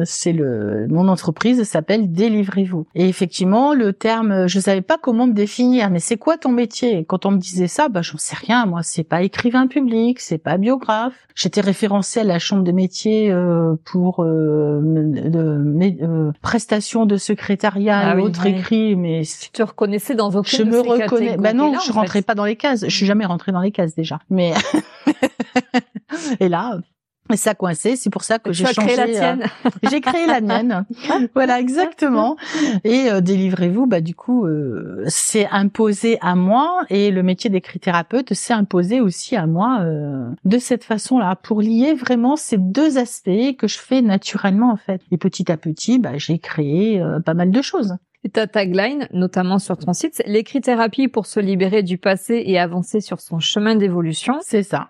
c'est 0.04 0.34
le 0.34 0.88
mon 0.90 1.08
entreprise 1.08 1.64
s'appelle 1.64 2.12
Délivrez-vous. 2.12 2.86
Et 2.96 3.08
effectivement 3.08 3.74
le 3.74 3.94
terme 3.94 4.48
je 4.48 4.60
savais 4.60 4.82
pas 4.82 4.98
comment 5.02 5.28
me 5.28 5.34
définir 5.34 5.90
mais 5.90 6.00
c'est 6.00 6.18
quoi 6.18 6.38
ton 6.38 6.52
métier? 6.52 6.98
Et 6.98 7.06
Quand 7.06 7.26
on 7.26 7.32
me 7.32 7.38
disait 7.38 7.68
ça 7.68 7.88
bah 7.88 8.02
j'en 8.02 8.18
sais 8.18 8.36
rien 8.36 8.66
moi 8.66 8.82
c'est 8.84 9.04
pas 9.04 9.22
écrivain 9.22 9.68
public, 9.68 10.20
c'est 10.20 10.38
pas 10.38 10.58
biographe. 10.58 11.14
J'étais 11.36 11.62
référencée 11.62 12.22
à 12.22 12.24
la 12.24 12.40
chambre 12.40 12.64
de 12.64 12.72
métier 12.72 13.32
euh, 13.32 13.76
pour 13.86 14.24
euh, 14.24 14.82
de, 14.82 16.32
prestations 16.42 17.06
de 17.06 17.18
secrétariat 17.18 18.00
ah 18.00 18.18
et 18.18 18.22
autres 18.22 18.46
écrits 18.46 18.96
mais 18.96 19.22
tu 19.42 19.50
te 19.52 19.64
reconnaissais 19.64 20.16
dans 20.16 20.32
aucune 20.32 20.60
Je 20.60 20.64
me 20.64 20.80
reconnais 20.80 21.38
bah 21.38 21.54
non, 21.54 21.74
je 21.86 21.92
rentrais 21.92 22.22
pas 22.22 22.36
dans 22.36 22.46
les 22.46 22.56
cases, 22.56 22.86
je 22.86 22.96
suis 22.96 23.06
jamais 23.06 23.26
rentrée 23.26 23.45
dans 23.52 23.62
les 23.62 23.72
cases 23.72 23.96
déjà. 23.96 24.20
Mais 24.30 24.54
et 26.40 26.50
là, 26.50 26.80
ça 27.34 27.52
a 27.52 27.56
coincé, 27.56 27.96
c'est 27.96 28.12
pour 28.12 28.24
ça 28.24 28.38
que 28.38 28.54
j'ai 28.54 28.66
changé. 28.66 28.94
Créé 28.94 28.96
la 28.98 29.08
tienne. 29.08 29.44
Euh, 29.66 29.70
j'ai 29.90 30.02
créé 30.02 30.28
la 30.28 30.42
mienne. 30.42 30.86
voilà, 31.34 31.60
exactement. 31.60 32.38
Et 32.84 33.10
euh, 33.10 33.20
délivrez-vous, 33.20 33.88
bah 33.88 34.00
du 34.00 34.14
coup, 34.14 34.46
euh, 34.46 35.04
c'est 35.08 35.48
imposé 35.48 36.20
à 36.22 36.36
moi 36.36 36.86
et 36.90 37.10
le 37.10 37.24
métier 37.24 37.50
d'écrit-thérapeute 37.50 38.34
s'est 38.34 38.54
imposé 38.54 39.02
aussi 39.02 39.36
à 39.36 39.48
moi 39.48 39.84
de 40.46 40.58
cette 40.60 40.84
façon-là 40.84 41.36
pour 41.36 41.62
lier 41.62 41.94
vraiment 41.94 42.36
ces 42.36 42.58
deux 42.58 42.98
aspects 42.98 43.56
que 43.58 43.68
je 43.68 43.78
fais 43.80 44.02
naturellement 44.02 44.72
en 44.72 44.78
fait. 44.78 45.02
Et 45.12 45.18
petit 45.18 45.52
à 45.52 45.58
petit, 45.58 45.98
bah 45.98 46.18
j'ai 46.18 46.38
créé 46.38 47.04
pas 47.26 47.34
mal 47.34 47.50
de 47.50 47.62
choses. 47.62 47.96
Et 48.26 48.30
ta 48.30 48.48
tagline, 48.48 49.08
notamment 49.14 49.60
sur 49.60 49.78
ton 49.78 49.94
site, 49.94 50.16
c'est 50.16 50.28
l'écrit-thérapie 50.28 51.08
pour 51.08 51.28
se 51.28 51.40
libérer 51.40 51.84
du 51.84 52.00
passé 52.00 52.42
et 52.44 52.58
avancer 52.58 53.00
sur 53.00 53.22
son 53.22 53.38
chemin 53.38 53.76
d'évolution. 53.76 54.40
C'est 54.42 54.64
ça. 54.64 54.90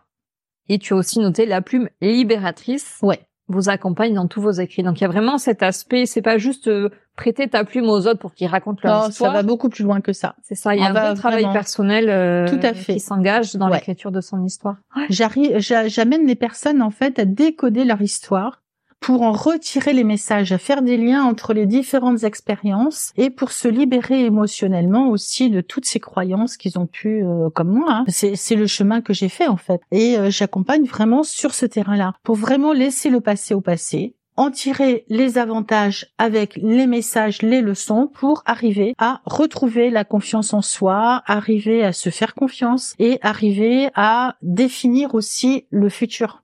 Et 0.70 0.80
tu 0.80 0.94
as 0.94 0.96
aussi 0.96 1.20
noté 1.20 1.46
la 1.46 1.62
plume 1.62 1.90
libératrice. 2.00 2.98
Ouais. 3.02 3.20
Vous 3.50 3.68
accompagne 3.68 4.14
dans 4.14 4.28
tous 4.28 4.42
vos 4.42 4.52
écrits. 4.52 4.84
Donc 4.84 5.02
il 5.02 5.02
y 5.02 5.06
a 5.06 5.10
vraiment 5.10 5.38
cet 5.38 5.64
aspect, 5.64 6.06
c'est 6.06 6.22
pas 6.22 6.38
juste 6.38 6.70
euh, 6.70 6.90
prêter 7.18 7.50
ta 7.50 7.66
plume 7.66 7.90
aux 7.90 8.08
autres 8.08 8.20
pour 8.20 8.34
qu'ils 8.34 8.48
racontent 8.48 8.80
leur 8.86 9.02
non, 9.02 9.10
histoire. 9.10 9.34
ça 9.34 9.38
va 9.38 9.44
beaucoup 9.44 9.68
plus 9.68 9.84
loin 9.84 10.00
que 10.00 10.14
ça. 10.14 10.36
C'est 10.42 10.56
ça, 10.56 10.74
il 10.74 10.82
y 10.82 10.86
a 10.86 10.88
un 10.88 10.94
vrai 10.94 11.14
travail 11.16 11.52
personnel 11.52 12.10
euh, 12.10 12.48
Tout 12.48 12.66
à 12.66 12.74
fait. 12.74 12.94
qui 12.94 13.00
s'engage 13.02 13.54
dans 13.56 13.68
l'écriture 13.68 14.14
de 14.14 14.22
son 14.22 14.46
histoire. 14.46 14.78
J'arrive, 15.10 15.60
j'amène 15.60 16.26
les 16.26 16.36
personnes 16.36 16.82
en 16.82 16.90
fait 16.90 17.20
à 17.20 17.26
décoder 17.26 17.84
leur 17.84 18.02
histoire 18.02 18.62
pour 19.00 19.22
en 19.22 19.34
retirer 19.34 19.94
les 19.94 20.04
messages, 20.04 20.52
à 20.52 20.58
faire 20.58 20.82
des 20.82 20.98
liens 20.98 21.24
entre 21.24 21.54
les 21.54 21.66
différentes 21.66 22.24
expériences 22.24 23.12
et 23.18 23.30
pour 23.30 23.52
se 23.52 23.68
libérer 23.68 24.26
émotionnellement 24.26 25.10
aussi 25.10 25.50
de 25.50 25.62
toutes 25.62 25.86
ces 25.86 26.00
croyances 26.00 26.58
qu'ils 26.58 26.80
ont 26.80 26.88
pu, 26.88 27.24
euh, 27.24 27.50
comme 27.52 27.70
moi, 27.70 28.04
hein. 28.04 28.06
c'est 28.08 28.56
le 28.56 28.68
chemin 28.68 29.02
que 29.02 29.14
j'ai 29.14 29.30
fait 29.30 29.48
en 29.48 29.58
fait. 29.58 29.82
Et 29.92 30.18
euh, 30.18 30.30
j'accompagne 30.30 30.86
vraiment 30.86 31.24
sur 31.24 31.54
ce 31.54 31.66
terrain-là 31.66 32.14
pour 32.24 32.36
vraiment 32.36 32.74
laisser 32.74 33.10
le 33.10 33.22
passé 33.22 33.54
au 33.54 33.62
passé, 33.62 34.16
en 34.38 34.52
tirer 34.52 35.06
les 35.08 35.38
avantages 35.38 36.08
avec 36.18 36.56
les 36.58 36.88
messages, 36.88 37.42
les 37.42 37.62
leçons 37.62 38.08
pour 38.08 38.44
arriver 38.46 38.94
à 38.98 39.22
retrouver 39.26 39.90
la 39.90 40.04
confiance 40.04 40.54
en 40.54 40.62
soi, 40.62 41.24
arriver 41.26 41.84
à 41.84 41.94
se 41.94 42.10
faire 42.10 42.36
confiance 42.36 42.96
et 43.00 43.20
arriver 43.22 43.90
à 43.96 44.36
définir 44.42 45.16
aussi 45.16 45.68
le 45.70 45.90
futur. 45.90 46.44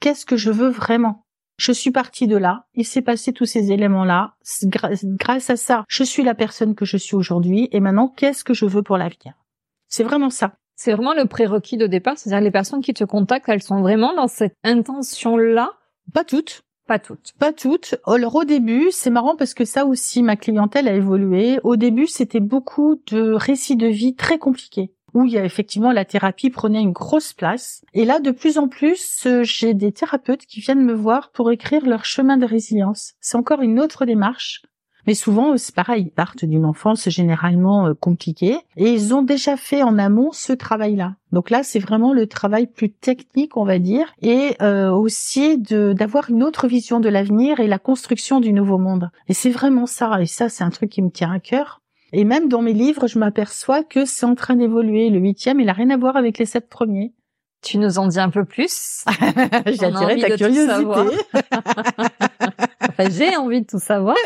Qu'est-ce 0.00 0.26
que 0.26 0.36
je 0.36 0.50
veux 0.50 0.68
vraiment? 0.68 1.21
Je 1.58 1.72
suis 1.72 1.90
partie 1.90 2.26
de 2.26 2.36
là. 2.36 2.66
Il 2.74 2.84
s'est 2.84 3.02
passé 3.02 3.32
tous 3.32 3.44
ces 3.44 3.72
éléments-là. 3.72 4.34
Grâce 4.64 5.50
à 5.50 5.56
ça, 5.56 5.84
je 5.88 6.02
suis 6.02 6.22
la 6.22 6.34
personne 6.34 6.74
que 6.74 6.84
je 6.84 6.96
suis 6.96 7.14
aujourd'hui. 7.14 7.68
Et 7.72 7.80
maintenant, 7.80 8.08
qu'est-ce 8.08 8.44
que 8.44 8.54
je 8.54 8.66
veux 8.66 8.82
pour 8.82 8.96
l'avenir? 8.96 9.34
C'est 9.88 10.04
vraiment 10.04 10.30
ça. 10.30 10.54
C'est 10.74 10.92
vraiment 10.92 11.14
le 11.14 11.26
prérequis 11.26 11.76
de 11.76 11.86
départ. 11.86 12.18
C'est-à-dire 12.18 12.42
les 12.42 12.50
personnes 12.50 12.80
qui 12.80 12.94
te 12.94 13.04
contactent, 13.04 13.48
elles 13.48 13.62
sont 13.62 13.80
vraiment 13.80 14.14
dans 14.14 14.28
cette 14.28 14.56
intention-là? 14.64 15.70
Pas 16.12 16.24
toutes. 16.24 16.62
Pas 16.88 16.98
toutes. 16.98 17.32
Pas 17.38 17.52
toutes. 17.52 17.94
Alors 18.06 18.34
au 18.34 18.44
début, 18.44 18.88
c'est 18.90 19.10
marrant 19.10 19.36
parce 19.36 19.54
que 19.54 19.64
ça 19.64 19.86
aussi, 19.86 20.22
ma 20.22 20.36
clientèle 20.36 20.88
a 20.88 20.94
évolué. 20.94 21.60
Au 21.62 21.76
début, 21.76 22.06
c'était 22.06 22.40
beaucoup 22.40 23.00
de 23.06 23.32
récits 23.32 23.76
de 23.76 23.86
vie 23.86 24.16
très 24.16 24.38
compliqués 24.38 24.92
où 25.14 25.24
il 25.24 25.32
y 25.32 25.38
a 25.38 25.44
effectivement 25.44 25.92
la 25.92 26.04
thérapie 26.04 26.50
prenait 26.50 26.80
une 26.80 26.92
grosse 26.92 27.32
place. 27.32 27.84
Et 27.94 28.04
là, 28.04 28.20
de 28.20 28.30
plus 28.30 28.58
en 28.58 28.68
plus, 28.68 29.26
euh, 29.26 29.42
j'ai 29.42 29.74
des 29.74 29.92
thérapeutes 29.92 30.46
qui 30.46 30.60
viennent 30.60 30.84
me 30.84 30.94
voir 30.94 31.30
pour 31.30 31.50
écrire 31.50 31.86
leur 31.86 32.04
chemin 32.04 32.36
de 32.36 32.46
résilience. 32.46 33.14
C'est 33.20 33.36
encore 33.36 33.62
une 33.62 33.80
autre 33.80 34.04
démarche. 34.04 34.62
Mais 35.06 35.14
souvent, 35.14 35.56
c'est 35.56 35.74
pareil, 35.74 36.04
ils 36.06 36.10
partent 36.10 36.44
d'une 36.44 36.64
enfance 36.64 37.08
généralement 37.08 37.88
euh, 37.88 37.94
compliquée 37.94 38.58
et 38.76 38.92
ils 38.92 39.14
ont 39.14 39.22
déjà 39.22 39.56
fait 39.56 39.82
en 39.82 39.98
amont 39.98 40.30
ce 40.32 40.52
travail-là. 40.52 41.16
Donc 41.32 41.50
là, 41.50 41.62
c'est 41.62 41.80
vraiment 41.80 42.12
le 42.12 42.26
travail 42.26 42.66
plus 42.66 42.92
technique, 42.92 43.56
on 43.56 43.64
va 43.64 43.78
dire, 43.78 44.12
et 44.20 44.54
euh, 44.62 44.90
aussi 44.90 45.58
d'avoir 45.58 46.30
une 46.30 46.44
autre 46.44 46.68
vision 46.68 47.00
de 47.00 47.08
l'avenir 47.08 47.58
et 47.58 47.66
la 47.66 47.78
construction 47.78 48.38
du 48.38 48.52
nouveau 48.52 48.78
monde. 48.78 49.10
Et 49.28 49.34
c'est 49.34 49.50
vraiment 49.50 49.86
ça. 49.86 50.20
Et 50.20 50.26
ça, 50.26 50.48
c'est 50.48 50.62
un 50.62 50.70
truc 50.70 50.90
qui 50.90 51.02
me 51.02 51.10
tient 51.10 51.32
à 51.32 51.40
cœur. 51.40 51.81
Et 52.12 52.24
même 52.24 52.48
dans 52.48 52.60
mes 52.60 52.74
livres, 52.74 53.06
je 53.06 53.18
m'aperçois 53.18 53.82
que 53.82 54.04
c'est 54.04 54.26
en 54.26 54.34
train 54.34 54.56
d'évoluer. 54.56 55.08
Le 55.08 55.18
huitième, 55.18 55.60
il 55.60 55.68
a 55.68 55.72
rien 55.72 55.90
à 55.90 55.96
voir 55.96 56.16
avec 56.16 56.38
les 56.38 56.44
sept 56.44 56.68
premiers. 56.68 57.12
Tu 57.62 57.78
nous 57.78 57.98
en 57.98 58.08
dis 58.08 58.18
un 58.18 58.28
peu 58.28 58.44
plus? 58.44 59.04
J'ai 59.66 59.84
attiré 59.84 60.18
ta 60.20 60.36
curiosité. 60.36 60.72
enfin, 62.88 63.08
j'ai 63.08 63.36
envie 63.36 63.62
de 63.62 63.66
tout 63.66 63.78
savoir. 63.78 64.16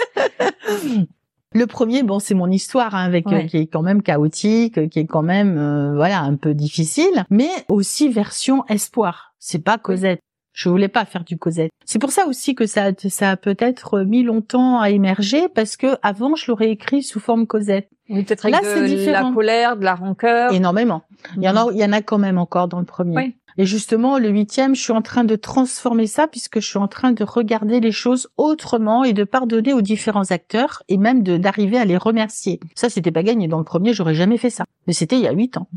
Le 1.53 1.67
premier, 1.67 2.03
bon, 2.03 2.19
c'est 2.19 2.35
mon 2.35 2.51
histoire 2.51 2.95
hein, 2.95 3.05
avec 3.05 3.27
euh, 3.29 3.43
qui 3.43 3.59
est 3.59 3.67
quand 3.67 3.83
même 3.83 4.03
chaotique, 4.03 4.89
qui 4.89 4.99
est 4.99 5.07
quand 5.07 5.23
même 5.23 5.57
euh, 5.59 5.95
voilà 5.95 6.21
un 6.21 6.35
peu 6.37 6.55
difficile, 6.55 7.25
mais 7.31 7.51
aussi 7.69 8.09
version 8.09 8.65
espoir. 8.67 9.35
C'est 9.39 9.63
pas 9.63 9.79
Cosette. 9.79 10.21
Je 10.57 10.71
voulais 10.71 10.89
pas 10.89 11.05
faire 11.05 11.23
du 11.23 11.37
Cosette. 11.37 11.71
C'est 11.85 11.99
pour 11.99 12.13
ça 12.13 12.27
aussi 12.27 12.55
que 12.55 12.65
ça, 12.67 12.93
ça 13.11 13.33
a 13.33 13.37
peut-être 13.37 14.01
mis 14.01 14.23
longtemps 14.23 14.81
à 14.81 14.89
émerger 14.89 15.49
parce 15.55 15.77
que 15.77 15.99
avant 16.03 16.35
je 16.35 16.51
l'aurais 16.51 16.71
écrit 16.71 17.03
sous 17.03 17.21
forme 17.21 17.47
Cosette. 17.47 17.91
Oui, 18.09 18.25
peut-être 18.25 18.49
Là, 18.49 18.61
c'est 18.63 19.05
de 19.07 19.11
la 19.11 19.31
colère, 19.35 19.77
de 19.77 19.85
la 19.85 19.95
rancœur. 19.95 20.55
Énormément. 20.55 21.03
Il 21.37 21.43
y 21.43 21.49
en 21.51 21.57
a, 21.57 21.71
il 21.73 21.79
y 21.79 21.85
en 21.85 21.93
a 21.93 22.01
quand 22.01 22.17
même 22.17 22.39
encore 22.39 22.69
dans 22.69 22.79
le 22.79 22.87
premier. 22.87 23.17
Oui. 23.17 23.37
Et 23.59 23.67
justement, 23.67 24.19
le 24.19 24.31
huitième, 24.31 24.75
je 24.75 24.81
suis 24.81 24.93
en 24.93 25.03
train 25.03 25.25
de 25.25 25.37
transformer 25.37 26.07
ça 26.07 26.27
puisque 26.27 26.61
je 26.61 26.67
suis 26.67 26.79
en 26.79 26.89
train 26.89 27.13
de 27.13 27.23
regarder 27.23 27.81
les 27.81 27.93
choses 27.93 28.29
autrement 28.39 29.05
et 29.05 29.13
de 29.13 29.25
pardonner 29.25 29.75
aux 29.75 29.83
différents 29.83 30.31
acteurs 30.31 30.83
et 30.89 30.97
même 30.97 31.23
de 31.23 31.37
d'arriver 31.37 31.77
à 31.77 31.85
les 31.85 31.99
remercier. 31.99 32.61
Ça, 32.75 32.89
c'était 32.89 33.13
pas 33.13 33.23
gagné. 33.23 33.47
Dans 33.47 33.59
le 33.59 33.65
premier, 33.65 33.93
j'aurais 33.93 34.15
jamais 34.15 34.39
fait 34.39 34.51
ça. 34.51 34.65
Mais 34.87 34.95
c'était 34.95 35.17
il 35.17 35.23
y 35.23 35.29
a 35.29 35.33
huit 35.33 35.59
ans. 35.59 35.69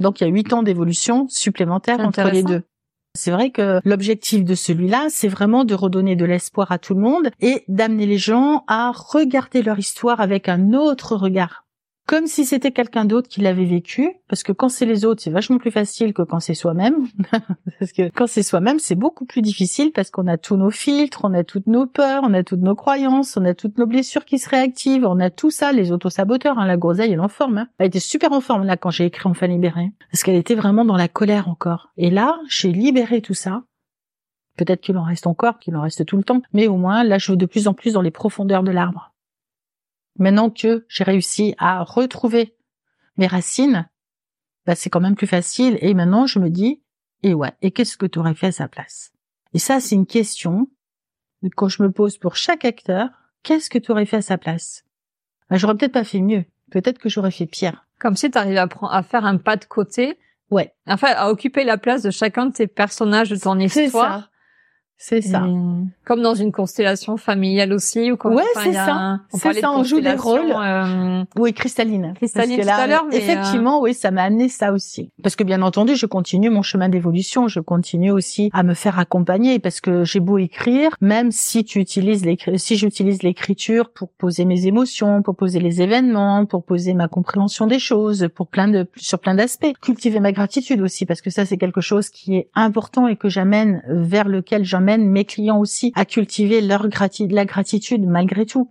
Donc, 0.00 0.20
il 0.20 0.24
y 0.24 0.26
a 0.26 0.30
huit 0.30 0.52
ans 0.52 0.64
d'évolution 0.64 1.28
supplémentaire 1.28 2.00
entre 2.00 2.28
les 2.30 2.42
deux. 2.42 2.62
C'est 3.16 3.30
vrai 3.30 3.50
que 3.50 3.80
l'objectif 3.84 4.44
de 4.44 4.54
celui-là, 4.54 5.06
c'est 5.08 5.28
vraiment 5.28 5.64
de 5.64 5.74
redonner 5.74 6.16
de 6.16 6.24
l'espoir 6.24 6.72
à 6.72 6.78
tout 6.78 6.94
le 6.94 7.00
monde 7.00 7.30
et 7.40 7.64
d'amener 7.68 8.06
les 8.06 8.18
gens 8.18 8.64
à 8.66 8.90
regarder 8.90 9.62
leur 9.62 9.78
histoire 9.78 10.20
avec 10.20 10.48
un 10.48 10.72
autre 10.72 11.14
regard 11.14 11.63
comme 12.06 12.26
si 12.26 12.44
c'était 12.44 12.70
quelqu'un 12.70 13.06
d'autre 13.06 13.28
qui 13.28 13.40
l'avait 13.40 13.64
vécu, 13.64 14.10
parce 14.28 14.42
que 14.42 14.52
quand 14.52 14.68
c'est 14.68 14.84
les 14.84 15.06
autres, 15.06 15.22
c'est 15.22 15.30
vachement 15.30 15.56
plus 15.56 15.70
facile 15.70 16.12
que 16.12 16.22
quand 16.22 16.40
c'est 16.40 16.54
soi-même. 16.54 17.06
parce 17.78 17.92
que 17.92 18.10
quand 18.10 18.26
c'est 18.26 18.42
soi-même, 18.42 18.78
c'est 18.78 18.94
beaucoup 18.94 19.24
plus 19.24 19.40
difficile 19.40 19.90
parce 19.90 20.10
qu'on 20.10 20.26
a 20.26 20.36
tous 20.36 20.56
nos 20.56 20.70
filtres, 20.70 21.22
on 21.24 21.32
a 21.32 21.44
toutes 21.44 21.66
nos 21.66 21.86
peurs, 21.86 22.22
on 22.24 22.34
a 22.34 22.42
toutes 22.42 22.60
nos 22.60 22.74
croyances, 22.74 23.36
on 23.38 23.44
a 23.44 23.54
toutes 23.54 23.78
nos 23.78 23.86
blessures 23.86 24.26
qui 24.26 24.38
se 24.38 24.48
réactivent, 24.50 25.06
on 25.06 25.18
a 25.18 25.30
tout 25.30 25.50
ça, 25.50 25.72
les 25.72 25.92
autosaboteurs, 25.92 26.58
hein, 26.58 26.66
la 26.66 26.76
groseille, 26.76 27.12
elle 27.12 27.18
est 27.18 27.22
en 27.22 27.28
forme. 27.28 27.58
Hein. 27.58 27.68
Elle 27.78 27.86
était 27.86 28.00
super 28.00 28.32
en 28.32 28.40
forme 28.42 28.64
là 28.64 28.76
quand 28.76 28.90
j'ai 28.90 29.06
écrit 29.06 29.24
Enfin 29.26 29.46
libéré, 29.46 29.90
parce 30.10 30.22
qu'elle 30.22 30.36
était 30.36 30.54
vraiment 30.54 30.84
dans 30.84 30.96
la 30.96 31.08
colère 31.08 31.48
encore. 31.48 31.92
Et 31.96 32.10
là, 32.10 32.38
j'ai 32.48 32.70
libéré 32.70 33.22
tout 33.22 33.32
ça. 33.32 33.62
Peut-être 34.58 34.82
qu'il 34.82 34.98
en 34.98 35.02
reste 35.02 35.26
encore, 35.26 35.58
qu'il 35.58 35.74
en 35.76 35.80
reste 35.80 36.04
tout 36.04 36.16
le 36.18 36.24
temps, 36.24 36.42
mais 36.52 36.68
au 36.68 36.76
moins 36.76 37.02
là, 37.02 37.16
je 37.16 37.32
vais 37.32 37.36
de 37.36 37.46
plus 37.46 37.66
en 37.66 37.74
plus 37.74 37.94
dans 37.94 38.02
les 38.02 38.10
profondeurs 38.10 38.62
de 38.62 38.70
l'arbre. 38.70 39.13
Maintenant 40.18 40.50
que 40.50 40.84
j'ai 40.88 41.04
réussi 41.04 41.54
à 41.58 41.82
retrouver 41.82 42.56
mes 43.16 43.26
racines, 43.26 43.88
bah 44.66 44.74
c'est 44.74 44.90
quand 44.90 45.00
même 45.00 45.16
plus 45.16 45.26
facile. 45.26 45.78
Et 45.80 45.94
maintenant, 45.94 46.26
je 46.26 46.38
me 46.38 46.50
dis, 46.50 46.82
et 47.22 47.34
ouais, 47.34 47.52
et 47.62 47.70
qu'est-ce 47.70 47.96
que 47.96 48.06
tu 48.06 48.18
aurais 48.18 48.34
fait 48.34 48.48
à 48.48 48.52
sa 48.52 48.68
place? 48.68 49.12
Et 49.52 49.58
ça, 49.58 49.80
c'est 49.80 49.94
une 49.94 50.06
question 50.06 50.68
quand 51.56 51.68
je 51.68 51.82
me 51.82 51.90
pose 51.90 52.18
pour 52.18 52.36
chaque 52.36 52.64
acteur. 52.64 53.08
Qu'est-ce 53.42 53.68
que 53.68 53.78
tu 53.78 53.92
aurais 53.92 54.06
fait 54.06 54.16
à 54.18 54.22
sa 54.22 54.38
place? 54.38 54.84
Bah, 55.50 55.56
J'aurais 55.56 55.76
peut-être 55.76 55.92
pas 55.92 56.04
fait 56.04 56.20
mieux. 56.20 56.44
Peut-être 56.70 56.98
que 56.98 57.08
j'aurais 57.08 57.30
fait 57.30 57.46
pire. 57.46 57.86
Comme 57.98 58.16
si 58.16 58.30
tu 58.30 58.38
arrivais 58.38 58.58
à, 58.58 58.68
à 58.90 59.02
faire 59.02 59.24
un 59.24 59.36
pas 59.36 59.56
de 59.56 59.64
côté. 59.66 60.18
Ouais. 60.50 60.74
Enfin, 60.86 61.08
à 61.14 61.30
occuper 61.30 61.64
la 61.64 61.78
place 61.78 62.02
de 62.02 62.10
chacun 62.10 62.46
de 62.46 62.52
tes 62.52 62.66
personnages 62.66 63.28
de 63.30 63.36
ton 63.36 63.58
histoire. 63.58 64.30
C'est 64.96 65.20
ça. 65.20 65.44
Comme 66.04 66.22
dans 66.22 66.34
une 66.34 66.52
constellation 66.52 67.16
familiale 67.16 67.72
aussi, 67.72 68.12
ou 68.12 68.16
comme 68.16 68.36
ouais, 68.36 68.42
c'est 68.62 68.72
ça. 68.72 69.20
C'est 69.32 69.60
ça. 69.60 69.70
On 69.72 69.82
joue 69.82 70.00
des 70.00 70.12
rôles. 70.12 70.54
Euh... 70.56 71.24
Oui, 71.36 71.52
cristalline. 71.52 72.14
Cristalline 72.16 72.60
tout 72.60 72.68
à 72.68 72.86
l'heure. 72.86 73.04
Effectivement, 73.12 73.80
oui, 73.80 73.92
ça 73.92 74.10
m'a 74.10 74.22
amené 74.22 74.48
ça 74.48 74.72
aussi. 74.72 75.10
Parce 75.22 75.36
que 75.36 75.44
bien 75.44 75.62
entendu, 75.62 75.96
je 75.96 76.06
continue 76.06 76.48
mon 76.48 76.62
chemin 76.62 76.88
d'évolution. 76.88 77.48
Je 77.48 77.60
continue 77.60 78.10
aussi 78.10 78.50
à 78.52 78.62
me 78.62 78.74
faire 78.74 78.98
accompagner 78.98 79.58
parce 79.58 79.80
que 79.80 80.04
j'ai 80.04 80.20
beau 80.20 80.38
écrire, 80.38 80.90
même 81.00 81.32
si 81.32 81.64
tu 81.64 81.80
utilises 81.80 82.24
si 82.56 82.76
j'utilise 82.76 83.22
l'écriture 83.22 83.90
pour 83.90 84.08
poser 84.10 84.44
mes 84.44 84.66
émotions, 84.66 85.22
pour 85.22 85.36
poser 85.36 85.60
les 85.60 85.82
événements, 85.82 86.46
pour 86.46 86.64
poser 86.64 86.94
ma 86.94 87.08
compréhension 87.08 87.66
des 87.66 87.78
choses, 87.78 88.28
pour 88.34 88.46
plein 88.46 88.68
de 88.68 88.86
sur 88.96 89.18
plein 89.18 89.34
d'aspects. 89.34 89.72
Cultiver 89.82 90.20
ma 90.20 90.32
gratitude 90.32 90.80
aussi 90.80 91.04
parce 91.04 91.20
que 91.20 91.30
ça 91.30 91.44
c'est 91.44 91.58
quelque 91.58 91.80
chose 91.80 92.08
qui 92.08 92.36
est 92.36 92.48
important 92.54 93.08
et 93.08 93.16
que 93.16 93.28
j'amène 93.28 93.82
vers 93.88 94.28
lequel 94.28 94.64
j'amène 94.84 95.08
mes 95.08 95.24
clients 95.24 95.58
aussi 95.58 95.92
à 95.94 96.04
cultiver 96.04 96.60
leur 96.60 96.88
gratitude, 96.88 97.32
la 97.32 97.46
gratitude 97.46 98.06
malgré 98.06 98.44
tout. 98.44 98.70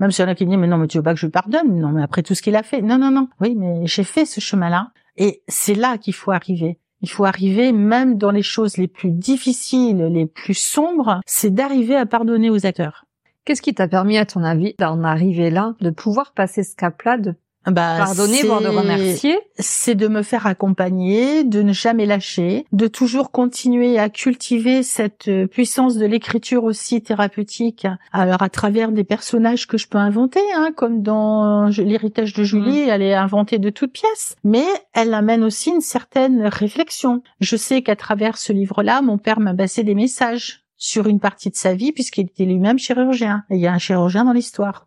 Même 0.00 0.10
si 0.10 0.20
y 0.20 0.24
a 0.24 0.34
qui 0.34 0.46
disent, 0.46 0.56
mais 0.56 0.66
non, 0.66 0.78
mais 0.78 0.88
tu 0.88 0.98
veux 0.98 1.04
pas 1.04 1.14
que 1.14 1.20
je 1.20 1.26
lui 1.26 1.30
pardonne? 1.30 1.78
Non, 1.78 1.90
mais 1.90 2.02
après 2.02 2.24
tout 2.24 2.34
ce 2.34 2.42
qu'il 2.42 2.56
a 2.56 2.64
fait. 2.64 2.82
Non, 2.82 2.98
non, 2.98 3.12
non. 3.12 3.28
Oui, 3.40 3.54
mais 3.54 3.86
j'ai 3.86 4.02
fait 4.02 4.24
ce 4.24 4.40
chemin-là. 4.40 4.90
Et 5.16 5.42
c'est 5.46 5.76
là 5.76 5.96
qu'il 5.96 6.14
faut 6.14 6.32
arriver. 6.32 6.80
Il 7.02 7.08
faut 7.08 7.24
arriver, 7.24 7.70
même 7.70 8.18
dans 8.18 8.32
les 8.32 8.42
choses 8.42 8.76
les 8.76 8.88
plus 8.88 9.12
difficiles, 9.12 10.08
les 10.12 10.26
plus 10.26 10.58
sombres, 10.58 11.20
c'est 11.26 11.54
d'arriver 11.54 11.94
à 11.94 12.06
pardonner 12.06 12.50
aux 12.50 12.66
acteurs. 12.66 13.04
Qu'est-ce 13.44 13.62
qui 13.62 13.74
t'a 13.74 13.86
permis, 13.86 14.18
à 14.18 14.26
ton 14.26 14.42
avis, 14.42 14.74
d'en 14.80 15.04
arriver 15.04 15.50
là, 15.50 15.74
de 15.80 15.90
pouvoir 15.90 16.32
passer 16.32 16.64
ce 16.64 16.74
cap-là, 16.74 17.18
bah, 17.66 17.96
pardonner, 17.98 18.42
voire 18.42 18.60
de 18.60 18.68
remercier. 18.68 19.38
C'est 19.58 19.94
de 19.94 20.08
me 20.08 20.22
faire 20.22 20.46
accompagner, 20.46 21.44
de 21.44 21.62
ne 21.62 21.72
jamais 21.72 22.06
lâcher, 22.06 22.66
de 22.72 22.86
toujours 22.86 23.30
continuer 23.30 23.98
à 23.98 24.08
cultiver 24.08 24.82
cette 24.82 25.28
euh, 25.28 25.46
puissance 25.46 25.96
de 25.96 26.06
l'écriture 26.06 26.64
aussi 26.64 27.02
thérapeutique. 27.02 27.86
Alors 28.12 28.42
à 28.42 28.48
travers 28.48 28.92
des 28.92 29.04
personnages 29.04 29.66
que 29.66 29.78
je 29.78 29.88
peux 29.88 29.98
inventer, 29.98 30.40
hein, 30.54 30.70
comme 30.76 31.02
dans 31.02 31.68
l'héritage 31.68 32.34
de 32.34 32.44
Julie, 32.44 32.86
mm. 32.86 32.88
elle 32.88 33.02
est 33.02 33.14
inventée 33.14 33.58
de 33.58 33.70
toutes 33.70 33.92
pièces, 33.92 34.36
mais 34.44 34.64
elle 34.92 35.14
amène 35.14 35.44
aussi 35.44 35.70
une 35.70 35.80
certaine 35.80 36.46
réflexion. 36.46 37.22
Je 37.40 37.56
sais 37.56 37.82
qu'à 37.82 37.96
travers 37.96 38.36
ce 38.36 38.52
livre-là, 38.52 39.02
mon 39.02 39.18
père 39.18 39.40
m'a 39.40 39.54
passé 39.54 39.84
des 39.84 39.94
messages 39.94 40.64
sur 40.76 41.06
une 41.06 41.20
partie 41.20 41.50
de 41.50 41.56
sa 41.56 41.74
vie 41.74 41.92
puisqu'il 41.92 42.26
était 42.26 42.44
lui-même 42.44 42.78
chirurgien. 42.78 43.44
Et 43.50 43.54
il 43.54 43.60
y 43.60 43.66
a 43.66 43.72
un 43.72 43.78
chirurgien 43.78 44.24
dans 44.24 44.32
l'histoire. 44.32 44.86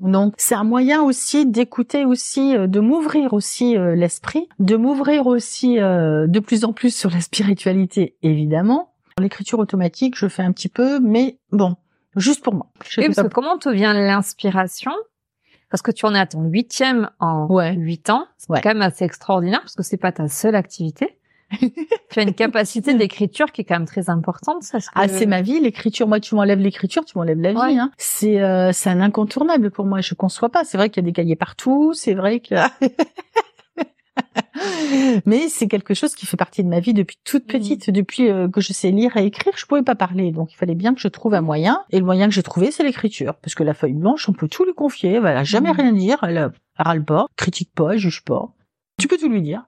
Donc 0.00 0.34
c'est 0.38 0.54
un 0.54 0.64
moyen 0.64 1.02
aussi 1.02 1.46
d'écouter 1.46 2.04
aussi, 2.04 2.56
euh, 2.56 2.66
de 2.66 2.80
m'ouvrir 2.80 3.32
aussi 3.32 3.76
euh, 3.76 3.94
l'esprit, 3.94 4.48
de 4.58 4.76
m'ouvrir 4.76 5.26
aussi 5.26 5.78
euh, 5.78 6.26
de 6.26 6.40
plus 6.40 6.64
en 6.64 6.72
plus 6.72 6.94
sur 6.94 7.10
la 7.10 7.20
spiritualité 7.20 8.16
évidemment. 8.22 8.94
L'écriture 9.18 9.58
automatique, 9.58 10.16
je 10.16 10.28
fais 10.28 10.42
un 10.42 10.52
petit 10.52 10.70
peu, 10.70 10.98
mais 11.00 11.38
bon, 11.52 11.76
juste 12.16 12.42
pour 12.42 12.54
moi. 12.54 12.70
Je 12.88 13.02
parce 13.02 13.28
que 13.28 13.32
comment 13.32 13.58
te 13.58 13.68
vient 13.68 13.92
l'inspiration? 13.92 14.92
Parce 15.68 15.82
que 15.82 15.90
tu 15.90 16.06
en 16.06 16.14
es 16.14 16.18
à 16.18 16.26
ton 16.26 16.42
huitième 16.44 17.10
en 17.20 17.46
huit 17.76 18.10
ans, 18.10 18.26
c'est 18.38 18.60
quand 18.60 18.70
même 18.70 18.82
assez 18.82 19.04
extraordinaire 19.04 19.60
parce 19.60 19.76
que 19.76 19.84
c'est 19.84 19.98
pas 19.98 20.10
ta 20.10 20.28
seule 20.28 20.56
activité 20.56 21.19
tu 22.10 22.18
as 22.18 22.22
une 22.22 22.34
capacité 22.34 22.94
d'écriture 22.94 23.52
qui 23.52 23.62
est 23.62 23.64
quand 23.64 23.76
même 23.76 23.86
très 23.86 24.10
importante. 24.10 24.62
Ça, 24.62 24.78
Ah, 24.94 25.08
c'est 25.08 25.26
ma 25.26 25.42
vie, 25.42 25.60
l'écriture. 25.60 26.08
Moi, 26.08 26.20
tu 26.20 26.34
m'enlèves 26.34 26.60
l'écriture, 26.60 27.04
tu 27.04 27.18
m'enlèves 27.18 27.40
la 27.40 27.52
vie. 27.52 27.78
Hein. 27.78 27.90
C'est 27.98 28.40
euh, 28.40 28.72
c'est 28.72 28.90
un 28.90 29.00
incontournable 29.00 29.70
pour 29.70 29.86
moi. 29.86 30.00
Je 30.00 30.14
conçois 30.14 30.50
pas. 30.50 30.64
C'est 30.64 30.76
vrai 30.76 30.90
qu'il 30.90 31.02
y 31.02 31.06
a 31.06 31.08
des 31.08 31.12
cahiers 31.12 31.36
partout. 31.36 31.92
C'est 31.94 32.14
vrai 32.14 32.40
que. 32.40 32.54
Mais 35.26 35.48
c'est 35.48 35.68
quelque 35.68 35.94
chose 35.94 36.14
qui 36.14 36.26
fait 36.26 36.36
partie 36.36 36.62
de 36.62 36.68
ma 36.68 36.80
vie 36.80 36.94
depuis 36.94 37.18
toute 37.24 37.44
mm. 37.44 37.46
petite, 37.46 37.90
depuis 37.90 38.28
euh, 38.28 38.48
que 38.48 38.60
je 38.60 38.72
sais 38.72 38.90
lire 38.90 39.16
et 39.16 39.24
écrire, 39.24 39.52
je 39.56 39.66
pouvais 39.66 39.82
pas 39.82 39.94
parler, 39.94 40.32
donc 40.32 40.52
il 40.52 40.56
fallait 40.56 40.74
bien 40.74 40.94
que 40.94 41.00
je 41.00 41.08
trouve 41.08 41.34
un 41.34 41.40
moyen. 41.40 41.84
Et 41.90 41.98
le 41.98 42.04
moyen 42.04 42.28
que 42.28 42.34
j'ai 42.34 42.42
trouvé, 42.42 42.70
c'est 42.70 42.82
l'écriture, 42.82 43.34
parce 43.36 43.54
que 43.54 43.62
la 43.62 43.74
feuille 43.74 43.94
blanche, 43.94 44.28
on 44.28 44.32
peut 44.32 44.48
tout 44.48 44.64
lui 44.64 44.74
confier. 44.74 45.14
Elle 45.14 45.22
va 45.22 45.44
jamais 45.44 45.72
mm. 45.72 45.76
rien 45.76 45.92
dire, 45.92 46.18
elle 46.22 46.52
râle 46.76 47.04
pas, 47.04 47.26
critique 47.36 47.70
pas, 47.74 47.92
elle 47.92 47.98
juge 47.98 48.24
pas. 48.24 48.52
Tu 48.98 49.08
peux 49.08 49.16
tout 49.16 49.28
lui 49.28 49.42
dire 49.42 49.64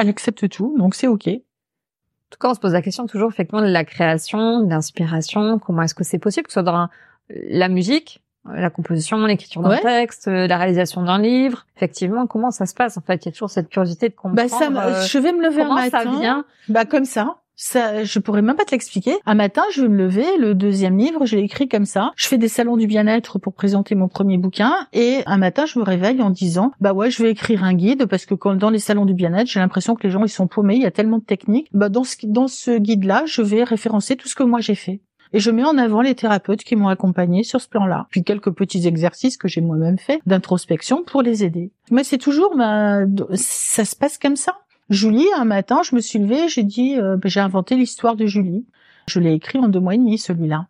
elle 0.00 0.08
accepte 0.08 0.48
tout, 0.48 0.74
donc 0.78 0.94
c'est 0.94 1.06
ok. 1.06 1.24
tout 1.24 2.38
cas, 2.40 2.50
on 2.50 2.54
se 2.54 2.60
pose 2.60 2.72
la 2.72 2.82
question 2.82 3.06
toujours 3.06 3.30
effectivement 3.30 3.62
de 3.62 3.70
la 3.70 3.84
création, 3.84 4.60
de 4.60 4.70
l'inspiration. 4.70 5.58
Comment 5.58 5.82
est-ce 5.82 5.94
que 5.94 6.04
c'est 6.04 6.18
possible 6.18 6.46
que 6.46 6.52
ce 6.52 6.60
soit 6.60 6.62
dans 6.62 6.88
la 7.28 7.68
musique, 7.68 8.22
la 8.44 8.70
composition, 8.70 9.24
l'écriture 9.26 9.62
d'un 9.62 9.76
texte, 9.76 10.28
euh, 10.28 10.46
la 10.46 10.56
réalisation 10.56 11.02
d'un 11.02 11.20
livre? 11.20 11.66
Effectivement, 11.76 12.26
comment 12.26 12.50
ça 12.50 12.66
se 12.66 12.74
passe? 12.74 12.96
En 12.96 13.00
fait, 13.00 13.24
il 13.24 13.26
y 13.26 13.28
a 13.28 13.32
toujours 13.32 13.50
cette 13.50 13.68
curiosité 13.68 14.08
de 14.08 14.14
comprendre. 14.14 14.36
Bah 14.36 14.48
ça, 14.48 14.70
euh, 14.70 15.02
je 15.04 15.18
vais 15.18 15.32
me 15.32 15.42
lever 15.42 15.62
un 15.62 15.74
matin. 15.74 16.04
Ça 16.04 16.10
vient 16.10 16.44
Bah 16.68 16.84
comme 16.84 17.04
ça. 17.04 17.36
Ça, 17.62 18.04
je 18.04 18.18
pourrais 18.18 18.40
même 18.40 18.56
pas 18.56 18.64
te 18.64 18.70
l'expliquer. 18.70 19.18
Un 19.26 19.34
matin, 19.34 19.60
je 19.70 19.82
vais 19.82 19.88
me 19.88 19.98
lever, 19.98 20.24
le 20.38 20.54
deuxième 20.54 20.96
livre, 20.96 21.26
je 21.26 21.36
l'ai 21.36 21.42
écrit 21.42 21.68
comme 21.68 21.84
ça. 21.84 22.12
Je 22.16 22.26
fais 22.26 22.38
des 22.38 22.48
salons 22.48 22.78
du 22.78 22.86
bien-être 22.86 23.38
pour 23.38 23.52
présenter 23.52 23.94
mon 23.94 24.08
premier 24.08 24.38
bouquin, 24.38 24.72
et 24.94 25.18
un 25.26 25.36
matin, 25.36 25.66
je 25.66 25.78
me 25.78 25.84
réveille 25.84 26.22
en 26.22 26.30
disant, 26.30 26.72
bah 26.80 26.94
ouais, 26.94 27.10
je 27.10 27.22
vais 27.22 27.30
écrire 27.30 27.62
un 27.62 27.74
guide 27.74 28.06
parce 28.06 28.24
que 28.24 28.32
quand 28.32 28.54
dans 28.54 28.70
les 28.70 28.78
salons 28.78 29.04
du 29.04 29.12
bien-être, 29.12 29.46
j'ai 29.46 29.60
l'impression 29.60 29.94
que 29.94 30.04
les 30.04 30.10
gens 30.10 30.24
ils 30.24 30.30
sont 30.30 30.46
paumés, 30.46 30.76
il 30.76 30.82
y 30.82 30.86
a 30.86 30.90
tellement 30.90 31.18
de 31.18 31.24
techniques. 31.24 31.68
Bah 31.74 31.90
dans 31.90 32.02
ce 32.02 32.16
dans 32.24 32.48
ce 32.48 32.78
guide-là, 32.78 33.24
je 33.26 33.42
vais 33.42 33.62
référencer 33.62 34.16
tout 34.16 34.26
ce 34.26 34.34
que 34.34 34.42
moi 34.42 34.60
j'ai 34.60 34.74
fait. 34.74 35.02
Et 35.34 35.38
je 35.38 35.50
mets 35.50 35.62
en 35.62 35.76
avant 35.76 36.00
les 36.00 36.14
thérapeutes 36.14 36.64
qui 36.64 36.76
m'ont 36.76 36.88
accompagné 36.88 37.44
sur 37.44 37.60
ce 37.60 37.68
plan-là. 37.68 38.06
Puis 38.10 38.24
quelques 38.24 38.52
petits 38.52 38.88
exercices 38.88 39.36
que 39.36 39.48
j'ai 39.48 39.60
moi-même 39.60 39.98
fait 39.98 40.20
d'introspection 40.24 41.04
pour 41.04 41.20
les 41.20 41.44
aider. 41.44 41.72
Mais 41.90 42.04
c'est 42.04 42.18
toujours, 42.18 42.56
bah, 42.56 43.00
ça 43.34 43.84
se 43.84 43.94
passe 43.94 44.16
comme 44.16 44.36
ça. 44.36 44.54
Julie, 44.90 45.28
un 45.36 45.44
matin, 45.44 45.80
je 45.84 45.94
me 45.94 46.00
suis 46.00 46.18
levée, 46.18 46.48
j'ai 46.48 46.64
dit, 46.64 46.96
euh, 46.98 47.16
bah, 47.16 47.28
j'ai 47.28 47.40
inventé 47.40 47.76
l'histoire 47.76 48.16
de 48.16 48.26
Julie. 48.26 48.66
Je 49.06 49.20
l'ai 49.20 49.32
écrit 49.32 49.58
en 49.58 49.68
deux 49.68 49.80
mois 49.80 49.94
et 49.94 49.98
demi, 49.98 50.18
celui-là. 50.18 50.66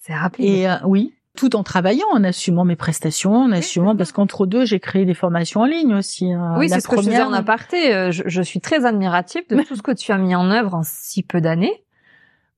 C'est 0.00 0.14
rapide. 0.14 0.44
Et 0.46 0.66
euh, 0.66 0.76
oui, 0.84 1.14
tout 1.36 1.54
en 1.54 1.62
travaillant, 1.62 2.06
en 2.12 2.24
assumant 2.24 2.64
mes 2.64 2.76
prestations, 2.76 3.34
en 3.34 3.52
assumant 3.52 3.94
parce 3.96 4.12
qu'entre 4.12 4.46
deux, 4.46 4.64
j'ai 4.64 4.80
créé 4.80 5.04
des 5.04 5.14
formations 5.14 5.60
en 5.60 5.66
ligne 5.66 5.94
aussi. 5.94 6.32
Hein. 6.32 6.56
Oui, 6.58 6.70
c'est 6.70 6.80
ce 6.80 6.88
que 6.88 6.96
je 6.96 7.02
disais 7.02 7.22
en 7.22 7.32
aparté. 7.32 7.94
Euh, 7.94 8.10
je, 8.10 8.22
je 8.26 8.42
suis 8.42 8.60
très 8.60 8.86
admirative 8.86 9.42
de 9.48 9.62
tout 9.62 9.76
ce 9.76 9.82
que 9.82 9.92
tu 9.92 10.10
as 10.10 10.18
mis 10.18 10.34
en 10.34 10.50
œuvre 10.50 10.74
en 10.74 10.82
si 10.82 11.22
peu 11.22 11.40
d'années. 11.40 11.84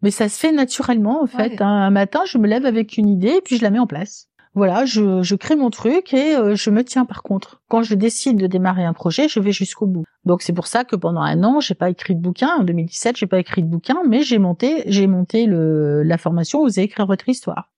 Mais 0.02 0.10
ça 0.10 0.28
se 0.28 0.38
fait 0.38 0.52
naturellement 0.52 1.22
en 1.22 1.26
fait. 1.26 1.60
Un 1.60 1.90
matin, 1.90 2.20
je 2.26 2.38
me 2.38 2.46
lève 2.46 2.66
avec 2.66 2.96
une 2.96 3.08
idée 3.08 3.36
et 3.38 3.40
puis 3.40 3.56
je 3.56 3.62
la 3.62 3.70
mets 3.70 3.78
en 3.78 3.86
place 3.86 4.28
voilà, 4.56 4.86
je, 4.86 5.34
crée 5.34 5.54
mon 5.54 5.68
truc 5.68 6.14
et 6.14 6.34
euh, 6.34 6.56
je 6.56 6.70
me 6.70 6.82
tiens 6.82 7.04
par 7.04 7.22
contre. 7.22 7.60
Quand 7.68 7.82
je 7.82 7.94
décide 7.94 8.38
de 8.38 8.46
démarrer 8.46 8.84
un 8.84 8.94
projet, 8.94 9.28
je 9.28 9.38
vais 9.38 9.52
jusqu'au 9.52 9.84
bout. 9.84 10.04
Donc 10.24 10.40
c'est 10.40 10.54
pour 10.54 10.66
ça 10.66 10.84
que 10.84 10.96
pendant 10.96 11.20
un 11.20 11.44
an, 11.44 11.60
j'ai 11.60 11.74
pas 11.74 11.90
écrit 11.90 12.14
de 12.14 12.22
bouquin. 12.22 12.48
En 12.58 12.64
2017, 12.64 13.18
j'ai 13.18 13.26
pas 13.26 13.38
écrit 13.38 13.62
de 13.62 13.68
bouquin, 13.68 13.98
mais 14.08 14.22
j'ai 14.22 14.38
monté, 14.38 14.82
j'ai 14.86 15.06
monté 15.06 15.46
la 15.46 16.16
formation 16.16 16.62
Osez 16.62 16.84
écrire 16.84 17.06
votre 17.06 17.28
histoire 17.28 17.70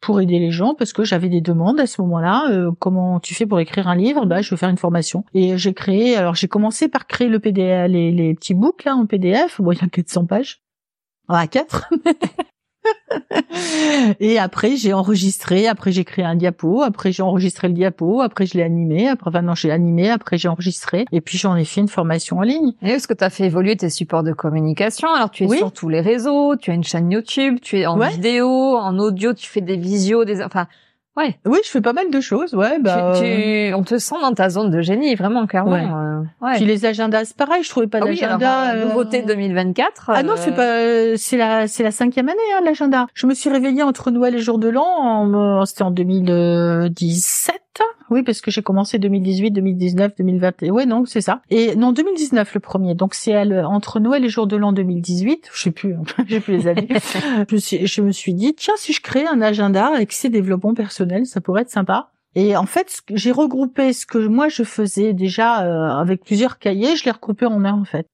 pour 0.00 0.22
aider 0.22 0.38
les 0.38 0.50
gens 0.50 0.74
parce 0.74 0.94
que 0.94 1.04
j'avais 1.04 1.28
des 1.28 1.42
demandes 1.42 1.78
à 1.78 1.86
ce 1.86 2.00
moment-là. 2.00 2.50
Euh, 2.50 2.72
comment 2.78 3.20
tu 3.20 3.34
fais 3.34 3.44
pour 3.44 3.60
écrire 3.60 3.86
un 3.86 3.94
livre? 3.94 4.24
Bah, 4.24 4.40
je 4.40 4.50
veux 4.50 4.56
faire 4.56 4.70
une 4.70 4.78
formation. 4.78 5.26
Et 5.34 5.58
j'ai 5.58 5.74
créé. 5.74 6.16
Alors 6.16 6.34
j'ai 6.34 6.48
commencé 6.48 6.88
par 6.88 7.06
créer 7.06 7.28
le 7.28 7.40
PDF, 7.40 7.90
les, 7.90 8.10
les 8.10 8.34
petits 8.34 8.54
books 8.54 8.86
en 8.86 9.04
PDF. 9.04 9.60
Bon, 9.60 9.72
il 9.72 9.82
y 9.82 9.84
a 9.84 9.88
400 9.88 10.24
pages. 10.24 10.62
Ah, 11.28 11.46
4 11.46 11.90
et 14.20 14.38
après, 14.38 14.76
j'ai 14.76 14.92
enregistré, 14.92 15.66
après 15.66 15.92
j'ai 15.92 16.04
créé 16.04 16.24
un 16.24 16.34
diapo, 16.34 16.82
après 16.82 17.12
j'ai 17.12 17.22
enregistré 17.22 17.68
le 17.68 17.74
diapo, 17.74 18.20
après 18.20 18.46
je 18.46 18.56
l'ai 18.56 18.62
animé, 18.62 19.08
après 19.08 19.28
enfin 19.28 19.42
non, 19.42 19.54
j'ai 19.54 19.70
animé, 19.70 20.10
après 20.10 20.38
j'ai 20.38 20.48
enregistré, 20.48 21.04
et 21.12 21.20
puis 21.20 21.38
j'en 21.38 21.56
ai 21.56 21.64
fait 21.64 21.80
une 21.80 21.88
formation 21.88 22.38
en 22.38 22.42
ligne. 22.42 22.72
Et 22.82 22.90
est-ce 22.90 23.08
que 23.08 23.14
tu 23.14 23.24
as 23.24 23.30
fait 23.30 23.44
évoluer 23.44 23.76
tes 23.76 23.90
supports 23.90 24.22
de 24.22 24.32
communication? 24.32 25.08
Alors 25.14 25.30
tu 25.30 25.44
es 25.44 25.56
sur 25.56 25.72
tous 25.72 25.88
les 25.88 26.00
réseaux, 26.00 26.56
tu 26.56 26.70
as 26.70 26.74
une 26.74 26.84
chaîne 26.84 27.10
YouTube, 27.10 27.58
tu 27.60 27.78
es 27.78 27.86
en 27.86 27.98
vidéo, 27.98 28.76
en 28.76 28.98
audio, 28.98 29.32
tu 29.32 29.48
fais 29.48 29.60
des 29.60 29.76
visios, 29.76 30.24
des 30.24 30.42
enfin 30.42 30.66
Ouais. 31.16 31.38
Oui, 31.44 31.58
je 31.62 31.68
fais 31.68 31.82
pas 31.82 31.92
mal 31.92 32.10
de 32.10 32.20
choses, 32.20 32.54
ouais. 32.54 32.78
Bah, 32.78 33.12
tu, 33.18 33.24
euh, 33.24 33.76
on 33.76 33.82
te 33.82 33.98
sent 33.98 34.14
dans 34.22 34.32
ta 34.32 34.48
zone 34.48 34.70
de 34.70 34.80
génie, 34.80 35.14
vraiment, 35.14 35.46
clairement. 35.46 35.72
Ouais. 35.72 35.84
Euh, 35.84 36.46
ouais. 36.46 36.56
Puis 36.56 36.64
les 36.64 36.86
agendas, 36.86 37.26
c'est 37.26 37.36
pareil, 37.36 37.62
je 37.62 37.68
trouvais 37.68 37.86
pas 37.86 37.98
ah 38.00 38.06
d'agenda. 38.06 38.72
Oui, 38.72 38.80
euh, 38.80 38.84
nouveauté 38.86 39.20
2024. 39.20 40.10
Ah 40.14 40.22
non, 40.22 40.34
c'est 40.36 40.54
pas, 40.54 41.16
c'est 41.18 41.36
la, 41.36 41.68
c'est 41.68 41.82
la 41.82 41.90
cinquième 41.90 42.28
année, 42.28 42.38
hein, 42.56 42.62
l'agenda. 42.64 43.06
Je 43.12 43.26
me 43.26 43.34
suis 43.34 43.50
réveillée 43.50 43.82
entre 43.82 44.10
Noël 44.10 44.34
et 44.34 44.38
Jour 44.38 44.58
de 44.58 44.68
l'An, 44.68 44.84
en, 44.84 45.66
c'était 45.66 45.82
en 45.82 45.90
2017. 45.90 47.61
Oui, 48.10 48.22
parce 48.22 48.42
que 48.42 48.50
j'ai 48.50 48.62
commencé 48.62 48.98
2018, 48.98 49.52
2019, 49.52 50.16
2020. 50.18 50.68
Ouais, 50.70 50.84
non, 50.84 51.06
c'est 51.06 51.22
ça. 51.22 51.40
Et 51.50 51.76
non, 51.76 51.92
2019 51.92 52.54
le 52.54 52.60
premier. 52.60 52.94
Donc 52.94 53.14
c'est 53.14 53.34
entre 53.64 54.00
Noël 54.00 54.24
et 54.24 54.28
Jour 54.28 54.46
de 54.46 54.56
l'An 54.56 54.72
2018. 54.72 55.50
Je 55.52 55.62
sais 55.62 55.70
plus, 55.70 55.96
j'ai 56.26 56.40
plus 56.40 56.58
les 56.58 56.66
années. 56.66 56.88
je, 57.50 57.86
je 57.86 58.02
me 58.02 58.10
suis 58.10 58.34
dit, 58.34 58.54
tiens, 58.54 58.74
si 58.76 58.92
je 58.92 59.00
crée 59.00 59.26
un 59.26 59.40
agenda 59.40 59.86
avec 59.86 60.12
ses 60.12 60.28
développements 60.28 60.74
personnels, 60.74 61.26
ça 61.26 61.40
pourrait 61.40 61.62
être 61.62 61.70
sympa. 61.70 62.10
Et 62.34 62.56
en 62.56 62.66
fait, 62.66 63.00
j'ai 63.10 63.30
regroupé 63.30 63.92
ce 63.92 64.06
que 64.06 64.18
moi 64.18 64.48
je 64.48 64.62
faisais 64.62 65.12
déjà 65.12 65.64
euh, 65.64 66.00
avec 66.00 66.24
plusieurs 66.24 66.58
cahiers, 66.58 66.96
je 66.96 67.04
l'ai 67.04 67.10
regroupé 67.10 67.46
en 67.46 67.64
un 67.64 67.74
en 67.74 67.84
fait 67.84 68.06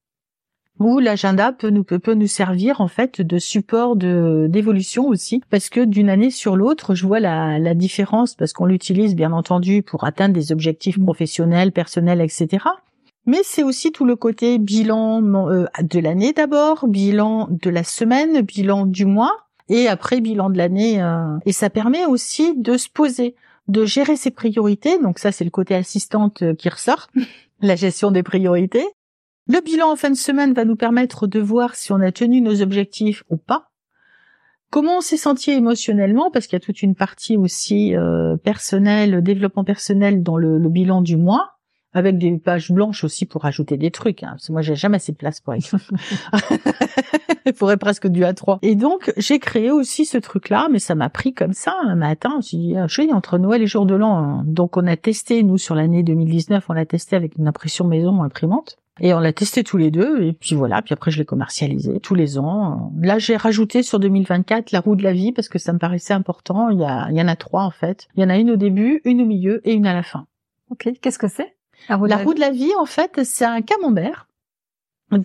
où 0.78 0.98
l'agenda 0.98 1.52
peut 1.52 1.70
nous 1.70 1.84
peut, 1.84 2.14
nous 2.14 2.26
servir 2.26 2.80
en 2.80 2.88
fait 2.88 3.20
de 3.20 3.38
support 3.38 3.96
de 3.96 4.46
d'évolution 4.48 5.06
aussi. 5.08 5.42
Parce 5.50 5.68
que 5.68 5.84
d'une 5.84 6.08
année 6.08 6.30
sur 6.30 6.56
l'autre 6.56 6.94
je 6.94 7.06
vois 7.06 7.20
la, 7.20 7.58
la 7.58 7.74
différence 7.74 8.34
parce 8.34 8.52
qu'on 8.52 8.66
l'utilise 8.66 9.14
bien 9.14 9.32
entendu 9.32 9.82
pour 9.82 10.04
atteindre 10.04 10.34
des 10.34 10.52
objectifs 10.52 10.98
professionnels 10.98 11.72
personnels 11.72 12.20
etc 12.20 12.64
mais 13.28 13.40
c'est 13.44 13.62
aussi 13.62 13.92
tout 13.92 14.06
le 14.06 14.16
côté 14.16 14.58
bilan 14.58 15.22
euh, 15.50 15.66
de 15.82 16.00
l'année 16.00 16.32
d'abord 16.32 16.88
bilan 16.88 17.46
de 17.50 17.68
la 17.68 17.84
semaine 17.84 18.40
bilan 18.40 18.86
du 18.86 19.04
mois 19.04 19.36
et 19.68 19.86
après 19.86 20.20
bilan 20.20 20.48
de 20.48 20.56
l'année 20.56 21.02
euh, 21.02 21.36
et 21.44 21.52
ça 21.52 21.68
permet 21.68 22.06
aussi 22.06 22.56
de 22.56 22.76
se 22.76 22.88
poser 22.88 23.36
de 23.68 23.84
gérer 23.84 24.16
ses 24.16 24.30
priorités. 24.30 24.98
Donc 24.98 25.18
ça 25.18 25.30
c'est 25.30 25.44
le 25.44 25.50
côté 25.50 25.74
assistante 25.74 26.42
euh, 26.42 26.54
qui 26.54 26.70
ressort 26.70 27.08
la 27.60 27.76
gestion 27.76 28.10
des 28.10 28.22
priorités 28.22 28.86
le 29.48 29.60
bilan 29.62 29.92
en 29.92 29.96
fin 29.96 30.10
de 30.10 30.16
semaine 30.16 30.52
va 30.52 30.64
nous 30.64 30.76
permettre 30.76 31.26
de 31.26 31.40
voir 31.40 31.74
si 31.74 31.92
on 31.92 32.00
a 32.00 32.12
tenu 32.12 32.40
nos 32.40 32.60
objectifs 32.60 33.24
ou 33.30 33.38
pas. 33.38 33.70
Comment 34.70 34.98
on 34.98 35.00
s'est 35.00 35.16
senti 35.16 35.50
émotionnellement, 35.50 36.30
parce 36.30 36.46
qu'il 36.46 36.52
y 36.52 36.62
a 36.62 36.64
toute 36.64 36.82
une 36.82 36.94
partie 36.94 37.38
aussi 37.38 37.96
euh, 37.96 38.36
personnelle, 38.36 39.22
développement 39.22 39.64
personnel 39.64 40.22
dans 40.22 40.36
le, 40.36 40.58
bilan 40.68 41.00
du 41.00 41.16
mois, 41.16 41.52
avec 41.94 42.18
des 42.18 42.36
pages 42.36 42.70
blanches 42.70 43.02
aussi 43.02 43.24
pour 43.24 43.46
ajouter 43.46 43.78
des 43.78 43.90
trucs. 43.90 44.22
Hein, 44.22 44.32
parce 44.32 44.48
que 44.48 44.52
moi, 44.52 44.60
j'ai 44.60 44.74
jamais 44.74 44.96
assez 44.96 45.12
de 45.12 45.16
place 45.16 45.40
pour 45.40 45.54
écrire. 45.54 45.80
Il 47.46 47.54
faudrait 47.54 47.78
presque 47.78 48.08
du 48.08 48.20
A3. 48.24 48.58
Et 48.60 48.74
donc, 48.74 49.10
j'ai 49.16 49.38
créé 49.38 49.70
aussi 49.70 50.04
ce 50.04 50.18
truc-là, 50.18 50.68
mais 50.70 50.78
ça 50.78 50.94
m'a 50.94 51.08
pris 51.08 51.32
comme 51.32 51.54
ça 51.54 51.74
un 51.82 51.94
matin. 51.94 52.40
Je 52.42 52.56
dit, 52.56 52.76
ah, 52.76 52.86
je 52.86 52.92
suis 52.92 53.10
entre 53.10 53.38
Noël 53.38 53.62
et 53.62 53.66
jour 53.66 53.86
de 53.86 53.94
l'an. 53.94 54.18
Hein. 54.18 54.42
Donc, 54.46 54.76
on 54.76 54.86
a 54.86 54.98
testé, 54.98 55.42
nous, 55.42 55.56
sur 55.56 55.74
l'année 55.74 56.02
2019, 56.02 56.66
on 56.68 56.74
l'a 56.74 56.84
testé 56.84 57.16
avec 57.16 57.38
une 57.38 57.48
impression 57.48 57.86
maison 57.86 58.22
imprimante. 58.22 58.76
Et 59.00 59.14
on 59.14 59.20
l'a 59.20 59.32
testé 59.32 59.64
tous 59.64 59.76
les 59.76 59.90
deux, 59.90 60.22
et 60.22 60.32
puis 60.32 60.54
voilà, 60.54 60.82
puis 60.82 60.92
après 60.92 61.10
je 61.10 61.18
l'ai 61.18 61.24
commercialisé 61.24 62.00
tous 62.00 62.14
les 62.14 62.38
ans. 62.38 62.92
Là, 63.00 63.18
j'ai 63.18 63.36
rajouté 63.36 63.82
sur 63.82 64.00
2024 64.00 64.72
la 64.72 64.80
roue 64.80 64.96
de 64.96 65.02
la 65.02 65.12
vie, 65.12 65.32
parce 65.32 65.48
que 65.48 65.58
ça 65.58 65.72
me 65.72 65.78
paraissait 65.78 66.14
important. 66.14 66.68
Il 66.70 66.80
y, 66.80 66.84
a, 66.84 67.08
il 67.10 67.16
y 67.16 67.22
en 67.22 67.28
a 67.28 67.36
trois 67.36 67.62
en 67.62 67.70
fait. 67.70 68.08
Il 68.16 68.22
y 68.22 68.24
en 68.24 68.30
a 68.30 68.36
une 68.36 68.50
au 68.50 68.56
début, 68.56 69.00
une 69.04 69.22
au 69.22 69.26
milieu 69.26 69.60
et 69.68 69.72
une 69.72 69.86
à 69.86 69.94
la 69.94 70.02
fin. 70.02 70.26
Ok, 70.70 70.88
qu'est-ce 71.00 71.18
que 71.18 71.28
c'est? 71.28 71.56
La 71.88 71.96
roue 71.96 72.34
de 72.34 72.40
la 72.40 72.50
vie, 72.50 72.72
en 72.78 72.86
fait, 72.86 73.24
c'est 73.24 73.44
un 73.44 73.62
camembert 73.62 74.28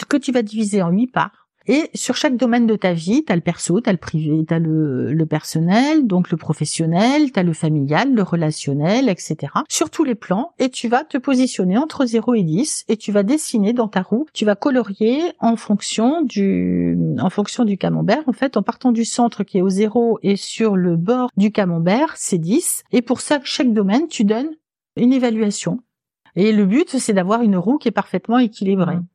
que 0.08 0.18
tu 0.18 0.32
vas 0.32 0.42
diviser 0.42 0.82
en 0.82 0.90
huit 0.90 1.08
parts. 1.08 1.43
Et 1.68 1.90
sur 1.94 2.16
chaque 2.16 2.36
domaine 2.36 2.68
de 2.68 2.76
ta 2.76 2.94
vie, 2.94 3.24
t'as 3.24 3.36
le 3.36 3.42
perso, 3.42 3.80
t'as 3.80 3.92
le 3.92 3.98
privé, 3.98 4.44
t'as 4.46 4.60
le, 4.60 5.14
le 5.14 5.26
personnel, 5.26 6.06
donc 6.06 6.30
le 6.30 6.38
professionnel, 6.38 7.32
t'as 7.32 7.44
le 7.44 7.54
familial, 7.54 8.14
le 8.14 8.24
relationnel, 8.24 9.08
etc. 9.08 9.54
Sur 9.70 9.90
tous 9.90 10.04
les 10.04 10.16
plans, 10.16 10.52
et 10.60 10.70
tu 10.70 10.90
vas 10.90 11.04
te 11.04 11.18
positionner 11.18 11.78
entre 11.78 12.06
0 12.06 12.34
et 12.34 12.44
10, 12.44 12.86
et 12.90 12.98
tu 12.98 13.12
vas 13.12 13.24
dessiner 13.24 13.72
dans 13.72 13.88
ta 13.88 14.02
roue, 14.02 14.26
tu 14.34 14.44
vas 14.46 14.56
colorier 14.56 15.22
en 15.40 15.56
fonction 15.56 16.22
du, 16.22 16.98
en 17.20 17.30
fonction 17.30 17.64
du 17.64 17.78
camembert. 17.78 18.24
En 18.28 18.34
fait, 18.34 18.58
en 18.58 18.64
partant 18.64 18.92
du 18.92 19.06
centre 19.06 19.44
qui 19.44 19.60
est 19.60 19.62
au 19.62 19.70
0 19.70 20.20
et 20.22 20.36
sur 20.36 20.76
le 20.76 20.98
bord 20.98 21.30
du 21.38 21.52
camembert, 21.52 22.14
c'est 22.16 22.38
10. 22.38 22.84
Et 22.92 23.02
pour 23.02 23.22
ça, 23.22 23.40
chaque 23.44 23.72
domaine, 23.74 24.08
tu 24.08 24.26
donnes 24.26 24.52
une 24.96 25.14
évaluation. 25.14 25.80
Et 26.36 26.52
le 26.52 26.66
but, 26.66 26.98
c'est 26.98 27.14
d'avoir 27.14 27.42
une 27.42 27.58
roue 27.58 27.78
qui 27.78 27.88
est 27.88 27.92
parfaitement 27.92 28.40
équilibrée. 28.40 28.98
Mmh. 28.98 29.06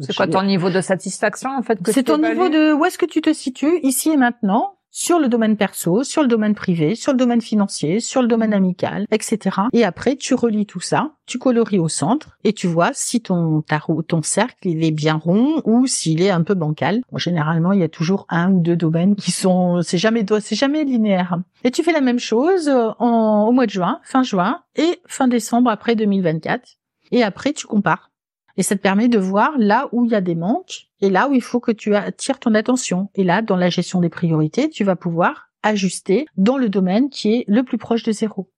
C'est 0.00 0.16
quoi 0.16 0.26
ton 0.26 0.42
niveau 0.42 0.70
de 0.70 0.80
satisfaction 0.80 1.50
en 1.56 1.62
fait 1.62 1.78
C'est 1.86 2.04
ton 2.04 2.18
niveau 2.18 2.48
de 2.48 2.72
où 2.72 2.84
est-ce 2.84 2.98
que 2.98 3.06
tu 3.06 3.20
te 3.20 3.32
situes 3.32 3.78
ici 3.82 4.10
et 4.10 4.16
maintenant 4.16 4.76
sur 4.96 5.18
le 5.18 5.28
domaine 5.28 5.56
perso, 5.56 6.04
sur 6.04 6.22
le 6.22 6.28
domaine 6.28 6.54
privé, 6.54 6.94
sur 6.94 7.10
le 7.10 7.18
domaine 7.18 7.40
financier, 7.40 7.98
sur 7.98 8.22
le 8.22 8.28
domaine 8.28 8.54
amical, 8.54 9.06
etc. 9.10 9.56
Et 9.72 9.84
après, 9.84 10.14
tu 10.14 10.34
relis 10.34 10.66
tout 10.66 10.78
ça, 10.78 11.10
tu 11.26 11.36
coloris 11.38 11.80
au 11.80 11.88
centre 11.88 12.38
et 12.44 12.52
tu 12.52 12.68
vois 12.68 12.90
si 12.94 13.20
ton 13.20 13.64
ton 14.06 14.22
cercle 14.22 14.68
il 14.68 14.84
est 14.84 14.92
bien 14.92 15.14
rond 15.14 15.60
ou 15.64 15.88
s'il 15.88 16.22
est 16.22 16.30
un 16.30 16.42
peu 16.42 16.54
bancal. 16.54 17.00
généralement, 17.16 17.72
il 17.72 17.80
y 17.80 17.84
a 17.84 17.88
toujours 17.88 18.24
un 18.28 18.52
ou 18.52 18.60
deux 18.60 18.76
domaines 18.76 19.16
qui 19.16 19.32
sont, 19.32 19.82
c'est 19.82 19.98
jamais 19.98 20.24
c'est 20.40 20.54
jamais 20.54 20.84
linéaire. 20.84 21.38
Et 21.64 21.72
tu 21.72 21.82
fais 21.82 21.92
la 21.92 22.00
même 22.00 22.20
chose 22.20 22.68
en, 23.00 23.46
au 23.48 23.50
mois 23.50 23.66
de 23.66 23.72
juin, 23.72 23.98
fin 24.04 24.22
juin 24.22 24.60
et 24.76 25.00
fin 25.06 25.26
décembre 25.26 25.70
après 25.70 25.96
2024. 25.96 26.76
Et 27.10 27.24
après, 27.24 27.52
tu 27.52 27.66
compares. 27.66 28.12
Et 28.56 28.62
ça 28.62 28.76
te 28.76 28.80
permet 28.80 29.08
de 29.08 29.18
voir 29.18 29.52
là 29.58 29.88
où 29.92 30.04
il 30.04 30.12
y 30.12 30.14
a 30.14 30.20
des 30.20 30.34
manques 30.34 30.88
et 31.00 31.10
là 31.10 31.28
où 31.28 31.34
il 31.34 31.42
faut 31.42 31.60
que 31.60 31.72
tu 31.72 31.94
attires 31.96 32.38
ton 32.38 32.54
attention. 32.54 33.08
Et 33.14 33.24
là, 33.24 33.42
dans 33.42 33.56
la 33.56 33.68
gestion 33.68 34.00
des 34.00 34.08
priorités, 34.08 34.70
tu 34.70 34.84
vas 34.84 34.96
pouvoir 34.96 35.48
ajuster 35.62 36.26
dans 36.36 36.56
le 36.56 36.68
domaine 36.68 37.10
qui 37.10 37.34
est 37.34 37.44
le 37.48 37.62
plus 37.62 37.78
proche 37.78 38.02
de 38.04 38.12
zéro 38.12 38.50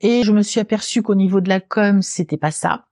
Et 0.00 0.22
je 0.22 0.32
me 0.32 0.42
suis 0.42 0.60
aperçue 0.60 1.02
qu'au 1.02 1.14
niveau 1.14 1.40
de 1.40 1.48
la 1.48 1.60
com, 1.60 2.02
c'était 2.02 2.36
pas 2.36 2.50
ça. 2.50 2.84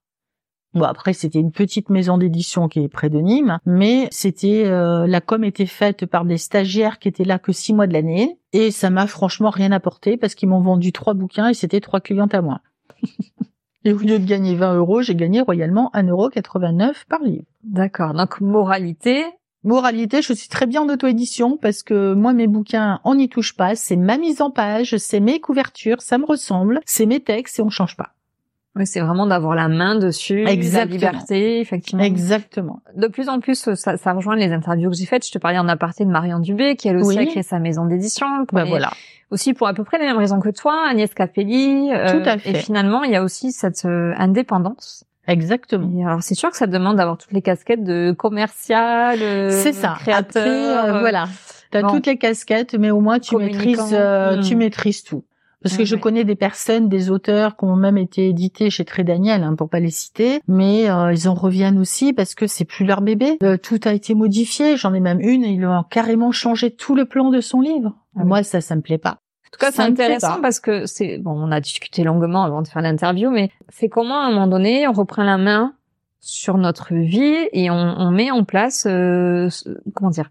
Bon 0.74 0.84
après 0.84 1.12
c'était 1.12 1.40
une 1.40 1.50
petite 1.50 1.90
maison 1.90 2.16
d'édition 2.16 2.68
qui 2.68 2.80
est 2.80 2.88
près 2.88 3.10
de 3.10 3.18
Nîmes, 3.18 3.58
mais 3.66 4.08
c'était 4.10 4.64
euh, 4.66 5.06
la 5.06 5.20
com 5.20 5.42
était 5.42 5.66
faite 5.66 6.06
par 6.06 6.24
des 6.24 6.38
stagiaires 6.38 6.98
qui 6.98 7.08
étaient 7.08 7.24
là 7.24 7.38
que 7.38 7.52
six 7.52 7.74
mois 7.74 7.88
de 7.88 7.92
l'année 7.92 8.38
et 8.52 8.70
ça 8.70 8.90
m'a 8.90 9.06
franchement 9.06 9.50
rien 9.50 9.72
apporté 9.72 10.16
parce 10.16 10.34
qu'ils 10.34 10.48
m'ont 10.48 10.60
vendu 10.60 10.92
trois 10.92 11.14
bouquins 11.14 11.48
et 11.48 11.54
c'était 11.54 11.80
trois 11.80 12.00
clientes 12.00 12.34
à 12.34 12.42
moi. 12.42 12.60
et 13.84 13.92
au 13.92 13.98
lieu 13.98 14.18
de 14.18 14.24
gagner 14.24 14.54
20 14.54 14.74
euros, 14.74 15.02
j'ai 15.02 15.14
gagné 15.16 15.40
royalement 15.40 15.90
1,89€ 15.94 17.06
par 17.08 17.20
livre. 17.22 17.44
D'accord. 17.64 18.14
Donc 18.14 18.40
moralité, 18.40 19.24
Moralité, 19.62 20.22
je 20.22 20.32
suis 20.32 20.48
très 20.48 20.64
bien 20.64 20.80
en 20.80 20.88
auto-édition 20.88 21.58
parce 21.58 21.82
que 21.82 22.14
moi, 22.14 22.32
mes 22.32 22.46
bouquins, 22.46 22.98
on 23.04 23.14
n'y 23.14 23.28
touche 23.28 23.54
pas. 23.54 23.74
C'est 23.74 23.96
ma 23.96 24.16
mise 24.16 24.40
en 24.40 24.50
page, 24.50 24.96
c'est 24.96 25.20
mes 25.20 25.38
couvertures, 25.38 26.00
ça 26.00 26.16
me 26.16 26.24
ressemble, 26.24 26.80
c'est 26.86 27.04
mes 27.04 27.20
textes 27.20 27.58
et 27.58 27.62
on 27.62 27.68
change 27.68 27.94
pas. 27.94 28.14
Oui, 28.76 28.86
c'est 28.86 29.00
vraiment 29.00 29.26
d'avoir 29.26 29.54
la 29.54 29.68
main 29.68 29.96
dessus, 29.96 30.46
Exactement. 30.46 31.00
la 31.00 31.10
liberté, 31.12 31.60
effectivement. 31.60 32.02
Exactement. 32.04 32.80
De 32.96 33.08
plus 33.08 33.28
en 33.28 33.40
plus, 33.40 33.74
ça, 33.74 33.96
ça 33.96 34.12
rejoint 34.12 34.36
les 34.36 34.52
interviews 34.52 34.90
que 34.90 34.96
j'ai 34.96 35.06
faites. 35.06 35.26
Je 35.26 35.32
te 35.32 35.38
parlais 35.38 35.58
en 35.58 35.68
aparté 35.68 36.04
de 36.04 36.10
Marianne 36.10 36.42
Dubé, 36.42 36.76
qui 36.76 36.88
elle 36.88 36.96
aussi 36.98 37.16
Oui. 37.18 37.24
a 37.24 37.26
créé 37.26 37.42
sa 37.42 37.58
maison 37.58 37.84
d'édition. 37.84 38.26
les- 38.52 38.64
voilà. 38.64 38.90
Aussi 39.30 39.54
pour 39.54 39.66
à 39.68 39.74
peu 39.74 39.84
près 39.84 39.98
les 39.98 40.06
mêmes 40.06 40.18
raisons 40.18 40.40
que 40.40 40.48
toi, 40.50 40.86
Agnès 40.90 41.12
Capelli. 41.14 41.90
euh, 41.92 42.10
Tout 42.20 42.28
à 42.28 42.38
fait. 42.38 42.50
Et 42.50 42.54
finalement, 42.54 43.02
il 43.04 43.12
y 43.12 43.16
a 43.16 43.22
aussi 43.22 43.52
cette 43.52 43.84
euh, 43.84 44.12
indépendance. 44.18 45.04
Exactement. 45.28 45.90
Et 45.96 46.04
alors, 46.04 46.22
c'est 46.22 46.34
sûr 46.34 46.50
que 46.50 46.56
ça 46.56 46.66
demande 46.66 46.96
d'avoir 46.96 47.16
toutes 47.16 47.30
les 47.32 47.42
casquettes 47.42 47.84
de 47.84 48.12
commercial, 48.12 49.18
euh, 49.22 49.50
C'est 49.50 49.72
ça. 49.72 49.96
créateur. 50.00 50.42
Après, 50.42 50.48
euh, 50.50 50.94
euh, 50.96 51.00
voilà. 51.00 51.26
T'as 51.70 51.82
bon. 51.82 51.88
toutes 51.92 52.06
les 52.06 52.16
casquettes, 52.18 52.74
mais 52.74 52.90
au 52.90 53.00
moins 53.00 53.20
tu 53.20 53.36
maîtrises, 53.36 53.90
euh, 53.92 54.40
tu 54.42 54.56
maîtrises 54.56 55.04
tout. 55.04 55.22
Parce 55.62 55.74
que 55.76 55.80
Ouais, 55.82 55.86
je 55.86 55.94
ouais. 55.94 56.00
connais 56.00 56.24
des 56.24 56.36
personnes, 56.36 56.88
des 56.88 57.10
auteurs 57.10 57.56
qui 57.56 57.64
ont 57.66 57.76
même 57.76 57.98
été 57.98 58.28
édités 58.28 58.70
chez 58.70 58.84
Très 58.84 59.04
Daniel, 59.04 59.42
hein, 59.42 59.54
pour 59.54 59.68
pas 59.68 59.80
les 59.80 59.90
citer, 59.90 60.40
mais 60.48 60.88
euh, 60.90 61.12
ils 61.12 61.28
en 61.28 61.34
reviennent 61.34 61.78
aussi 61.78 62.12
parce 62.14 62.34
que 62.34 62.46
c'est 62.46 62.64
plus 62.64 62.84
leur 62.86 63.02
bébé. 63.02 63.36
Euh, 63.42 63.56
tout 63.58 63.78
a 63.84 63.92
été 63.92 64.14
modifié. 64.14 64.76
J'en 64.76 64.94
ai 64.94 65.00
même 65.00 65.20
une, 65.20 65.42
ils 65.42 65.66
ont 65.66 65.82
carrément 65.82 66.32
changé 66.32 66.70
tout 66.70 66.94
le 66.94 67.04
plan 67.04 67.30
de 67.30 67.40
son 67.40 67.60
livre. 67.60 67.92
Ah 68.16 68.20
oui. 68.22 68.26
Moi, 68.28 68.42
ça, 68.42 68.60
ça 68.60 68.74
me 68.74 68.80
plaît 68.80 68.98
pas. 68.98 69.18
En 69.46 69.50
tout 69.52 69.58
cas, 69.60 69.70
c'est 69.72 69.82
intéressant 69.82 70.40
parce 70.40 70.60
que 70.60 70.86
c'est 70.86 71.18
bon, 71.18 71.32
on 71.32 71.50
a 71.50 71.60
discuté 71.60 72.04
longuement 72.04 72.44
avant 72.44 72.62
de 72.62 72.68
faire 72.68 72.82
l'interview, 72.82 73.30
mais 73.30 73.50
c'est 73.68 73.88
comment 73.88 74.22
à 74.22 74.26
un 74.26 74.30
moment 74.30 74.46
donné 74.46 74.86
on 74.86 74.92
reprend 74.92 75.24
la 75.24 75.38
main 75.38 75.74
sur 76.20 76.56
notre 76.56 76.94
vie 76.94 77.48
et 77.52 77.68
on, 77.70 77.74
on 77.74 78.10
met 78.12 78.30
en 78.30 78.44
place 78.44 78.86
euh, 78.88 79.48
comment 79.94 80.10
dire 80.10 80.30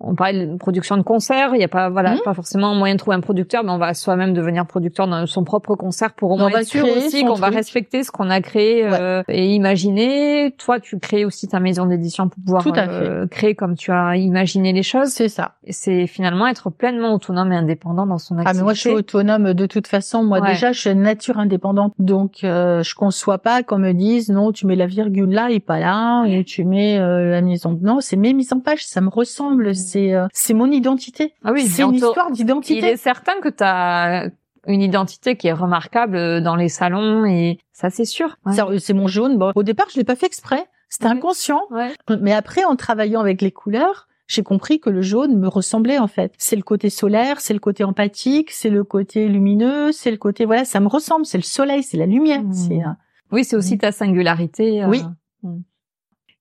on 0.00 0.14
parlait 0.14 0.46
de 0.46 0.56
production 0.56 0.96
de 0.96 1.02
concerts, 1.02 1.50
il 1.54 1.58
n'y 1.58 1.64
a 1.64 1.68
pas 1.68 1.90
voilà 1.90 2.12
Mhm. 2.14 2.20
pas 2.24 2.34
forcément 2.34 2.74
moyen 2.74 2.94
de 2.94 2.98
trouver 2.98 3.16
un 3.16 3.20
producteur, 3.20 3.62
mais 3.64 3.70
on 3.70 3.78
va 3.78 3.92
soi-même 3.94 4.32
devenir 4.32 4.66
producteur 4.66 5.06
dans 5.06 5.26
son 5.26 5.44
propre 5.44 5.74
concert 5.74 6.12
pour 6.12 6.30
au 6.30 6.34
On 6.34 6.38
moins 6.38 6.50
va 6.50 6.60
être 6.62 6.66
sûr 6.68 6.84
aussi 6.88 7.24
qu'on 7.24 7.34
va 7.34 7.48
respecter 7.48 8.02
ce 8.02 8.10
qu'on 8.10 8.30
a 8.30 8.40
créé 8.40 8.84
euh, 8.86 9.22
et 9.28 9.54
imaginer. 9.54 10.54
Toi, 10.58 10.80
tu 10.80 10.98
crées 10.98 11.24
aussi 11.24 11.48
ta 11.48 11.60
maison 11.60 11.86
d'édition 11.86 12.28
pour 12.28 12.42
pouvoir 12.42 12.62
Tout 12.62 12.72
à 12.74 12.88
euh, 12.88 13.26
créer 13.26 13.54
comme 13.54 13.76
tu 13.76 13.90
as 13.92 14.16
imaginé 14.16 14.72
les 14.72 14.82
choses. 14.82 15.08
C'est 15.08 15.28
ça. 15.28 15.52
C'est 15.68 16.06
finalement 16.06 16.46
être 16.46 16.70
pleinement 16.70 17.14
autonome 17.14 17.52
et 17.52 17.56
indépendant 17.56 18.06
dans 18.06 18.18
son 18.18 18.34
activité. 18.38 18.50
Ah 18.50 18.58
mais 18.58 18.62
moi 18.64 18.74
je 18.74 18.80
suis 18.80 18.90
autonome 18.90 19.52
de 19.54 19.66
toute 19.66 19.86
façon. 19.86 20.24
Moi 20.24 20.40
Ouais. 20.40 20.48
déjà 20.52 20.72
je 20.72 20.80
suis 20.80 20.94
nature 20.94 21.38
indépendante, 21.38 21.92
donc 21.98 22.42
euh, 22.44 22.82
je 22.82 22.94
conçois 22.94 23.38
pas 23.38 23.62
qu'on 23.62 23.78
me 23.78 23.92
dise 23.92 24.30
non 24.30 24.52
tu 24.52 24.66
mets 24.66 24.76
la 24.76 24.86
virgule 24.86 25.30
là 25.30 25.50
et 25.50 25.60
pas 25.60 25.78
là 25.78 26.22
ou 26.24 26.42
tu 26.42 26.64
mets 26.64 26.98
euh, 26.98 27.30
la 27.30 27.40
mise 27.42 27.66
en 27.66 27.76
non 27.82 28.00
c'est 28.00 28.16
mes 28.16 28.32
mises 28.32 28.52
en 28.52 28.60
page 28.60 28.86
ça 28.86 29.00
me 29.00 29.08
ressemble 29.10 29.74
c'est 29.90 30.14
euh, 30.14 30.26
c'est 30.32 30.54
mon 30.54 30.70
identité. 30.70 31.34
Ah 31.44 31.52
oui, 31.52 31.66
c'est 31.66 31.82
une 31.82 31.94
histoire 31.94 32.26
Il 32.30 32.34
d'identité. 32.34 32.86
est 32.92 32.96
certain 32.96 33.40
que 33.42 33.48
tu 33.48 33.62
as 33.64 34.28
une 34.66 34.82
identité 34.82 35.36
qui 35.36 35.48
est 35.48 35.52
remarquable 35.52 36.16
euh, 36.16 36.40
dans 36.40 36.56
les 36.56 36.68
salons 36.68 37.24
et 37.24 37.58
ça 37.72 37.90
c'est 37.90 38.04
sûr. 38.04 38.36
Ouais. 38.46 38.58
Euh, 38.60 38.78
C'est 38.78 38.92
mon 38.94 39.06
jaune. 39.08 39.38
Bon 39.38 39.52
au 39.54 39.62
départ 39.62 39.86
je 39.92 39.96
l'ai 39.98 40.04
pas 40.04 40.16
fait 40.16 40.26
exprès, 40.26 40.64
c'était 40.88 41.06
inconscient. 41.06 41.62
Ouais. 41.70 41.92
Mais 42.20 42.32
après 42.32 42.64
en 42.64 42.76
travaillant 42.76 43.20
avec 43.20 43.42
les 43.42 43.50
couleurs. 43.52 44.06
J'ai 44.32 44.44
compris 44.44 44.78
que 44.78 44.90
le 44.90 45.02
jaune 45.02 45.36
me 45.40 45.48
ressemblait 45.48 45.98
en 45.98 46.06
fait. 46.06 46.32
C'est 46.38 46.54
le 46.54 46.62
côté 46.62 46.88
solaire, 46.88 47.40
c'est 47.40 47.52
le 47.52 47.58
côté 47.58 47.82
empathique, 47.82 48.52
c'est 48.52 48.70
le 48.70 48.84
côté 48.84 49.26
lumineux, 49.26 49.90
c'est 49.90 50.12
le 50.12 50.18
côté 50.18 50.44
voilà, 50.44 50.64
ça 50.64 50.78
me 50.78 50.86
ressemble, 50.86 51.26
c'est 51.26 51.36
le 51.36 51.42
soleil, 51.42 51.82
c'est 51.82 51.96
la 51.96 52.06
lumière, 52.06 52.40
Mmh. 52.44 52.94
Oui, 53.32 53.42
c'est 53.42 53.56
aussi 53.56 53.76
ta 53.76 53.90
singularité. 53.90 54.84
euh. 54.84 54.88
Oui. 54.88 55.02
Mm. 55.42 55.62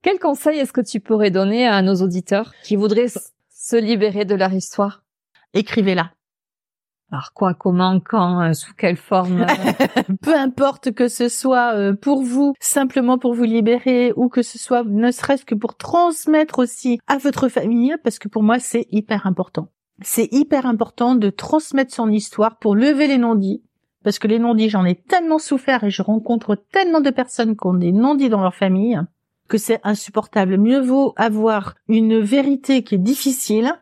Quel 0.03 0.19
conseil 0.19 0.59
est-ce 0.59 0.71
que 0.71 0.81
tu 0.81 0.99
pourrais 0.99 1.31
donner 1.31 1.65
à 1.67 1.81
nos 1.81 1.95
auditeurs 1.95 2.53
qui 2.63 2.75
voudraient 2.75 3.07
se 3.61 3.75
libérer 3.75 4.23
de 4.23 4.35
leur 4.35 4.53
histoire 4.53 5.03
écrivez-la. 5.53 6.11
Alors 7.11 7.33
quoi, 7.33 7.55
comment, 7.55 7.99
quand, 7.99 8.41
euh, 8.41 8.53
sous 8.53 8.73
quelle 8.75 8.95
forme 8.95 9.41
euh, 9.41 10.03
peu 10.21 10.35
importe 10.35 10.91
que 10.91 11.07
ce 11.07 11.27
soit 11.27 11.73
euh, 11.73 11.93
pour 11.93 12.21
vous, 12.21 12.53
simplement 12.59 13.17
pour 13.17 13.33
vous 13.33 13.45
libérer, 13.45 14.13
ou 14.15 14.29
que 14.29 14.43
ce 14.43 14.59
soit 14.59 14.83
ne 14.83 15.11
serait-ce 15.11 15.43
que 15.43 15.55
pour 15.55 15.75
transmettre 15.75 16.59
aussi 16.59 16.99
à 17.07 17.17
votre 17.17 17.49
famille, 17.49 17.95
parce 18.03 18.19
que 18.19 18.27
pour 18.27 18.43
moi 18.43 18.59
c'est 18.59 18.85
hyper 18.91 19.25
important. 19.25 19.69
C'est 20.03 20.31
hyper 20.31 20.67
important 20.67 21.15
de 21.15 21.29
transmettre 21.29 21.93
son 21.93 22.09
histoire 22.09 22.59
pour 22.59 22.75
lever 22.75 23.07
les 23.07 23.17
non-dits, 23.17 23.63
parce 24.03 24.19
que 24.19 24.27
les 24.27 24.39
non-dits 24.39 24.69
j'en 24.69 24.85
ai 24.85 24.95
tellement 24.95 25.39
souffert 25.39 25.83
et 25.83 25.89
je 25.89 26.03
rencontre 26.03 26.55
tellement 26.71 27.01
de 27.01 27.09
personnes 27.09 27.57
qui 27.57 27.65
ont 27.65 27.73
des 27.73 27.91
non-dits 27.91 28.29
dans 28.29 28.41
leur 28.41 28.55
famille 28.55 28.99
que 29.49 29.57
c'est 29.57 29.79
insupportable. 29.83 30.57
Mieux 30.57 30.79
vaut 30.79 31.13
avoir 31.17 31.75
une 31.87 32.19
vérité 32.19 32.83
qui 32.83 32.95
est 32.95 32.99
difficile 32.99 33.73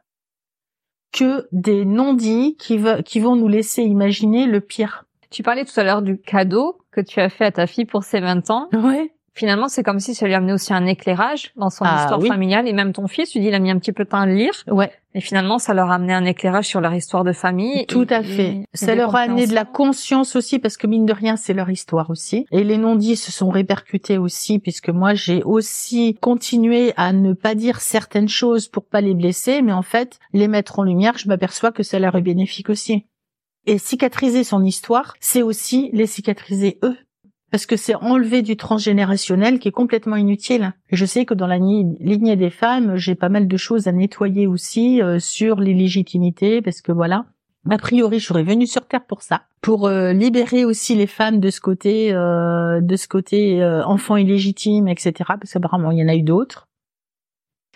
que 1.12 1.48
des 1.52 1.86
non-dits 1.86 2.56
qui, 2.58 2.78
va- 2.78 3.02
qui 3.04 3.20
vont 3.20 3.36
nous 3.36 3.48
laisser 3.48 3.84
imaginer 3.84 4.46
le 4.46 4.62
pire. 4.62 5.06
Tu 5.30 5.44
parlais 5.44 5.66
tout 5.66 5.80
à 5.80 5.84
l'heure 5.84 6.02
du 6.02 6.20
cadeau 6.20 6.80
que 6.92 7.02
tu 7.02 7.20
as 7.20 7.30
fait 7.30 7.46
à 7.46 7.52
ta 7.52 7.68
fille 7.68 7.86
pour 7.86 8.04
ses 8.04 8.20
20 8.20 8.50
ans. 8.50 8.70
Ouais. 8.74 9.14
Finalement, 9.38 9.68
c'est 9.68 9.84
comme 9.84 10.00
si 10.00 10.16
ça 10.16 10.26
lui 10.26 10.34
amenait 10.34 10.54
aussi 10.54 10.74
un 10.74 10.88
éclairage 10.88 11.52
dans 11.56 11.70
son 11.70 11.86
Ah, 11.86 12.00
histoire 12.02 12.20
oui. 12.20 12.28
familiale 12.28 12.68
et 12.68 12.74
même 12.74 12.92
ton 12.92 13.08
fils, 13.08 13.30
tu 13.30 13.40
dis, 13.40 13.48
il 13.50 13.54
a 13.54 13.60
mis 13.60 13.70
un 13.70 13.78
petit 13.78 13.92
peu 13.92 14.04
de 14.04 14.10
temps 14.10 14.18
à 14.22 14.26
le 14.26 14.34
lire. 14.34 14.52
Ouais. 14.68 14.92
Et 15.14 15.22
finalement, 15.22 15.60
ça 15.60 15.76
leur 15.76 15.92
a 15.92 15.96
amené 15.96 16.12
un 16.14 16.26
éclairage 16.26 16.66
sur 16.66 16.82
leur 16.82 16.92
histoire 16.96 17.24
de 17.24 17.34
famille. 17.34 17.86
Tout 17.86 18.12
Et- 18.12 18.16
à 18.16 18.24
fait. 18.24 18.48
et- 18.50 18.66
Ça 18.74 18.96
leur 18.96 19.16
a 19.16 19.20
amené 19.20 19.46
de 19.46 19.54
la 19.54 19.64
conscience 19.64 20.36
aussi 20.36 20.58
parce 20.58 20.76
que 20.76 20.88
mine 20.88 21.06
de 21.06 21.14
rien, 21.14 21.38
c'est 21.38 21.54
leur 21.54 21.70
histoire 21.70 22.10
aussi. 22.10 22.48
Et 22.52 22.64
les 22.64 22.78
non-dits 22.78 23.16
se 23.16 23.32
sont 23.32 23.50
répercutés 23.50 24.18
aussi 24.18 24.58
puisque 24.58 24.90
moi, 24.90 25.14
j'ai 25.14 25.44
aussi 25.44 26.16
continué 26.20 26.94
à 26.98 27.14
ne 27.14 27.34
pas 27.34 27.54
dire 27.54 27.80
certaines 27.80 28.30
choses 28.30 28.68
pour 28.68 28.86
pas 28.86 29.02
les 29.02 29.14
blesser, 29.14 29.62
mais 29.62 29.72
en 29.74 29.84
fait, 29.84 30.18
les 30.34 30.48
mettre 30.48 30.80
en 30.80 30.84
lumière, 30.84 31.18
je 31.20 31.28
m'aperçois 31.28 31.72
que 31.72 31.84
ça 31.84 32.00
leur 32.00 32.16
est 32.16 32.22
bénéfique 32.22 32.72
aussi. 32.72 33.06
Et 33.68 33.78
cicatriser 33.78 34.44
son 34.44 34.64
histoire, 34.64 35.14
c'est 35.20 35.42
aussi 35.44 35.90
les 35.94 36.08
cicatriser 36.08 36.80
eux. 36.84 36.98
Parce 37.52 37.66
que 37.66 37.78
c'est 37.78 37.96
enlever 37.96 38.42
du 38.42 38.58
transgénérationnel 38.58 39.60
qui 39.60 39.70
est 39.70 39.72
complètement 39.72 40.18
inutile. 40.18 40.74
Je 40.92 41.06
sais 41.06 41.26
que 41.26 41.34
dans 41.34 41.48
la 41.48 41.58
lignée 41.58 42.36
des 42.36 42.50
femmes, 42.50 42.98
j'ai 42.98 43.16
pas 43.16 43.30
mal 43.30 43.48
de 43.48 43.58
choses 43.58 43.88
à 43.88 43.92
nettoyer 43.92 44.48
aussi 44.48 45.02
euh, 45.02 45.20
sur 45.20 45.60
l'illégtimité, 45.60 46.62
parce 46.62 46.82
que 46.82 46.92
voilà. 46.92 47.26
A 47.70 47.78
priori, 47.78 48.20
je 48.20 48.26
serais 48.26 48.44
venue 48.44 48.68
sur 48.68 48.86
Terre 48.88 49.06
pour 49.06 49.22
ça, 49.22 49.42
pour 49.62 49.88
euh, 49.88 50.14
libérer 50.14 50.64
aussi 50.64 50.96
les 50.96 51.08
femmes 51.08 51.40
de 51.40 51.50
ce 51.50 51.60
côté, 51.60 52.14
euh, 52.14 52.80
de 52.82 52.96
ce 52.96 53.08
côté 53.08 53.62
euh, 53.62 53.84
enfant 53.84 54.16
illégitime, 54.16 54.88
etc. 54.88 55.14
Parce 55.28 55.52
qu'apparemment, 55.52 55.92
il 55.92 56.00
y 56.00 56.04
en 56.04 56.08
a 56.08 56.16
eu 56.16 56.22
d'autres. 56.22 56.67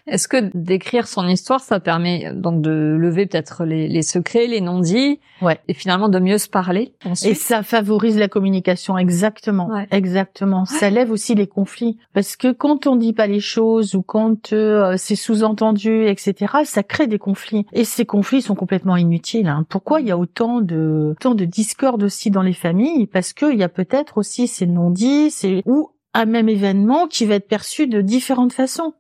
Est-ce 0.08 0.28
que 0.28 0.49
d'écrire 0.56 1.08
son 1.08 1.28
histoire, 1.28 1.60
ça 1.60 1.80
permet 1.80 2.28
euh, 2.28 2.34
donc 2.34 2.62
de 2.62 2.95
lever 2.99 3.26
peut-être 3.26 3.64
les, 3.66 3.88
les 3.88 4.02
secrets, 4.02 4.47
les 4.47 4.62
non-dits, 4.62 5.20
Ouais. 5.41 5.60
et 5.68 5.74
finalement 5.74 6.10
de 6.10 6.20
mieux 6.20 6.38
se 6.38 6.47
parler 6.49 6.93
Et 7.24 7.34
ça 7.34 7.64
favorise 7.64 8.18
la 8.18 8.28
communication, 8.28 8.97
exactement, 8.97 9.68
Ouais. 9.70 9.88
exactement. 9.91 10.66
Ça 10.66 10.89
lève 10.89 11.12
aussi 11.12 11.36
les 11.36 11.47
conflits, 11.47 11.97
parce 12.14 12.36
que 12.36 12.52
quand 12.52 12.88
on 12.88 12.95
dit 12.95 13.14
pas 13.14 13.28
les 13.28 13.39
choses 13.39 13.95
ou 13.95 14.02
quand 14.02 14.54
euh, 14.54 14.95
c'est 14.97 15.16
sous-entendu, 15.16 16.06
etc., 16.08 16.54
ça 16.66 16.84
crée 16.84 17.08
des 17.08 17.20
conflits. 17.20 17.66
Et 17.74 17.84
ces 17.86 18.06
conflits 18.06 18.41
sont 18.41 18.56
complètement 18.56 18.97
inutiles. 18.97 19.47
hein. 19.47 19.66
Pourquoi 19.70 20.02
il 20.02 20.08
y 20.08 20.12
a 20.12 20.18
autant 20.18 20.62
de 20.62 21.10
autant 21.12 21.36
de 21.36 21.45
discorde 21.45 22.04
aussi 22.04 22.30
dans 22.32 22.41
les 22.41 22.54
familles? 22.54 23.08
Parce 23.08 23.34
qu'il 23.34 23.56
y 23.58 23.64
a 23.64 23.70
peut-être 23.70 24.18
aussi 24.18 24.47
ces 24.47 24.66
non-dits, 24.68 25.34
ou 25.66 25.89
un 26.14 26.26
même 26.26 26.49
événement 26.49 27.08
qui 27.08 27.26
va 27.26 27.36
être 27.36 27.47
perçu 27.47 27.88
de 27.88 28.02
différentes 28.02 28.54
façons. 28.54 28.93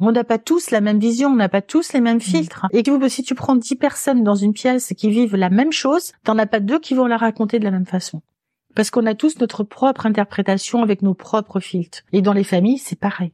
On 0.00 0.12
n'a 0.12 0.24
pas 0.24 0.38
tous 0.38 0.70
la 0.70 0.80
même 0.80 0.98
vision, 0.98 1.28
on 1.28 1.36
n'a 1.36 1.48
pas 1.48 1.62
tous 1.62 1.92
les 1.92 2.00
mêmes 2.00 2.20
filtres. 2.20 2.66
Et 2.72 2.82
que 2.82 3.08
si 3.08 3.22
tu 3.22 3.34
prends 3.34 3.56
dix 3.56 3.76
personnes 3.76 4.24
dans 4.24 4.34
une 4.34 4.52
pièce 4.52 4.92
qui 4.96 5.10
vivent 5.10 5.36
la 5.36 5.50
même 5.50 5.72
chose, 5.72 6.12
t'en 6.24 6.38
as 6.38 6.46
pas 6.46 6.60
deux 6.60 6.80
qui 6.80 6.94
vont 6.94 7.06
la 7.06 7.16
raconter 7.16 7.58
de 7.58 7.64
la 7.64 7.70
même 7.70 7.86
façon. 7.86 8.22
Parce 8.74 8.90
qu'on 8.90 9.06
a 9.06 9.14
tous 9.14 9.38
notre 9.38 9.64
propre 9.64 10.06
interprétation 10.06 10.82
avec 10.82 11.02
nos 11.02 11.14
propres 11.14 11.60
filtres. 11.60 12.02
Et 12.12 12.22
dans 12.22 12.32
les 12.32 12.44
familles, 12.44 12.78
c'est 12.78 12.98
pareil. 12.98 13.32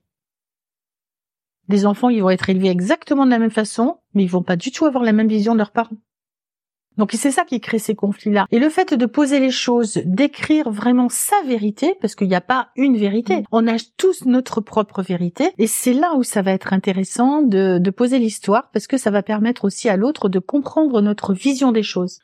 Les 1.68 1.86
enfants, 1.86 2.08
ils 2.08 2.22
vont 2.22 2.30
être 2.30 2.50
élevés 2.50 2.70
exactement 2.70 3.26
de 3.26 3.30
la 3.30 3.38
même 3.38 3.50
façon, 3.50 3.98
mais 4.14 4.24
ils 4.24 4.30
vont 4.30 4.42
pas 4.42 4.56
du 4.56 4.72
tout 4.72 4.86
avoir 4.86 5.04
la 5.04 5.12
même 5.12 5.28
vision 5.28 5.52
de 5.52 5.58
leurs 5.58 5.70
parents. 5.70 5.96
Donc 6.98 7.12
c'est 7.12 7.30
ça 7.30 7.44
qui 7.44 7.60
crée 7.60 7.78
ces 7.78 7.94
conflits-là. 7.94 8.46
Et 8.50 8.58
le 8.58 8.68
fait 8.68 8.92
de 8.92 9.06
poser 9.06 9.40
les 9.40 9.50
choses, 9.50 10.00
d'écrire 10.04 10.70
vraiment 10.70 11.08
sa 11.08 11.36
vérité, 11.46 11.94
parce 12.00 12.14
qu'il 12.14 12.28
n'y 12.28 12.34
a 12.34 12.40
pas 12.40 12.68
une 12.76 12.96
vérité, 12.96 13.38
mm. 13.38 13.44
on 13.52 13.66
a 13.66 13.76
tous 13.96 14.26
notre 14.26 14.60
propre 14.60 15.02
vérité, 15.02 15.52
et 15.58 15.66
c'est 15.66 15.94
là 15.94 16.14
où 16.16 16.22
ça 16.22 16.42
va 16.42 16.52
être 16.52 16.72
intéressant 16.72 17.42
de, 17.42 17.78
de 17.78 17.90
poser 17.90 18.18
l'histoire, 18.18 18.70
parce 18.72 18.86
que 18.86 18.98
ça 18.98 19.10
va 19.10 19.22
permettre 19.22 19.64
aussi 19.64 19.88
à 19.88 19.96
l'autre 19.96 20.28
de 20.28 20.38
comprendre 20.38 21.00
notre 21.00 21.32
vision 21.32 21.72
des 21.72 21.82
choses 21.82 22.18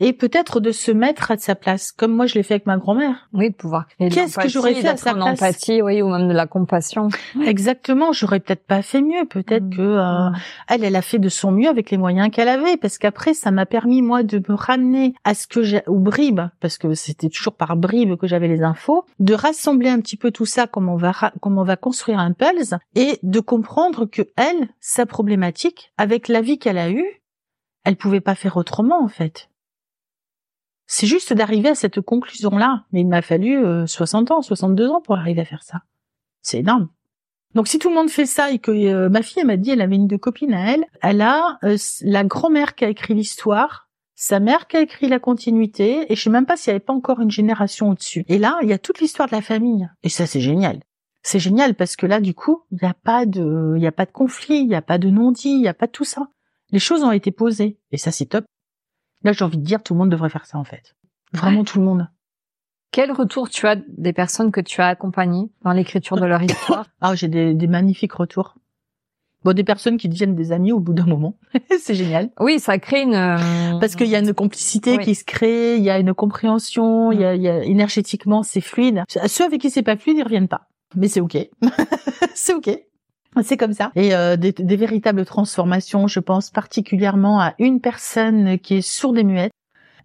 et 0.00 0.12
peut-être 0.12 0.60
de 0.60 0.72
se 0.72 0.90
mettre 0.90 1.30
à 1.30 1.36
sa 1.38 1.54
place, 1.54 1.92
comme 1.92 2.14
moi 2.14 2.26
je 2.26 2.34
l'ai 2.34 2.42
fait 2.42 2.54
avec 2.54 2.66
ma 2.66 2.76
grand-mère. 2.76 3.28
Oui, 3.32 3.50
de 3.50 3.54
pouvoir 3.54 3.86
créer 3.86 4.10
Qu'est-ce 4.10 4.38
que 4.38 4.48
j'aurais 4.48 4.74
fait 4.74 4.88
à 4.88 4.96
sa 4.96 5.14
place 5.14 5.40
empathie, 5.40 5.82
oui, 5.82 6.02
ou 6.02 6.08
même 6.08 6.28
de 6.28 6.34
la 6.34 6.46
compassion. 6.46 7.08
Exactement, 7.44 8.12
j'aurais 8.12 8.40
peut-être 8.40 8.66
pas 8.66 8.82
fait 8.82 9.00
mieux, 9.00 9.24
peut-être 9.24 9.64
mm. 9.64 9.76
que 9.76 9.82
euh, 9.82 10.30
mm. 10.30 10.36
elle, 10.68 10.84
elle 10.84 10.96
a 10.96 11.02
fait 11.02 11.18
de 11.18 11.28
son 11.28 11.50
mieux 11.50 11.68
avec 11.68 11.90
les 11.90 11.96
moyens 11.96 12.30
qu'elle 12.30 12.48
avait, 12.48 12.76
parce 12.76 12.98
qu'après 12.98 13.34
ça 13.34 13.50
m'a 13.50 13.66
permis 13.66 14.02
moi 14.02 14.22
de 14.22 14.38
me 14.48 14.54
ramener 14.54 15.14
à 15.24 15.34
ce 15.34 15.46
que 15.46 15.62
j'ai 15.62 15.82
aux 15.86 15.98
bribes, 15.98 16.42
parce 16.60 16.78
que 16.78 16.94
c'était 16.94 17.28
toujours 17.28 17.54
par 17.54 17.76
bribes 17.76 18.16
que 18.16 18.26
j'avais 18.26 18.48
les 18.48 18.62
infos, 18.62 19.04
de 19.18 19.34
rassembler 19.34 19.88
un 19.88 20.00
petit 20.00 20.16
peu 20.16 20.30
tout 20.30 20.46
ça, 20.46 20.66
comment 20.66 20.94
on 20.94 20.98
va 20.98 21.12
comment 21.40 21.62
on 21.62 21.64
va 21.64 21.76
construire 21.76 22.18
un 22.18 22.32
puzzle, 22.32 22.78
et 22.94 23.18
de 23.22 23.40
comprendre 23.40 24.04
que 24.06 24.22
elle, 24.36 24.68
sa 24.80 25.06
problématique, 25.06 25.92
avec 25.96 26.28
la 26.28 26.40
vie 26.40 26.58
qu'elle 26.58 26.78
a 26.78 26.90
eue, 26.90 27.22
elle 27.84 27.96
pouvait 27.96 28.20
pas 28.20 28.34
faire 28.34 28.56
autrement 28.56 29.02
en 29.02 29.08
fait. 29.08 29.48
C'est 30.86 31.06
juste 31.06 31.32
d'arriver 31.32 31.70
à 31.70 31.74
cette 31.74 32.00
conclusion-là. 32.00 32.84
Mais 32.92 33.00
il 33.00 33.08
m'a 33.08 33.22
fallu 33.22 33.62
60 33.86 34.30
euh, 34.30 34.34
ans, 34.34 34.42
62 34.42 34.88
ans 34.88 35.00
pour 35.00 35.16
arriver 35.16 35.42
à 35.42 35.44
faire 35.44 35.62
ça. 35.62 35.82
C'est 36.42 36.60
énorme. 36.60 36.88
Donc 37.54 37.68
si 37.68 37.78
tout 37.78 37.88
le 37.88 37.94
monde 37.94 38.10
fait 38.10 38.26
ça 38.26 38.50
et 38.50 38.58
que 38.58 38.70
euh, 38.70 39.08
ma 39.08 39.22
fille 39.22 39.42
m'a 39.44 39.56
dit 39.56 39.70
elle 39.70 39.80
avait 39.80 39.96
une 39.96 40.06
de 40.06 40.18
copines 40.18 40.52
à 40.52 40.72
elle, 40.74 40.84
elle 41.00 41.22
a 41.22 41.58
euh, 41.64 41.78
la 42.02 42.22
grand-mère 42.22 42.74
qui 42.74 42.84
a 42.84 42.88
écrit 42.90 43.14
l'histoire, 43.14 43.88
sa 44.14 44.40
mère 44.40 44.66
qui 44.66 44.76
a 44.76 44.82
écrit 44.82 45.08
la 45.08 45.18
continuité 45.18 46.12
et 46.12 46.16
je 46.16 46.22
sais 46.22 46.30
même 46.30 46.44
pas 46.44 46.58
s'il 46.58 46.70
n'y 46.70 46.76
avait 46.76 46.84
pas 46.84 46.92
encore 46.92 47.20
une 47.20 47.30
génération 47.30 47.90
au-dessus. 47.90 48.26
Et 48.28 48.38
là, 48.38 48.58
il 48.62 48.68
y 48.68 48.74
a 48.74 48.78
toute 48.78 49.00
l'histoire 49.00 49.26
de 49.28 49.34
la 49.34 49.40
famille 49.40 49.88
et 50.02 50.10
ça 50.10 50.26
c'est 50.26 50.40
génial. 50.40 50.80
C'est 51.22 51.38
génial 51.38 51.74
parce 51.74 51.96
que 51.96 52.04
là 52.04 52.20
du 52.20 52.34
coup, 52.34 52.62
il 52.72 52.78
n'y 52.82 52.88
a 52.88 52.94
pas 52.94 53.24
de 53.24 53.74
il 53.76 53.82
y 53.82 53.86
a 53.86 53.92
pas 53.92 54.04
de 54.04 54.12
conflit, 54.12 54.58
il 54.58 54.68
n'y 54.68 54.74
a 54.74 54.82
pas 54.82 54.98
de 54.98 55.08
non-dit, 55.08 55.48
il 55.48 55.62
n'y 55.62 55.68
a 55.68 55.74
pas 55.74 55.88
tout 55.88 56.04
ça. 56.04 56.28
Les 56.72 56.78
choses 56.78 57.04
ont 57.04 57.12
été 57.12 57.30
posées 57.30 57.78
et 57.90 57.96
ça 57.96 58.12
c'est 58.12 58.26
top. 58.26 58.44
Là, 59.26 59.32
j'ai 59.32 59.44
envie 59.44 59.58
de 59.58 59.64
dire, 59.64 59.82
tout 59.82 59.92
le 59.92 59.98
monde 59.98 60.10
devrait 60.10 60.30
faire 60.30 60.46
ça 60.46 60.56
en 60.56 60.62
fait. 60.62 60.94
Vraiment 61.32 61.64
tout 61.64 61.80
le 61.80 61.84
monde. 61.84 62.06
Quel 62.92 63.10
retour 63.10 63.50
tu 63.50 63.66
as 63.66 63.74
des 63.74 64.12
personnes 64.12 64.52
que 64.52 64.60
tu 64.60 64.80
as 64.80 64.86
accompagnées 64.86 65.50
dans 65.64 65.72
l'écriture 65.72 66.16
de 66.16 66.24
leur 66.24 66.40
histoire? 66.40 66.86
Ah, 67.00 67.16
j'ai 67.16 67.26
des, 67.26 67.52
des, 67.52 67.66
magnifiques 67.66 68.12
retours. 68.12 68.54
Bon, 69.42 69.52
des 69.52 69.64
personnes 69.64 69.96
qui 69.96 70.08
deviennent 70.08 70.36
des 70.36 70.52
amis 70.52 70.70
au 70.70 70.78
bout 70.78 70.94
d'un 70.94 71.06
moment. 71.06 71.40
c'est 71.80 71.96
génial. 71.96 72.30
Oui, 72.38 72.60
ça 72.60 72.78
crée 72.78 73.02
une... 73.02 73.14
Euh, 73.14 73.80
Parce 73.80 73.96
qu'il 73.96 74.06
y 74.06 74.14
a 74.14 74.20
une 74.20 74.32
complicité 74.32 74.96
qui 74.98 75.16
se 75.16 75.24
crée, 75.24 75.76
il 75.76 75.82
y 75.82 75.90
a 75.90 75.98
une 75.98 76.14
compréhension, 76.14 77.10
il 77.10 77.20
y, 77.20 77.24
a, 77.24 77.34
il 77.34 77.42
y 77.42 77.48
a 77.48 77.64
énergétiquement, 77.64 78.44
c'est 78.44 78.60
fluide. 78.60 79.02
Ceux 79.08 79.44
avec 79.44 79.60
qui 79.60 79.70
c'est 79.70 79.82
pas 79.82 79.96
fluide, 79.96 80.18
ils 80.18 80.22
reviennent 80.22 80.46
pas. 80.46 80.68
Mais 80.94 81.08
c'est 81.08 81.20
ok. 81.20 81.36
c'est 82.36 82.54
ok. 82.54 82.70
C'est 83.42 83.56
comme 83.56 83.72
ça. 83.72 83.92
Et 83.94 84.14
euh, 84.14 84.36
des, 84.36 84.52
des, 84.52 84.76
véritables 84.76 85.24
transformations, 85.24 86.06
je 86.06 86.20
pense 86.20 86.50
particulièrement 86.50 87.40
à 87.40 87.54
une 87.58 87.80
personne 87.80 88.58
qui 88.58 88.76
est 88.76 88.82
sourde 88.82 89.18
et 89.18 89.24
muette. 89.24 89.52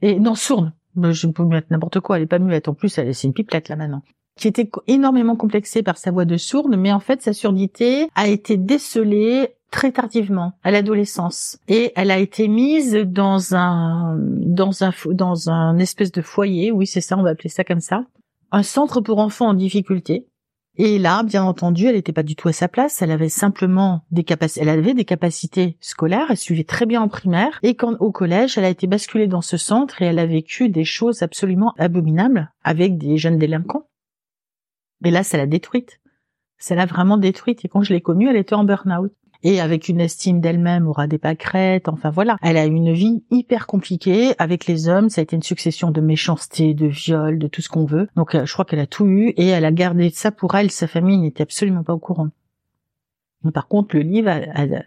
Et 0.01 0.19
non, 0.19 0.36
sourde. 0.36 0.71
Je 0.97 1.27
peux 1.27 1.45
mettre 1.45 1.67
n'importe 1.71 1.99
quoi, 1.99 2.17
elle 2.17 2.23
est 2.23 2.27
pas 2.27 2.39
muette. 2.39 2.67
En 2.67 2.73
plus, 2.73 2.97
elle 2.97 3.07
est 3.07 3.23
une 3.23 3.34
pipelette 3.34 3.69
là 3.69 3.75
maintenant. 3.75 4.01
Qui 4.38 4.47
était 4.47 4.69
énormément 4.88 5.36
complexée 5.36 5.84
par 5.84 5.97
sa 5.97 6.11
voix 6.11 6.25
de 6.25 6.38
sourde, 6.38 6.75
mais 6.77 6.91
en 6.91 6.99
fait, 6.99 7.21
sa 7.21 7.34
surdité 7.34 8.09
a 8.15 8.27
été 8.27 8.57
décelée 8.57 9.55
très 9.71 9.91
tardivement, 9.91 10.53
à 10.63 10.71
l'adolescence, 10.71 11.57
et 11.69 11.93
elle 11.95 12.11
a 12.11 12.17
été 12.17 12.49
mise 12.49 12.93
dans 12.93 13.55
un 13.55 14.17
dans 14.17 14.84
un 14.84 14.91
dans 15.11 15.49
un 15.49 15.77
espèce 15.77 16.11
de 16.11 16.21
foyer. 16.21 16.71
Oui, 16.71 16.86
c'est 16.86 17.01
ça, 17.01 17.17
on 17.17 17.23
va 17.23 17.29
appeler 17.29 17.49
ça 17.49 17.63
comme 17.63 17.79
ça. 17.79 18.03
Un 18.51 18.63
centre 18.63 18.99
pour 18.99 19.19
enfants 19.19 19.47
en 19.47 19.53
difficulté 19.53 20.25
et 20.84 20.97
là, 20.97 21.21
bien 21.21 21.43
entendu, 21.43 21.86
elle 21.86 21.93
n'était 21.93 22.11
pas 22.11 22.23
du 22.23 22.36
tout 22.36 22.47
à 22.47 22.53
sa 22.53 22.67
place. 22.67 23.03
Elle 23.03 23.11
avait 23.11 23.29
simplement 23.29 24.03
des 24.09 24.23
capacités, 24.23 24.61
elle 24.61 24.69
avait 24.69 24.95
des 24.95 25.05
capacités 25.05 25.77
scolaires. 25.79 26.25
Elle 26.32 26.38
suivait 26.38 26.63
très 26.63 26.88
bien 26.88 27.03
en 27.03 27.07
primaire. 27.07 27.59
Et 27.61 27.75
quand 27.75 27.97
au 27.99 28.11
collège, 28.11 28.57
elle 28.57 28.65
a 28.65 28.69
été 28.69 28.88
basculée 28.88 29.27
dans 29.27 29.43
ce 29.43 29.57
centre 29.57 30.01
et 30.01 30.05
elle 30.05 30.17
a 30.17 30.25
vécu 30.25 30.69
des 30.69 30.84
choses 30.84 31.21
absolument 31.21 31.75
abominables 31.77 32.51
avec 32.63 32.97
des 32.97 33.17
jeunes 33.17 33.38
délinquants. 33.38 33.88
Et 35.05 35.11
là, 35.11 35.21
ça 35.21 35.38
l'a 35.38 35.45
détruite. 35.45 35.99
Ça 36.57 36.73
l'a 36.73 36.88
vraiment 36.88 37.17
détruite. 37.17 37.63
Et 37.63 37.67
quand 37.67 37.84
je 37.84 37.93
l'ai 37.93 38.01
connue, 38.01 38.27
elle 38.27 38.36
était 38.36 38.55
en 38.55 38.63
burn-out 38.63 39.13
et 39.44 39.60
avec 39.60 39.89
une 39.89 40.00
estime 40.00 40.42
d'elle-même 40.42 40.88
aura 40.88 41.08
des 41.08 41.18
pâquerettes, 41.18 41.88
enfin 41.88 42.10
voilà. 42.10 42.38
Elle 42.42 42.58
a 42.58 42.66
une 42.66 42.94
vie 42.94 43.24
hyper 43.32 43.68
compliquée 43.68 44.34
avec 44.38 44.66
les 44.66 44.88
hommes, 44.88 45.10
ça 45.10 45.22
a 45.22 45.24
été 45.24 45.36
une 45.36 45.44
succession 45.44 45.92
de 45.92 46.02
méchanceté, 46.02 46.74
de 46.74 46.88
viols, 46.88 47.39
de 47.39 47.48
tout 47.48 47.62
ce 47.62 47.70
qu'on 47.70 47.86
veut. 47.86 48.08
Donc 48.16 48.36
euh, 48.36 48.46
je 48.46 48.54
crois 48.54 48.66
qu'elle 48.66 48.80
a 48.80 48.88
tout 48.88 49.06
eu 49.06 49.30
et 49.38 49.48
elle 49.48 49.66
a 49.66 49.72
gardé 49.72 50.10
ça 50.10 50.32
pour 50.32 50.56
elle, 50.56 50.72
sa 50.72 50.88
famille 50.88 51.18
n'était 51.18 51.44
absolument 51.44 51.84
pas 51.84 51.94
au 51.94 52.00
courant. 52.00 52.30
Par 53.54 53.68
contre, 53.68 53.96
le 53.96 54.04
livre, 54.04 54.30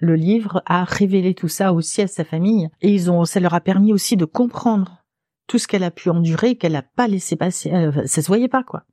le 0.00 0.14
livre 0.14 0.62
a 0.66 0.84
révélé 0.84 1.34
tout 1.34 1.48
ça 1.48 1.72
aussi 1.72 2.02
à 2.02 2.06
sa 2.06 2.24
famille 2.24 2.68
et 2.82 2.92
ils 2.92 3.10
ont, 3.10 3.24
ça 3.24 3.40
leur 3.40 3.54
a 3.54 3.60
permis 3.60 3.92
aussi 3.92 4.16
de 4.16 4.24
comprendre 4.24 5.04
tout 5.48 5.58
ce 5.58 5.66
qu'elle 5.66 5.82
a 5.82 5.90
pu 5.90 6.08
endurer, 6.08 6.56
qu'elle 6.56 6.72
n'a 6.72 6.82
pas 6.82 7.08
laissé 7.08 7.34
passer. 7.34 7.72
Euh, 7.72 8.06
ça 8.06 8.22
se 8.22 8.28
voyait 8.28 8.48
pas 8.48 8.62
quoi. 8.62 8.84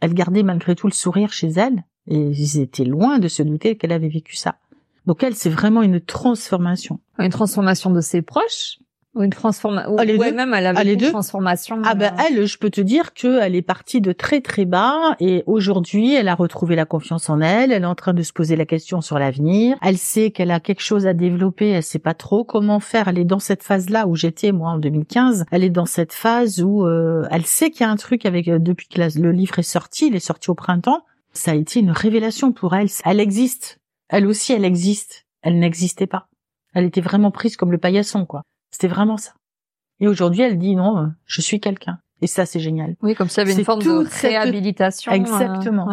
Elle 0.00 0.14
gardait 0.14 0.44
malgré 0.44 0.76
tout 0.76 0.86
le 0.86 0.92
sourire 0.92 1.32
chez 1.32 1.48
elle 1.48 1.84
et 2.08 2.16
ils 2.16 2.60
étaient 2.60 2.84
loin 2.84 3.18
de 3.18 3.28
se 3.28 3.42
douter 3.42 3.76
qu'elle 3.76 3.92
avait 3.92 4.08
vécu 4.08 4.36
ça. 4.36 4.56
Donc 5.06 5.22
elle, 5.22 5.34
c'est 5.34 5.50
vraiment 5.50 5.82
une 5.82 6.00
transformation. 6.00 6.98
Une 7.18 7.30
transformation 7.30 7.90
de 7.90 8.00
ses 8.00 8.22
proches 8.22 8.78
ou 9.14 9.22
une 9.22 9.30
transformation 9.30 9.96
ah, 9.96 10.04
même 10.04 10.54
elle 10.54 10.66
a 10.66 10.72
vécu 10.72 11.04
une 11.04 11.10
transformation. 11.12 11.80
Ah 11.84 11.94
ben 11.94 12.12
elle, 12.18 12.46
je 12.46 12.58
peux 12.58 12.70
te 12.70 12.80
dire 12.80 13.14
que 13.14 13.40
elle 13.40 13.54
est 13.54 13.62
partie 13.62 14.00
de 14.00 14.12
très 14.12 14.40
très 14.40 14.64
bas 14.64 15.14
et 15.20 15.44
aujourd'hui, 15.46 16.14
elle 16.14 16.26
a 16.26 16.34
retrouvé 16.34 16.74
la 16.74 16.84
confiance 16.84 17.30
en 17.30 17.40
elle, 17.40 17.70
elle 17.70 17.84
est 17.84 17.86
en 17.86 17.94
train 17.94 18.12
de 18.12 18.22
se 18.22 18.32
poser 18.32 18.56
la 18.56 18.66
question 18.66 19.00
sur 19.00 19.18
l'avenir, 19.18 19.76
elle 19.82 19.98
sait 19.98 20.32
qu'elle 20.32 20.50
a 20.50 20.58
quelque 20.58 20.82
chose 20.82 21.06
à 21.06 21.14
développer, 21.14 21.68
elle 21.68 21.82
sait 21.84 22.00
pas 22.00 22.14
trop 22.14 22.42
comment 22.42 22.80
faire, 22.80 23.06
elle 23.06 23.18
est 23.18 23.24
dans 23.24 23.38
cette 23.38 23.62
phase-là 23.62 24.08
où 24.08 24.16
j'étais 24.16 24.50
moi 24.50 24.70
en 24.70 24.78
2015, 24.78 25.44
elle 25.52 25.62
est 25.62 25.70
dans 25.70 25.86
cette 25.86 26.12
phase 26.12 26.60
où 26.60 26.84
euh, 26.84 27.24
elle 27.30 27.46
sait 27.46 27.70
qu'il 27.70 27.86
y 27.86 27.88
a 27.88 27.92
un 27.92 27.96
truc 27.96 28.26
avec 28.26 28.48
euh, 28.48 28.58
depuis 28.58 28.88
que 28.88 29.00
le 29.00 29.30
livre 29.30 29.60
est 29.60 29.62
sorti, 29.62 30.08
il 30.08 30.16
est 30.16 30.20
sorti 30.20 30.50
au 30.50 30.54
printemps, 30.54 31.04
ça 31.34 31.50
a 31.50 31.54
été 31.54 31.80
une 31.80 31.90
révélation 31.90 32.52
pour 32.52 32.74
elle. 32.74 32.88
Elle 33.04 33.20
existe. 33.20 33.78
Elle 34.08 34.26
aussi, 34.26 34.52
elle 34.52 34.64
existe. 34.64 35.26
Elle 35.42 35.58
n'existait 35.58 36.06
pas. 36.06 36.28
Elle 36.74 36.84
était 36.84 37.00
vraiment 37.00 37.30
prise 37.30 37.56
comme 37.56 37.72
le 37.72 37.78
paillasson, 37.78 38.26
quoi. 38.26 38.42
C'était 38.70 38.88
vraiment 38.88 39.16
ça. 39.16 39.32
Et 40.00 40.08
aujourd'hui, 40.08 40.42
elle 40.42 40.58
dit 40.58 40.74
non, 40.74 40.98
euh, 40.98 41.06
je 41.26 41.40
suis 41.40 41.60
quelqu'un. 41.60 41.98
Et 42.20 42.26
ça, 42.26 42.46
c'est 42.46 42.60
génial. 42.60 42.96
Oui, 43.02 43.14
comme 43.14 43.28
ça, 43.28 43.42
avait 43.42 43.52
une 43.52 43.64
forme 43.64 43.82
de 43.82 44.06
réhabilitation. 44.22 45.12
Euh, 45.12 45.16
Exactement. 45.16 45.88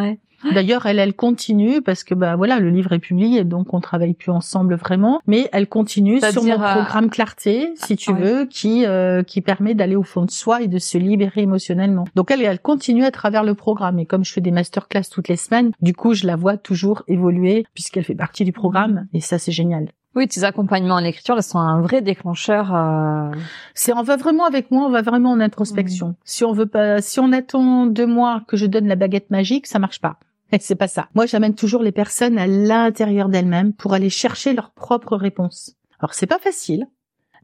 D'ailleurs, 0.53 0.85
elle, 0.85 0.99
elle 0.99 1.13
continue 1.13 1.81
parce 1.81 2.03
que 2.03 2.13
bah 2.13 2.35
voilà, 2.35 2.59
le 2.59 2.69
livre 2.69 2.93
est 2.93 2.99
publié, 2.99 3.43
donc 3.43 3.73
on 3.73 3.79
travaille 3.79 4.13
plus 4.13 4.31
ensemble 4.31 4.75
vraiment. 4.75 5.21
Mais 5.27 5.49
elle 5.51 5.67
continue 5.67 6.19
sur 6.19 6.43
mon 6.43 6.51
euh, 6.51 6.73
programme 6.73 7.09
Clarté, 7.09 7.73
si 7.75 7.95
tu 7.95 8.13
veux, 8.13 8.45
qui 8.45 8.85
euh, 8.85 9.23
qui 9.23 9.41
permet 9.41 9.73
d'aller 9.73 9.95
au 9.95 10.03
fond 10.03 10.25
de 10.25 10.31
soi 10.31 10.61
et 10.61 10.67
de 10.67 10.79
se 10.79 10.97
libérer 10.97 11.41
émotionnellement. 11.41 12.05
Donc 12.15 12.31
elle, 12.31 12.41
elle 12.41 12.59
continue 12.59 13.05
à 13.05 13.11
travers 13.11 13.43
le 13.43 13.55
programme. 13.55 13.99
Et 13.99 14.05
comme 14.05 14.25
je 14.25 14.33
fais 14.33 14.41
des 14.41 14.51
masterclass 14.51 15.03
toutes 15.11 15.27
les 15.27 15.35
semaines, 15.35 15.71
du 15.81 15.93
coup, 15.93 16.13
je 16.13 16.25
la 16.25 16.35
vois 16.35 16.57
toujours 16.57 17.03
évoluer 17.07 17.65
puisqu'elle 17.73 18.03
fait 18.03 18.15
partie 18.15 18.43
du 18.43 18.51
programme. 18.51 19.07
Et 19.13 19.21
ça, 19.21 19.37
c'est 19.37 19.51
génial. 19.51 19.87
Oui, 20.13 20.27
tes 20.27 20.43
accompagnements 20.43 20.95
en 20.95 21.03
écriture, 21.05 21.35
elles 21.37 21.43
sont 21.43 21.59
un 21.59 21.81
vrai 21.81 22.01
déclencheur. 22.01 22.75
Euh... 22.75 23.31
C'est, 23.73 23.93
on 23.93 24.03
va 24.03 24.17
vraiment 24.17 24.45
avec 24.45 24.69
moi, 24.69 24.85
on 24.85 24.89
va 24.89 25.01
vraiment 25.01 25.31
en 25.31 25.39
introspection. 25.39 26.09
Mmh. 26.09 26.15
Si 26.25 26.43
on 26.43 26.51
veut 26.51 26.65
pas, 26.65 27.01
si 27.01 27.21
on 27.21 27.31
attend 27.31 27.85
deux 27.85 28.07
mois 28.07 28.41
que 28.47 28.57
je 28.57 28.65
donne 28.65 28.87
la 28.87 28.97
baguette 28.97 29.29
magique, 29.29 29.67
ça 29.67 29.79
marche 29.79 30.01
pas. 30.01 30.17
c'est 30.59 30.75
pas 30.75 30.87
ça. 30.87 31.09
Moi, 31.13 31.25
j'amène 31.25 31.55
toujours 31.55 31.83
les 31.83 31.91
personnes 31.91 32.37
à 32.37 32.47
l'intérieur 32.47 33.29
d'elles-mêmes 33.29 33.73
pour 33.73 33.93
aller 33.93 34.09
chercher 34.09 34.53
leurs 34.53 34.71
propres 34.71 35.15
réponses. 35.15 35.75
Alors, 35.99 36.13
c'est 36.13 36.27
pas 36.27 36.39
facile. 36.39 36.87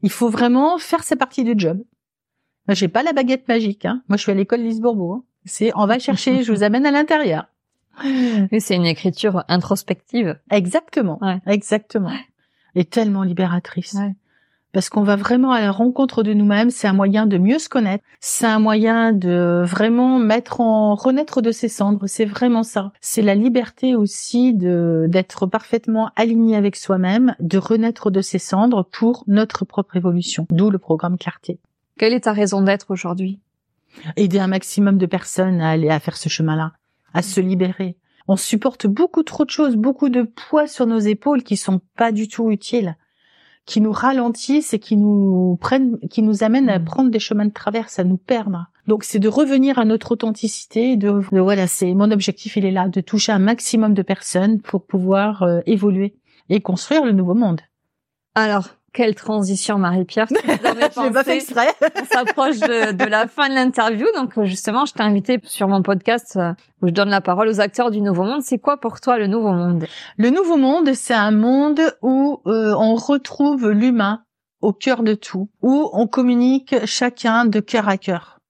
Il 0.02 0.10
faut 0.10 0.28
vraiment 0.28 0.78
faire 0.78 1.02
sa 1.02 1.16
partie 1.16 1.44
du 1.44 1.54
job. 1.56 1.82
Moi, 2.66 2.74
j'ai 2.74 2.88
pas 2.88 3.02
la 3.02 3.12
baguette 3.12 3.48
magique. 3.48 3.84
Hein. 3.84 4.02
Moi, 4.08 4.16
je 4.16 4.22
suis 4.22 4.32
à 4.32 4.34
l'école 4.34 4.60
Lise 4.60 4.80
Bourbeau. 4.80 5.12
Hein. 5.12 5.24
C'est, 5.44 5.72
on 5.74 5.86
va 5.86 5.98
chercher, 5.98 6.42
je 6.42 6.52
vous 6.52 6.62
amène 6.62 6.86
à 6.86 6.90
l'intérieur. 6.90 7.46
Oui, 8.52 8.60
c'est 8.60 8.76
une 8.76 8.86
écriture 8.86 9.42
introspective. 9.48 10.38
Exactement. 10.52 11.18
Exactement. 11.46 12.12
Et 12.76 12.84
tellement 12.84 13.24
libératrice. 13.24 13.96
Parce 14.78 14.90
qu'on 14.90 15.02
va 15.02 15.16
vraiment 15.16 15.50
à 15.50 15.60
la 15.60 15.72
rencontre 15.72 16.22
de 16.22 16.32
nous-mêmes. 16.32 16.70
C'est 16.70 16.86
un 16.86 16.92
moyen 16.92 17.26
de 17.26 17.36
mieux 17.36 17.58
se 17.58 17.68
connaître. 17.68 18.04
C'est 18.20 18.46
un 18.46 18.60
moyen 18.60 19.12
de 19.12 19.64
vraiment 19.66 20.20
mettre 20.20 20.60
en 20.60 20.94
renaître 20.94 21.42
de 21.42 21.50
ses 21.50 21.68
cendres. 21.68 22.06
C'est 22.06 22.24
vraiment 22.24 22.62
ça. 22.62 22.92
C'est 23.00 23.22
la 23.22 23.34
liberté 23.34 23.96
aussi 23.96 24.54
de 24.54 25.06
d'être 25.08 25.46
parfaitement 25.46 26.12
aligné 26.14 26.54
avec 26.54 26.76
soi-même, 26.76 27.34
de 27.40 27.58
renaître 27.58 28.12
de 28.12 28.20
ses 28.20 28.38
cendres 28.38 28.84
pour 28.84 29.24
notre 29.26 29.64
propre 29.64 29.96
évolution. 29.96 30.46
D'où 30.50 30.70
le 30.70 30.78
programme 30.78 31.18
Clarté. 31.18 31.58
Quelle 31.98 32.12
est 32.12 32.20
ta 32.20 32.32
raison 32.32 32.62
d'être 32.62 32.92
aujourd'hui? 32.92 33.40
Aider 34.14 34.38
un 34.38 34.46
maximum 34.46 34.96
de 34.96 35.06
personnes 35.06 35.60
à 35.60 35.70
aller 35.70 35.90
à 35.90 35.98
faire 35.98 36.16
ce 36.16 36.28
chemin-là, 36.28 36.70
à 37.14 37.22
se 37.22 37.40
libérer. 37.40 37.96
On 38.28 38.36
supporte 38.36 38.86
beaucoup 38.86 39.24
trop 39.24 39.44
de 39.44 39.50
choses, 39.50 39.74
beaucoup 39.74 40.08
de 40.08 40.22
poids 40.22 40.68
sur 40.68 40.86
nos 40.86 41.00
épaules 41.00 41.42
qui 41.42 41.56
sont 41.56 41.80
pas 41.96 42.12
du 42.12 42.28
tout 42.28 42.52
utiles 42.52 42.96
qui 43.68 43.82
nous 43.82 43.92
ralentissent 43.92 44.72
et 44.72 44.78
qui 44.78 44.96
nous 44.96 45.58
prennent, 45.60 45.98
qui 46.08 46.22
nous 46.22 46.42
amènent 46.42 46.70
à 46.70 46.78
mm. 46.78 46.84
prendre 46.86 47.10
des 47.10 47.18
chemins 47.18 47.44
de 47.44 47.52
traverse, 47.52 47.98
à 47.98 48.04
nous 48.04 48.16
perdre. 48.16 48.66
Donc 48.86 49.04
c'est 49.04 49.18
de 49.18 49.28
revenir 49.28 49.78
à 49.78 49.84
notre 49.84 50.12
authenticité, 50.12 50.96
de, 50.96 51.10
voilà, 51.10 51.66
c'est 51.66 51.92
mon 51.92 52.10
objectif, 52.10 52.56
il 52.56 52.64
est 52.64 52.70
là, 52.70 52.88
de 52.88 53.02
toucher 53.02 53.30
un 53.30 53.38
maximum 53.38 53.92
de 53.92 54.00
personnes 54.00 54.62
pour 54.62 54.86
pouvoir 54.86 55.42
euh, 55.42 55.60
évoluer 55.66 56.16
et 56.48 56.62
construire 56.62 57.04
le 57.04 57.12
nouveau 57.12 57.34
monde. 57.34 57.60
Alors, 58.34 58.77
quelle 58.98 59.14
transition, 59.14 59.78
Marie-Pierre. 59.78 60.26
Je 60.28 61.12
pas 61.12 61.22
fait 61.22 61.36
exprès. 61.36 61.68
On 61.80 62.04
s'approche 62.04 62.58
de, 62.58 63.08
la 63.08 63.28
fin 63.28 63.48
de 63.48 63.54
l'interview. 63.54 64.08
Donc, 64.16 64.42
justement, 64.42 64.86
je 64.86 64.92
t'ai 64.92 65.04
invité 65.04 65.38
sur 65.44 65.68
mon 65.68 65.82
podcast 65.82 66.34
euh, 66.36 66.52
où 66.82 66.88
je 66.88 66.92
donne 66.92 67.08
la 67.08 67.20
parole 67.20 67.46
aux 67.46 67.60
acteurs 67.60 67.92
du 67.92 68.00
Nouveau 68.00 68.24
Monde. 68.24 68.42
C'est 68.42 68.58
quoi 68.58 68.76
pour 68.76 69.00
toi 69.00 69.16
le 69.16 69.28
Nouveau 69.28 69.52
Monde? 69.52 69.86
Le 70.16 70.30
Nouveau 70.30 70.56
Monde, 70.56 70.94
c'est 70.94 71.14
un 71.14 71.30
monde 71.30 71.80
où 72.02 72.40
euh, 72.48 72.74
on 72.76 72.96
retrouve 72.96 73.70
l'humain 73.70 74.24
au 74.62 74.72
cœur 74.72 75.04
de 75.04 75.14
tout, 75.14 75.48
où 75.62 75.88
on 75.92 76.08
communique 76.08 76.74
chacun 76.84 77.44
de 77.44 77.60
cœur 77.60 77.88
à 77.88 77.98
cœur. 77.98 78.40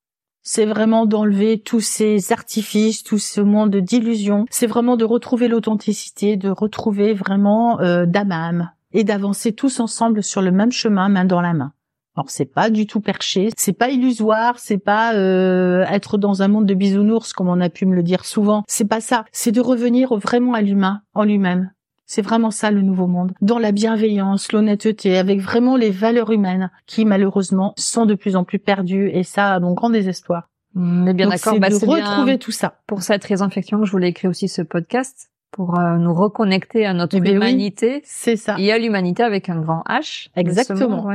C'est 0.41 0.65
vraiment 0.65 1.05
d'enlever 1.05 1.61
tous 1.61 1.81
ces 1.81 2.33
artifices, 2.33 3.03
tout 3.03 3.19
ce 3.19 3.43
monde 3.43 3.77
d'illusions. 3.77 4.47
C'est 4.49 4.67
vraiment 4.67 4.97
de 4.97 5.05
retrouver 5.05 5.47
l'authenticité, 5.49 6.39
de 6.39 6.49
retrouver 6.49 7.13
vraiment 7.13 7.81
euh, 7.81 8.07
d'âme 8.07 8.33
à 8.33 8.47
âme 8.47 8.71
et 8.93 9.05
d'avancer 9.05 9.53
tous 9.53 9.81
ensemble 9.81 10.23
sur 10.23 10.43
le 10.43 10.51
même 10.51 10.73
chemin, 10.73 11.09
main 11.09 11.25
dans 11.25 11.41
la 11.41 11.55
main. 11.55 11.73
Alors 12.17 12.31
c'est 12.31 12.53
pas 12.53 12.69
du 12.69 12.87
tout 12.87 13.01
perché, 13.01 13.51
c'est 13.57 13.73
pas 13.73 13.91
illusoire, 13.91 14.59
c'est 14.59 14.79
pas 14.79 15.15
euh, 15.15 15.85
être 15.85 16.19
dans 16.19 16.43
un 16.43 16.49
monde 16.49 16.67
de 16.67 16.75
bisounours 16.75 17.33
comme 17.33 17.49
on 17.49 17.61
a 17.61 17.69
pu 17.69 17.87
me 17.87 17.95
le 17.95 18.03
dire 18.03 18.25
souvent. 18.25 18.65
C'est 18.67 18.89
pas 18.89 19.01
ça. 19.01 19.25
C'est 19.31 19.53
de 19.53 19.61
revenir 19.61 20.17
vraiment 20.17 20.55
à 20.55 20.61
l'humain, 20.61 21.03
en 21.15 21.23
lui-même. 21.23 21.71
C'est 22.07 22.23
vraiment 22.23 22.51
ça 22.51 22.71
le 22.71 22.83
nouveau 22.83 23.07
monde, 23.07 23.35
dans 23.41 23.59
la 23.59 23.71
bienveillance, 23.71 24.51
l'honnêteté, 24.51 25.17
avec 25.17 25.41
vraiment 25.41 25.77
les 25.77 25.91
valeurs 25.91 26.33
humaines 26.33 26.71
qui 26.87 27.05
malheureusement 27.05 27.75
sont 27.77 28.07
de 28.07 28.15
plus 28.15 28.35
en 28.35 28.43
plus 28.43 28.59
perdues 28.59 29.11
et 29.11 29.23
ça 29.23 29.55
a 29.55 29.61
mon 29.61 29.75
grand 29.75 29.91
désespoir. 29.91 30.49
On 30.75 31.07
est 31.07 31.15
bien 31.15 31.29
d'accord. 31.29 31.61
Bah, 31.61 31.69
de 31.69 31.75
retrouver 31.75 32.39
tout 32.39 32.51
ça. 32.51 32.81
Pour 32.87 33.03
cette 33.03 33.25
raison, 33.25 33.47
effectivement, 33.47 33.85
je 33.85 33.93
voulais 33.93 34.09
écrire 34.09 34.31
aussi 34.31 34.49
ce 34.49 34.63
podcast 34.63 35.31
pour 35.51 35.79
euh, 35.79 35.97
nous 35.97 36.15
reconnecter 36.15 36.87
à 36.87 36.95
notre 36.95 37.17
eh 37.17 37.31
humanité. 37.31 38.03
c'est 38.05 38.37
ça. 38.37 38.57
Et 38.59 38.73
à 38.73 38.79
l'humanité 38.79 39.23
avec 39.23 39.49
un 39.49 39.61
grand 39.61 39.83
H. 39.89 40.29
Exactement. 40.37 41.09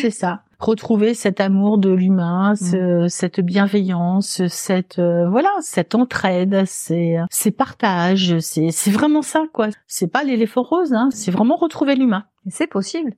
C'est 0.00 0.10
ça. 0.10 0.42
Retrouver 0.58 1.14
cet 1.14 1.40
amour 1.40 1.78
de 1.78 1.90
l'humain, 1.90 2.54
mm. 2.54 3.08
cette 3.08 3.40
bienveillance, 3.40 4.46
cette 4.48 4.98
euh, 4.98 5.28
voilà, 5.28 5.50
cette 5.60 5.94
entraide, 5.94 6.64
ces, 6.66 7.18
ces 7.30 7.50
partages, 7.50 8.38
c'est 8.38 8.70
c'est 8.70 8.90
vraiment 8.90 9.22
ça 9.22 9.44
quoi. 9.52 9.68
C'est 9.86 10.10
pas 10.10 10.24
l'éléphant 10.24 10.62
rose, 10.62 10.92
hein. 10.92 11.08
C'est 11.12 11.30
vraiment 11.30 11.56
retrouver 11.56 11.96
l'humain. 11.96 12.24
C'est 12.48 12.66
possible. 12.66 13.14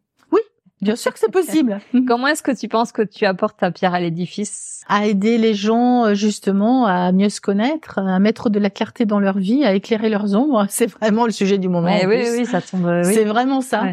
Bien 0.82 0.96
sûr 0.96 1.12
que 1.12 1.18
c'est 1.18 1.30
possible. 1.30 1.80
Comment 2.06 2.26
est-ce 2.26 2.42
que 2.42 2.52
tu 2.52 2.68
penses 2.68 2.92
que 2.92 3.02
tu 3.02 3.24
apportes 3.24 3.58
ta 3.58 3.70
pierre 3.70 3.94
à 3.94 4.00
l'édifice? 4.00 4.82
À 4.88 5.06
aider 5.06 5.38
les 5.38 5.54
gens 5.54 6.04
euh, 6.04 6.14
justement 6.14 6.86
à 6.86 7.12
mieux 7.12 7.28
se 7.28 7.40
connaître, 7.40 7.98
à 7.98 8.18
mettre 8.18 8.50
de 8.50 8.58
la 8.58 8.70
clarté 8.70 9.06
dans 9.06 9.18
leur 9.18 9.38
vie, 9.38 9.64
à 9.64 9.74
éclairer 9.74 10.08
leurs 10.08 10.34
ombres. 10.34 10.66
C'est 10.70 10.86
vraiment 10.86 11.24
le 11.24 11.32
sujet 11.32 11.58
du 11.58 11.68
moment. 11.68 11.98
oui, 12.06 12.24
oui, 12.30 12.46
ça 12.46 12.60
tombe. 12.60 12.84
Oui. 12.84 13.14
C'est 13.14 13.24
vraiment 13.24 13.60
ça. 13.60 13.84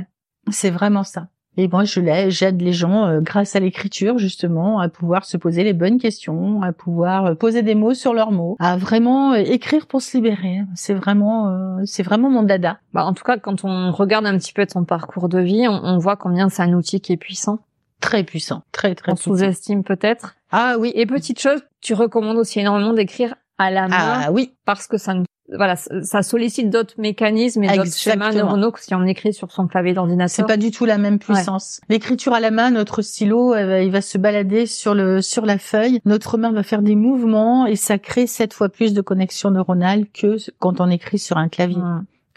C'est 0.51 0.71
vraiment 0.71 1.03
ça. 1.03 1.27
Et 1.55 1.67
moi, 1.67 1.83
je 1.83 2.01
j'aide 2.29 2.61
les 2.61 2.73
gens 2.73 3.05
euh, 3.05 3.19
grâce 3.21 3.55
à 3.55 3.59
l'écriture 3.59 4.17
justement 4.17 4.79
à 4.79 4.89
pouvoir 4.89 5.25
se 5.25 5.37
poser 5.37 5.63
les 5.63 5.73
bonnes 5.73 5.99
questions, 5.99 6.61
à 6.63 6.73
pouvoir 6.73 7.25
euh, 7.25 7.35
poser 7.35 7.61
des 7.61 7.75
mots 7.75 7.93
sur 7.93 8.13
leurs 8.13 8.31
mots, 8.31 8.55
à 8.59 8.75
vraiment 8.75 9.33
euh, 9.33 9.37
écrire 9.37 9.85
pour 9.85 10.01
se 10.01 10.17
libérer. 10.17 10.61
C'est 10.75 10.95
vraiment, 10.95 11.77
c'est 11.85 12.03
vraiment 12.03 12.29
mon 12.29 12.43
dada. 12.43 12.79
Bah, 12.93 13.05
en 13.05 13.13
tout 13.13 13.23
cas, 13.23 13.37
quand 13.37 13.63
on 13.63 13.91
regarde 13.91 14.25
un 14.25 14.37
petit 14.37 14.53
peu 14.53 14.65
ton 14.65 14.83
parcours 14.83 15.29
de 15.29 15.39
vie, 15.39 15.67
on, 15.67 15.79
on 15.83 15.97
voit 15.99 16.15
combien 16.15 16.49
c'est 16.49 16.63
un 16.63 16.73
outil 16.73 17.01
qui 17.01 17.13
est 17.13 17.17
puissant. 17.17 17.59
Très 18.01 18.23
puissant, 18.23 18.63
très 18.71 18.95
très. 18.95 19.11
On 19.13 19.15
sous-estime 19.15 19.83
peut-être. 19.83 20.35
Ah 20.51 20.75
oui. 20.79 20.91
Et 20.95 21.05
petite 21.05 21.39
chose, 21.39 21.61
tu 21.81 21.93
recommandes 21.93 22.37
aussi 22.37 22.59
énormément 22.59 22.93
d'écrire 22.93 23.35
à 23.63 23.71
la 23.71 23.87
main. 23.87 24.21
Ah 24.25 24.31
oui. 24.31 24.53
Parce 24.65 24.87
que 24.87 24.97
ça 24.97 25.13
ne 25.13 25.23
voilà, 25.49 25.75
ça 25.75 26.23
sollicite 26.23 26.69
d'autres 26.69 26.93
mécanismes 26.97 27.63
et 27.65 27.75
d'autres 27.75 27.93
schémas 27.93 28.31
neuronaux 28.31 28.71
que 28.71 28.81
si 28.81 28.95
on 28.95 29.03
écrit 29.03 29.33
sur 29.33 29.51
son 29.51 29.67
clavier 29.67 29.93
d'ordinateur. 29.93 30.33
C'est 30.33 30.47
pas 30.47 30.57
du 30.57 30.71
tout 30.71 30.85
la 30.85 30.97
même 30.97 31.19
puissance. 31.19 31.81
L'écriture 31.89 32.33
à 32.33 32.39
la 32.39 32.49
main, 32.49 32.71
notre 32.71 33.01
stylo, 33.01 33.55
il 33.55 33.91
va 33.91 34.01
se 34.01 34.17
balader 34.17 34.65
sur 34.65 34.95
le 34.95 35.21
sur 35.21 35.45
la 35.45 35.57
feuille. 35.57 35.99
Notre 36.05 36.37
main 36.37 36.51
va 36.51 36.63
faire 36.63 36.81
des 36.81 36.95
mouvements 36.95 37.65
et 37.65 37.75
ça 37.75 37.97
crée 37.97 38.25
sept 38.25 38.53
fois 38.53 38.69
plus 38.69 38.93
de 38.93 39.01
connexions 39.01 39.51
neuronales 39.51 40.05
que 40.07 40.37
quand 40.59 40.79
on 40.79 40.89
écrit 40.89 41.19
sur 41.19 41.37
un 41.37 41.49
clavier. 41.49 41.81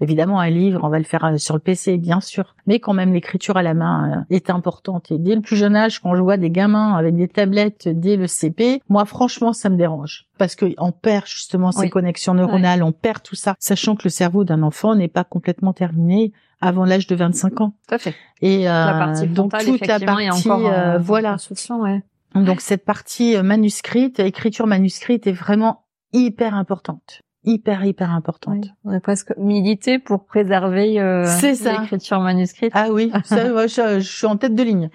Évidemment, 0.00 0.40
un 0.40 0.50
livre, 0.50 0.80
on 0.82 0.88
va 0.88 0.98
le 0.98 1.04
faire 1.04 1.24
euh, 1.24 1.38
sur 1.38 1.54
le 1.54 1.60
PC, 1.60 1.96
bien 1.96 2.20
sûr, 2.20 2.54
mais 2.66 2.80
quand 2.80 2.92
même 2.92 3.14
l'écriture 3.14 3.56
à 3.56 3.62
la 3.62 3.72
main 3.72 4.10
euh, 4.10 4.34
est 4.34 4.50
importante. 4.50 5.10
Et 5.10 5.18
dès 5.18 5.34
le 5.34 5.40
plus 5.40 5.56
jeune 5.56 5.74
âge, 5.74 6.00
quand 6.00 6.14
je 6.14 6.20
vois 6.20 6.36
des 6.36 6.50
gamins 6.50 6.94
avec 6.94 7.16
des 7.16 7.28
tablettes 7.28 7.88
dès 7.88 8.16
le 8.16 8.26
CP, 8.26 8.82
moi, 8.88 9.06
franchement, 9.06 9.52
ça 9.52 9.70
me 9.70 9.76
dérange 9.76 10.26
parce 10.38 10.54
qu'on 10.54 10.92
perd 10.92 11.26
justement 11.26 11.72
ces 11.72 11.88
connexions 11.88 12.34
neuronales, 12.34 12.82
on 12.82 12.92
perd 12.92 13.22
tout 13.22 13.36
ça, 13.36 13.54
sachant 13.58 13.96
que 13.96 14.02
le 14.04 14.10
cerveau 14.10 14.44
d'un 14.44 14.62
enfant 14.62 14.94
n'est 14.94 15.08
pas 15.08 15.24
complètement 15.24 15.72
terminé 15.72 16.32
avant 16.60 16.84
l'âge 16.84 17.06
de 17.06 17.14
25 17.14 17.60
ans. 17.60 17.74
Tout 17.88 17.94
à 17.94 17.98
fait. 17.98 18.14
Et 18.42 18.68
euh, 18.68 19.26
donc 19.26 19.52
toute 19.58 19.86
la 19.86 20.00
partie, 20.00 20.48
euh, 20.50 20.98
voilà. 20.98 21.36
Ouais. 21.70 22.02
Donc 22.34 22.60
cette 22.60 22.84
partie 22.84 23.40
manuscrite, 23.42 24.20
écriture 24.20 24.66
manuscrite 24.66 25.26
est 25.26 25.32
vraiment 25.32 25.84
hyper 26.12 26.54
importante 26.54 27.22
hyper 27.46 27.84
hyper 27.84 28.10
importante. 28.10 28.66
on 28.84 28.92
est 28.92 29.00
presque 29.00 29.32
milité 29.38 29.98
pour 29.98 30.26
préserver 30.26 31.00
euh, 31.00 31.24
l'écriture 31.42 32.20
manuscrite. 32.20 32.72
Ah 32.74 32.88
oui, 32.90 33.10
ça, 33.24 33.66
je, 33.66 34.00
suis 34.00 34.26
en 34.26 34.36
tête 34.36 34.54
de 34.54 34.62
ligne. 34.62 34.90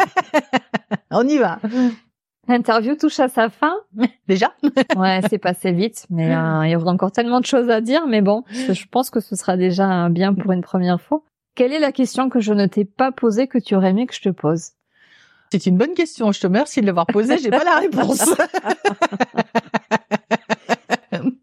on 1.10 1.26
y 1.26 1.38
va. 1.38 1.58
L'interview 2.48 2.96
touche 2.96 3.18
à 3.20 3.28
sa 3.28 3.48
fin. 3.48 3.74
Déjà 4.28 4.52
Ouais, 4.96 5.20
c'est 5.28 5.38
passé 5.38 5.72
vite, 5.72 6.06
mais 6.10 6.34
euh, 6.34 6.66
il 6.66 6.70
y 6.70 6.76
aura 6.76 6.92
encore 6.92 7.12
tellement 7.12 7.40
de 7.40 7.46
choses 7.46 7.70
à 7.70 7.80
dire. 7.80 8.06
Mais 8.06 8.22
bon, 8.22 8.44
je 8.50 8.84
pense 8.90 9.10
que 9.10 9.20
ce 9.20 9.34
sera 9.34 9.56
déjà 9.56 10.08
bien 10.08 10.34
pour 10.34 10.52
une 10.52 10.62
première 10.62 11.00
fois. 11.00 11.22
Quelle 11.54 11.72
est 11.72 11.80
la 11.80 11.92
question 11.92 12.28
que 12.28 12.40
je 12.40 12.52
ne 12.52 12.66
t'ai 12.66 12.84
pas 12.84 13.12
posée 13.12 13.46
que 13.46 13.58
tu 13.58 13.74
aurais 13.74 13.90
aimé 13.90 14.06
que 14.06 14.14
je 14.14 14.22
te 14.22 14.28
pose? 14.28 14.70
C'est 15.52 15.66
une 15.66 15.76
bonne 15.76 15.94
question. 15.94 16.30
Je 16.30 16.40
te 16.40 16.46
remercie 16.46 16.80
de 16.80 16.86
l'avoir 16.86 17.06
posée. 17.06 17.38
J'ai 17.38 17.50
pas 17.50 17.64
la 17.64 17.76
réponse. 17.78 18.24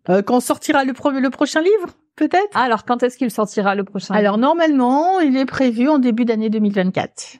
Euh, 0.10 0.22
quand 0.22 0.39
sortira 0.39 0.84
le, 0.84 0.93
le 1.20 1.30
prochain 1.30 1.62
livre, 1.62 1.93
peut-être? 2.16 2.49
Ah, 2.53 2.64
Alors, 2.64 2.86
quand 2.86 3.03
est-ce 3.03 3.18
qu'il 3.18 3.32
sortira 3.32 3.76
le 3.76 3.84
prochain 3.84 4.14
Alors, 4.14 4.38
normalement, 4.38 5.20
il 5.20 5.38
est 5.38 5.45
prévu 5.45 5.89
en 5.89 5.99
début 5.99 6.26
d'année 6.26 6.49
2024. 6.49 7.38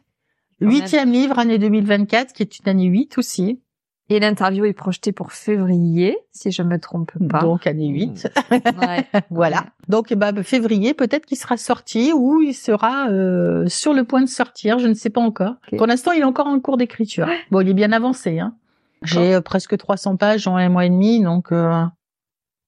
Huitième 0.60 1.12
livre, 1.12 1.38
année 1.38 1.60
2024, 1.60 2.34
qui 2.34 2.44
est 2.44 2.60
une 2.60 2.70
année 2.70 2.86
8 2.86 3.18
aussi. 3.18 3.62
Et 4.10 4.20
l'interview 4.22 4.64
est 4.64 4.74
projetée 4.74 5.12
pour 5.12 5.34
février, 5.34 6.18
si 6.32 6.52
je 6.52 6.62
me 6.62 6.80
trompe 6.80 7.12
pas. 7.30 7.42
Donc 7.42 7.68
année 7.68 7.90
8. 7.90 8.30
Ouais. 8.52 9.06
voilà. 9.30 9.66
Donc 9.90 10.14
bah, 10.14 10.32
février, 10.44 10.94
peut-être 10.94 11.26
qu'il 11.26 11.38
sera 11.38 11.58
sorti 11.58 12.14
ou 12.14 12.42
il 12.42 12.54
sera 12.54 13.10
euh, 13.10 13.68
sur 13.68 13.94
le 13.94 14.06
point 14.06 14.22
de 14.22 14.28
sortir, 14.28 14.80
je 14.80 14.88
ne 14.88 14.94
sais 14.94 15.10
pas 15.10 15.20
encore. 15.20 15.56
Pour 15.78 15.88
l'instant, 15.88 16.14
il 16.14 16.22
est 16.22 16.26
encore 16.26 16.48
en 16.48 16.60
cours 16.62 16.78
d'écriture. 16.78 17.28
Bon, 17.52 17.60
il 17.60 17.68
est 17.68 17.74
bien 17.74 17.92
avancé. 17.92 18.40
Hein. 18.40 18.56
J'ai 19.04 19.36
euh, 19.36 19.42
presque 19.42 19.78
300 19.78 20.16
pages 20.16 20.48
en 20.48 20.56
un 20.56 20.70
mois 20.70 20.86
et 20.86 20.90
demi, 20.90 21.22
donc 21.22 21.52
euh, 21.52 21.84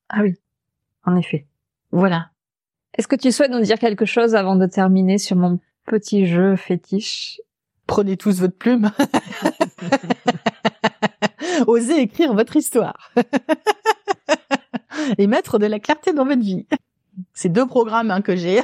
ah 0.10 0.22
oui, 0.22 0.36
en 1.06 1.16
effet. 1.16 1.46
Voilà. 1.92 2.30
Est-ce 2.98 3.08
que 3.08 3.16
tu 3.16 3.32
souhaites 3.32 3.52
nous 3.52 3.62
dire 3.62 3.80
quelque 3.80 4.06
chose 4.06 4.36
avant 4.36 4.56
de 4.56 4.66
terminer 4.66 5.18
sur 5.18 5.36
mon 5.36 5.60
petit 5.86 6.26
jeu 6.26 6.56
fétiche? 6.56 7.40
Prenez 7.88 8.18
tous 8.18 8.40
votre 8.40 8.58
plume. 8.58 8.92
Osez 11.68 12.02
écrire 12.02 12.34
votre 12.34 12.56
histoire. 12.56 13.12
Et 15.18 15.28
mettre 15.28 15.60
de 15.60 15.66
la 15.66 15.80
clarté 15.80 16.14
dans 16.14 16.26
votre 16.26 16.42
vie. 16.42 16.68
C'est 17.34 17.50
deux 17.50 17.66
programmes 17.66 18.12
hein, 18.12 18.22
que 18.22 18.36
j'ai. 18.36 18.62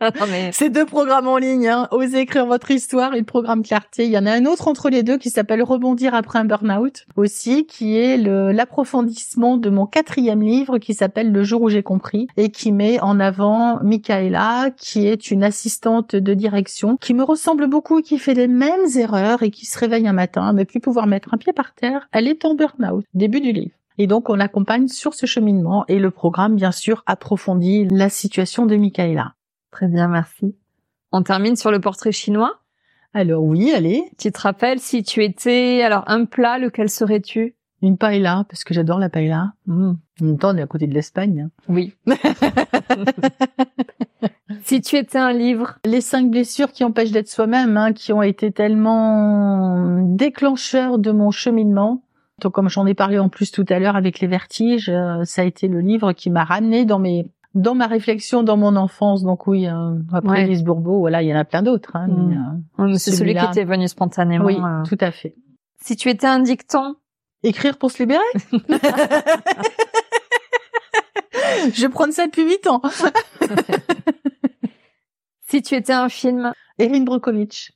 C'est 0.52 0.70
deux 0.70 0.86
programmes 0.86 1.28
en 1.28 1.36
ligne, 1.36 1.68
hein. 1.68 1.88
Osez 1.90 2.20
écrire 2.20 2.46
votre 2.46 2.70
histoire 2.70 3.14
et 3.14 3.18
le 3.18 3.24
programme 3.24 3.62
Clarté. 3.62 4.06
Il 4.06 4.10
y 4.10 4.18
en 4.18 4.26
a 4.26 4.32
un 4.32 4.46
autre 4.46 4.68
entre 4.68 4.88
les 4.88 5.02
deux 5.02 5.18
qui 5.18 5.30
s'appelle 5.30 5.62
Rebondir 5.62 6.14
après 6.14 6.38
un 6.38 6.44
burn-out 6.44 7.06
aussi, 7.16 7.66
qui 7.66 7.96
est 7.96 8.16
l'approfondissement 8.16 9.56
de 9.56 9.68
mon 9.68 9.86
quatrième 9.86 10.42
livre 10.42 10.78
qui 10.78 10.94
s'appelle 10.94 11.32
Le 11.32 11.42
jour 11.44 11.62
où 11.62 11.68
j'ai 11.68 11.82
compris 11.82 12.28
et 12.36 12.50
qui 12.50 12.72
met 12.72 12.98
en 13.00 13.20
avant 13.20 13.82
Michaela, 13.82 14.70
qui 14.76 15.06
est 15.06 15.30
une 15.30 15.44
assistante 15.44 16.16
de 16.16 16.34
direction, 16.34 16.96
qui 16.96 17.12
me 17.12 17.22
ressemble 17.22 17.66
beaucoup, 17.66 18.00
qui 18.00 18.18
fait 18.18 18.34
les 18.34 18.48
mêmes 18.48 18.86
erreurs 18.96 19.42
et 19.42 19.50
qui 19.50 19.66
se 19.66 19.78
réveille 19.78 20.08
un 20.08 20.12
matin, 20.12 20.52
mais 20.52 20.64
plus 20.64 20.80
pouvoir 20.80 21.06
mettre 21.06 21.34
un 21.34 21.38
pied 21.38 21.52
par 21.52 21.74
terre. 21.74 22.08
Elle 22.12 22.26
est 22.26 22.44
en 22.44 22.54
burn-out. 22.54 23.04
Début 23.12 23.40
du 23.40 23.52
livre. 23.52 23.74
Et 23.98 24.06
donc, 24.06 24.30
on 24.30 24.34
l'accompagne 24.34 24.88
sur 24.88 25.12
ce 25.12 25.26
cheminement 25.26 25.84
et 25.88 25.98
le 25.98 26.10
programme, 26.10 26.56
bien 26.56 26.72
sûr, 26.72 27.02
approfondit 27.04 27.86
la 27.90 28.08
situation 28.08 28.64
de 28.64 28.76
Michaela. 28.76 29.34
Très 29.70 29.88
bien, 29.88 30.08
merci. 30.08 30.54
On 31.12 31.22
termine 31.22 31.56
sur 31.56 31.70
le 31.70 31.80
portrait 31.80 32.12
chinois. 32.12 32.60
Alors 33.12 33.42
oui, 33.42 33.72
allez. 33.72 34.04
Tu 34.18 34.30
te 34.30 34.40
rappelles 34.40 34.78
si 34.78 35.02
tu 35.02 35.24
étais 35.24 35.82
alors 35.82 36.04
un 36.06 36.24
plat, 36.24 36.58
lequel 36.58 36.88
serais-tu? 36.88 37.56
Une 37.82 37.96
paella, 37.96 38.44
parce 38.48 38.62
que 38.62 38.74
j'adore 38.74 38.98
la 38.98 39.08
paella. 39.08 39.54
Mmh. 39.66 39.92
En 40.20 40.24
même 40.24 40.38
temps, 40.38 40.54
on 40.54 40.56
est 40.56 40.62
à 40.62 40.66
côté 40.66 40.86
de 40.86 40.92
l'Espagne. 40.92 41.46
Hein. 41.46 41.50
Oui. 41.68 41.94
si 44.64 44.82
tu 44.82 44.96
étais 44.96 45.18
un 45.18 45.32
livre? 45.32 45.78
Les 45.84 46.02
cinq 46.02 46.30
blessures 46.30 46.72
qui 46.72 46.84
empêchent 46.84 47.10
d'être 47.10 47.28
soi-même, 47.28 47.76
hein, 47.76 47.92
qui 47.92 48.12
ont 48.12 48.22
été 48.22 48.52
tellement 48.52 50.02
déclencheurs 50.02 50.98
de 50.98 51.10
mon 51.10 51.30
cheminement. 51.30 52.02
Donc, 52.40 52.52
comme 52.52 52.68
j'en 52.68 52.86
ai 52.86 52.94
parlé 52.94 53.18
en 53.18 53.30
plus 53.30 53.50
tout 53.50 53.66
à 53.68 53.78
l'heure 53.78 53.96
avec 53.96 54.20
les 54.20 54.26
vertiges, 54.26 54.90
euh, 54.90 55.24
ça 55.24 55.42
a 55.42 55.44
été 55.44 55.66
le 55.66 55.80
livre 55.80 56.12
qui 56.12 56.30
m'a 56.30 56.44
ramené 56.44 56.84
dans 56.84 56.98
mes 56.98 57.30
dans 57.54 57.74
ma 57.74 57.86
réflexion 57.86 58.42
dans 58.42 58.56
mon 58.56 58.76
enfance. 58.76 59.22
Donc 59.22 59.46
oui, 59.46 59.66
euh, 59.66 59.98
après 60.12 60.46
Lise 60.46 60.62
Bourbeau, 60.62 60.98
voilà, 61.00 61.22
il 61.22 61.28
y 61.28 61.34
en 61.34 61.38
a 61.38 61.44
plein 61.44 61.62
d'autres. 61.62 61.96
Hein, 61.96 62.08
mm. 62.08 62.62
euh, 62.80 62.94
c'est 62.96 63.12
celui 63.12 63.34
qui 63.34 63.44
était 63.44 63.64
venu 63.64 63.88
spontanément. 63.88 64.44
Oui, 64.44 64.58
tout 64.88 64.98
à 65.00 65.10
fait. 65.10 65.34
Si 65.82 65.96
tu 65.96 66.08
étais 66.10 66.26
un 66.26 66.40
dicton, 66.40 66.96
écrire 67.42 67.78
pour 67.78 67.90
se 67.90 67.98
libérer. 68.02 68.20
Je 71.74 71.82
vais 71.82 71.88
prendre 71.88 72.12
ça 72.12 72.26
depuis 72.26 72.44
huit 72.44 72.66
ans. 72.66 72.80
si 75.48 75.62
tu 75.62 75.74
étais 75.74 75.92
un 75.92 76.08
film, 76.08 76.52
Erin 76.78 77.02
Brockovich. 77.02 77.72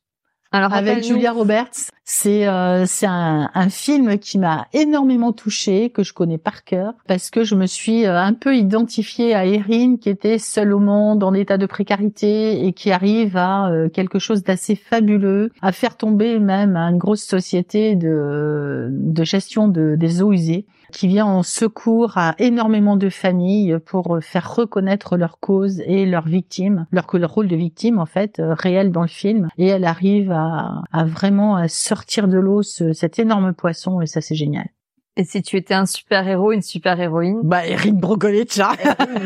Alors 0.54 0.72
avec 0.72 1.02
Julia 1.02 1.32
Roberts, 1.32 1.90
c'est 2.04 2.46
euh, 2.46 2.84
c'est 2.86 3.06
un, 3.06 3.50
un, 3.52 3.68
film 3.68 4.18
qui 4.18 4.38
m'a 4.38 4.68
énormément 4.72 5.32
touchée, 5.32 5.90
que 5.90 6.04
je 6.04 6.12
connais 6.12 6.38
par 6.38 6.62
cœur, 6.62 6.92
parce 7.08 7.30
que 7.30 7.42
je 7.42 7.56
me 7.56 7.66
suis 7.66 8.06
euh, 8.06 8.16
un 8.16 8.34
peu 8.34 8.56
identifiée 8.56 9.34
à 9.34 9.46
Erin, 9.46 9.96
qui 9.96 10.10
était 10.10 10.38
seule 10.38 10.72
au 10.72 10.78
monde, 10.78 11.24
en 11.24 11.34
état 11.34 11.58
de 11.58 11.66
précarité, 11.66 12.66
et 12.66 12.72
qui 12.72 12.92
arrive 12.92 13.36
à 13.36 13.68
euh, 13.68 13.88
quelque 13.88 14.20
chose 14.20 14.44
d'assez 14.44 14.76
fabuleux, 14.76 15.50
à 15.60 15.72
faire 15.72 15.96
tomber 15.96 16.38
même 16.38 16.76
une 16.76 16.98
grosse 16.98 17.24
société 17.24 17.96
de 17.96 18.90
de 18.92 19.24
gestion 19.24 19.66
de, 19.66 19.96
des 19.96 20.22
eaux 20.22 20.30
usées 20.32 20.66
qui 20.94 21.08
vient 21.08 21.26
en 21.26 21.42
secours 21.42 22.16
à 22.16 22.36
énormément 22.38 22.96
de 22.96 23.10
familles 23.10 23.78
pour 23.84 24.18
faire 24.22 24.54
reconnaître 24.54 25.16
leur 25.16 25.40
cause 25.40 25.80
et 25.80 26.06
leurs 26.06 26.26
victimes, 26.26 26.86
leur, 26.92 27.06
leur 27.14 27.32
rôle 27.32 27.48
de 27.48 27.56
victime 27.56 27.98
en 27.98 28.06
fait 28.06 28.38
euh, 28.38 28.54
réel 28.54 28.92
dans 28.92 29.02
le 29.02 29.08
film. 29.08 29.48
Et 29.58 29.66
elle 29.66 29.84
arrive 29.84 30.30
à, 30.30 30.82
à 30.92 31.04
vraiment 31.04 31.56
à 31.56 31.66
sortir 31.66 32.28
de 32.28 32.38
l'eau 32.38 32.62
ce, 32.62 32.92
cet 32.92 33.18
énorme 33.18 33.52
poisson 33.54 34.00
et 34.00 34.06
ça 34.06 34.20
c'est 34.20 34.36
génial. 34.36 34.68
Et 35.16 35.24
si 35.24 35.42
tu 35.42 35.56
étais 35.56 35.74
un 35.74 35.86
super 35.86 36.26
héros, 36.28 36.52
une 36.52 36.62
super 36.62 36.98
héroïne 37.00 37.40
Bah 37.42 37.66
Erin 37.66 37.92
Brockovich, 37.92 38.58
hein 38.60 38.74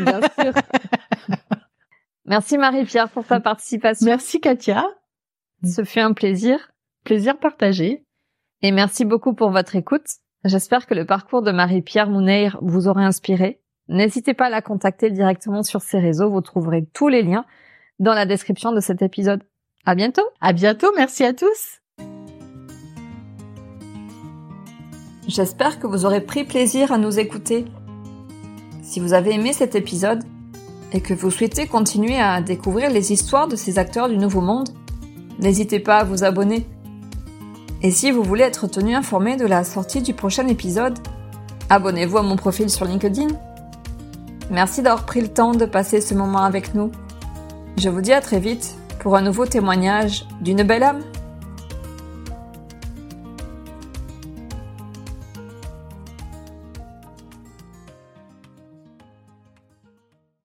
bien 0.03 0.21
sûr. 0.39 0.53
Merci 2.25 2.57
Marie-Pierre 2.57 3.09
pour 3.09 3.25
ta 3.25 3.39
participation. 3.39 4.07
Merci 4.07 4.41
Katia. 4.41 4.85
Ce 5.63 5.83
fut 5.83 5.99
un 5.99 6.13
plaisir. 6.13 6.71
Plaisir 7.03 7.37
partagé. 7.37 8.03
Et 8.61 8.71
merci 8.71 9.05
beaucoup 9.05 9.33
pour 9.33 9.51
votre 9.51 9.75
écoute. 9.75 10.05
J'espère 10.45 10.85
que 10.85 10.93
le 10.93 11.05
parcours 11.05 11.41
de 11.41 11.51
Marie-Pierre 11.51 12.09
Mouneir 12.09 12.57
vous 12.61 12.87
aura 12.87 13.01
inspiré. 13.01 13.59
N'hésitez 13.89 14.33
pas 14.33 14.45
à 14.45 14.49
la 14.49 14.61
contacter 14.61 15.11
directement 15.11 15.63
sur 15.63 15.81
ses 15.81 15.99
réseaux. 15.99 16.29
Vous 16.29 16.39
trouverez 16.39 16.85
tous 16.93 17.09
les 17.09 17.23
liens 17.23 17.45
dans 17.99 18.13
la 18.13 18.25
description 18.25 18.71
de 18.71 18.79
cet 18.79 19.01
épisode. 19.01 19.43
À 19.85 19.95
bientôt. 19.95 20.23
À 20.39 20.53
bientôt. 20.53 20.87
Merci 20.95 21.25
à 21.25 21.33
tous. 21.33 21.81
J'espère 25.27 25.79
que 25.79 25.87
vous 25.87 26.05
aurez 26.05 26.21
pris 26.21 26.45
plaisir 26.45 26.93
à 26.93 26.97
nous 26.97 27.19
écouter. 27.19 27.65
Si 28.81 29.01
vous 29.01 29.11
avez 29.11 29.33
aimé 29.33 29.51
cet 29.51 29.75
épisode 29.75 30.23
et 30.93 31.01
que 31.01 31.13
vous 31.13 31.31
souhaitez 31.31 31.67
continuer 31.67 32.17
à 32.17 32.41
découvrir 32.41 32.89
les 32.91 33.11
histoires 33.11 33.49
de 33.49 33.57
ces 33.57 33.77
acteurs 33.77 34.07
du 34.07 34.17
Nouveau 34.17 34.41
Monde, 34.41 34.69
n'hésitez 35.37 35.81
pas 35.81 35.97
à 35.97 36.03
vous 36.05 36.23
abonner 36.23 36.65
et 37.81 37.91
si 37.91 38.11
vous 38.11 38.23
voulez 38.23 38.43
être 38.43 38.67
tenu 38.67 38.93
informé 38.93 39.37
de 39.37 39.45
la 39.45 39.63
sortie 39.63 40.01
du 40.01 40.13
prochain 40.13 40.47
épisode, 40.47 40.99
abonnez-vous 41.69 42.17
à 42.17 42.23
mon 42.23 42.35
profil 42.35 42.69
sur 42.69 42.85
LinkedIn. 42.85 43.27
Merci 44.51 44.81
d'avoir 44.81 45.05
pris 45.05 45.21
le 45.21 45.29
temps 45.29 45.53
de 45.53 45.65
passer 45.65 46.01
ce 46.01 46.13
moment 46.13 46.43
avec 46.43 46.73
nous. 46.75 46.91
Je 47.77 47.87
vous 47.87 48.01
dis 48.01 48.11
à 48.11 48.19
très 48.19 48.39
vite 48.39 48.75
pour 48.99 49.15
un 49.15 49.21
nouveau 49.21 49.45
témoignage 49.45 50.25
d'une 50.41 50.63
belle 50.63 50.83
âme. 50.83 51.01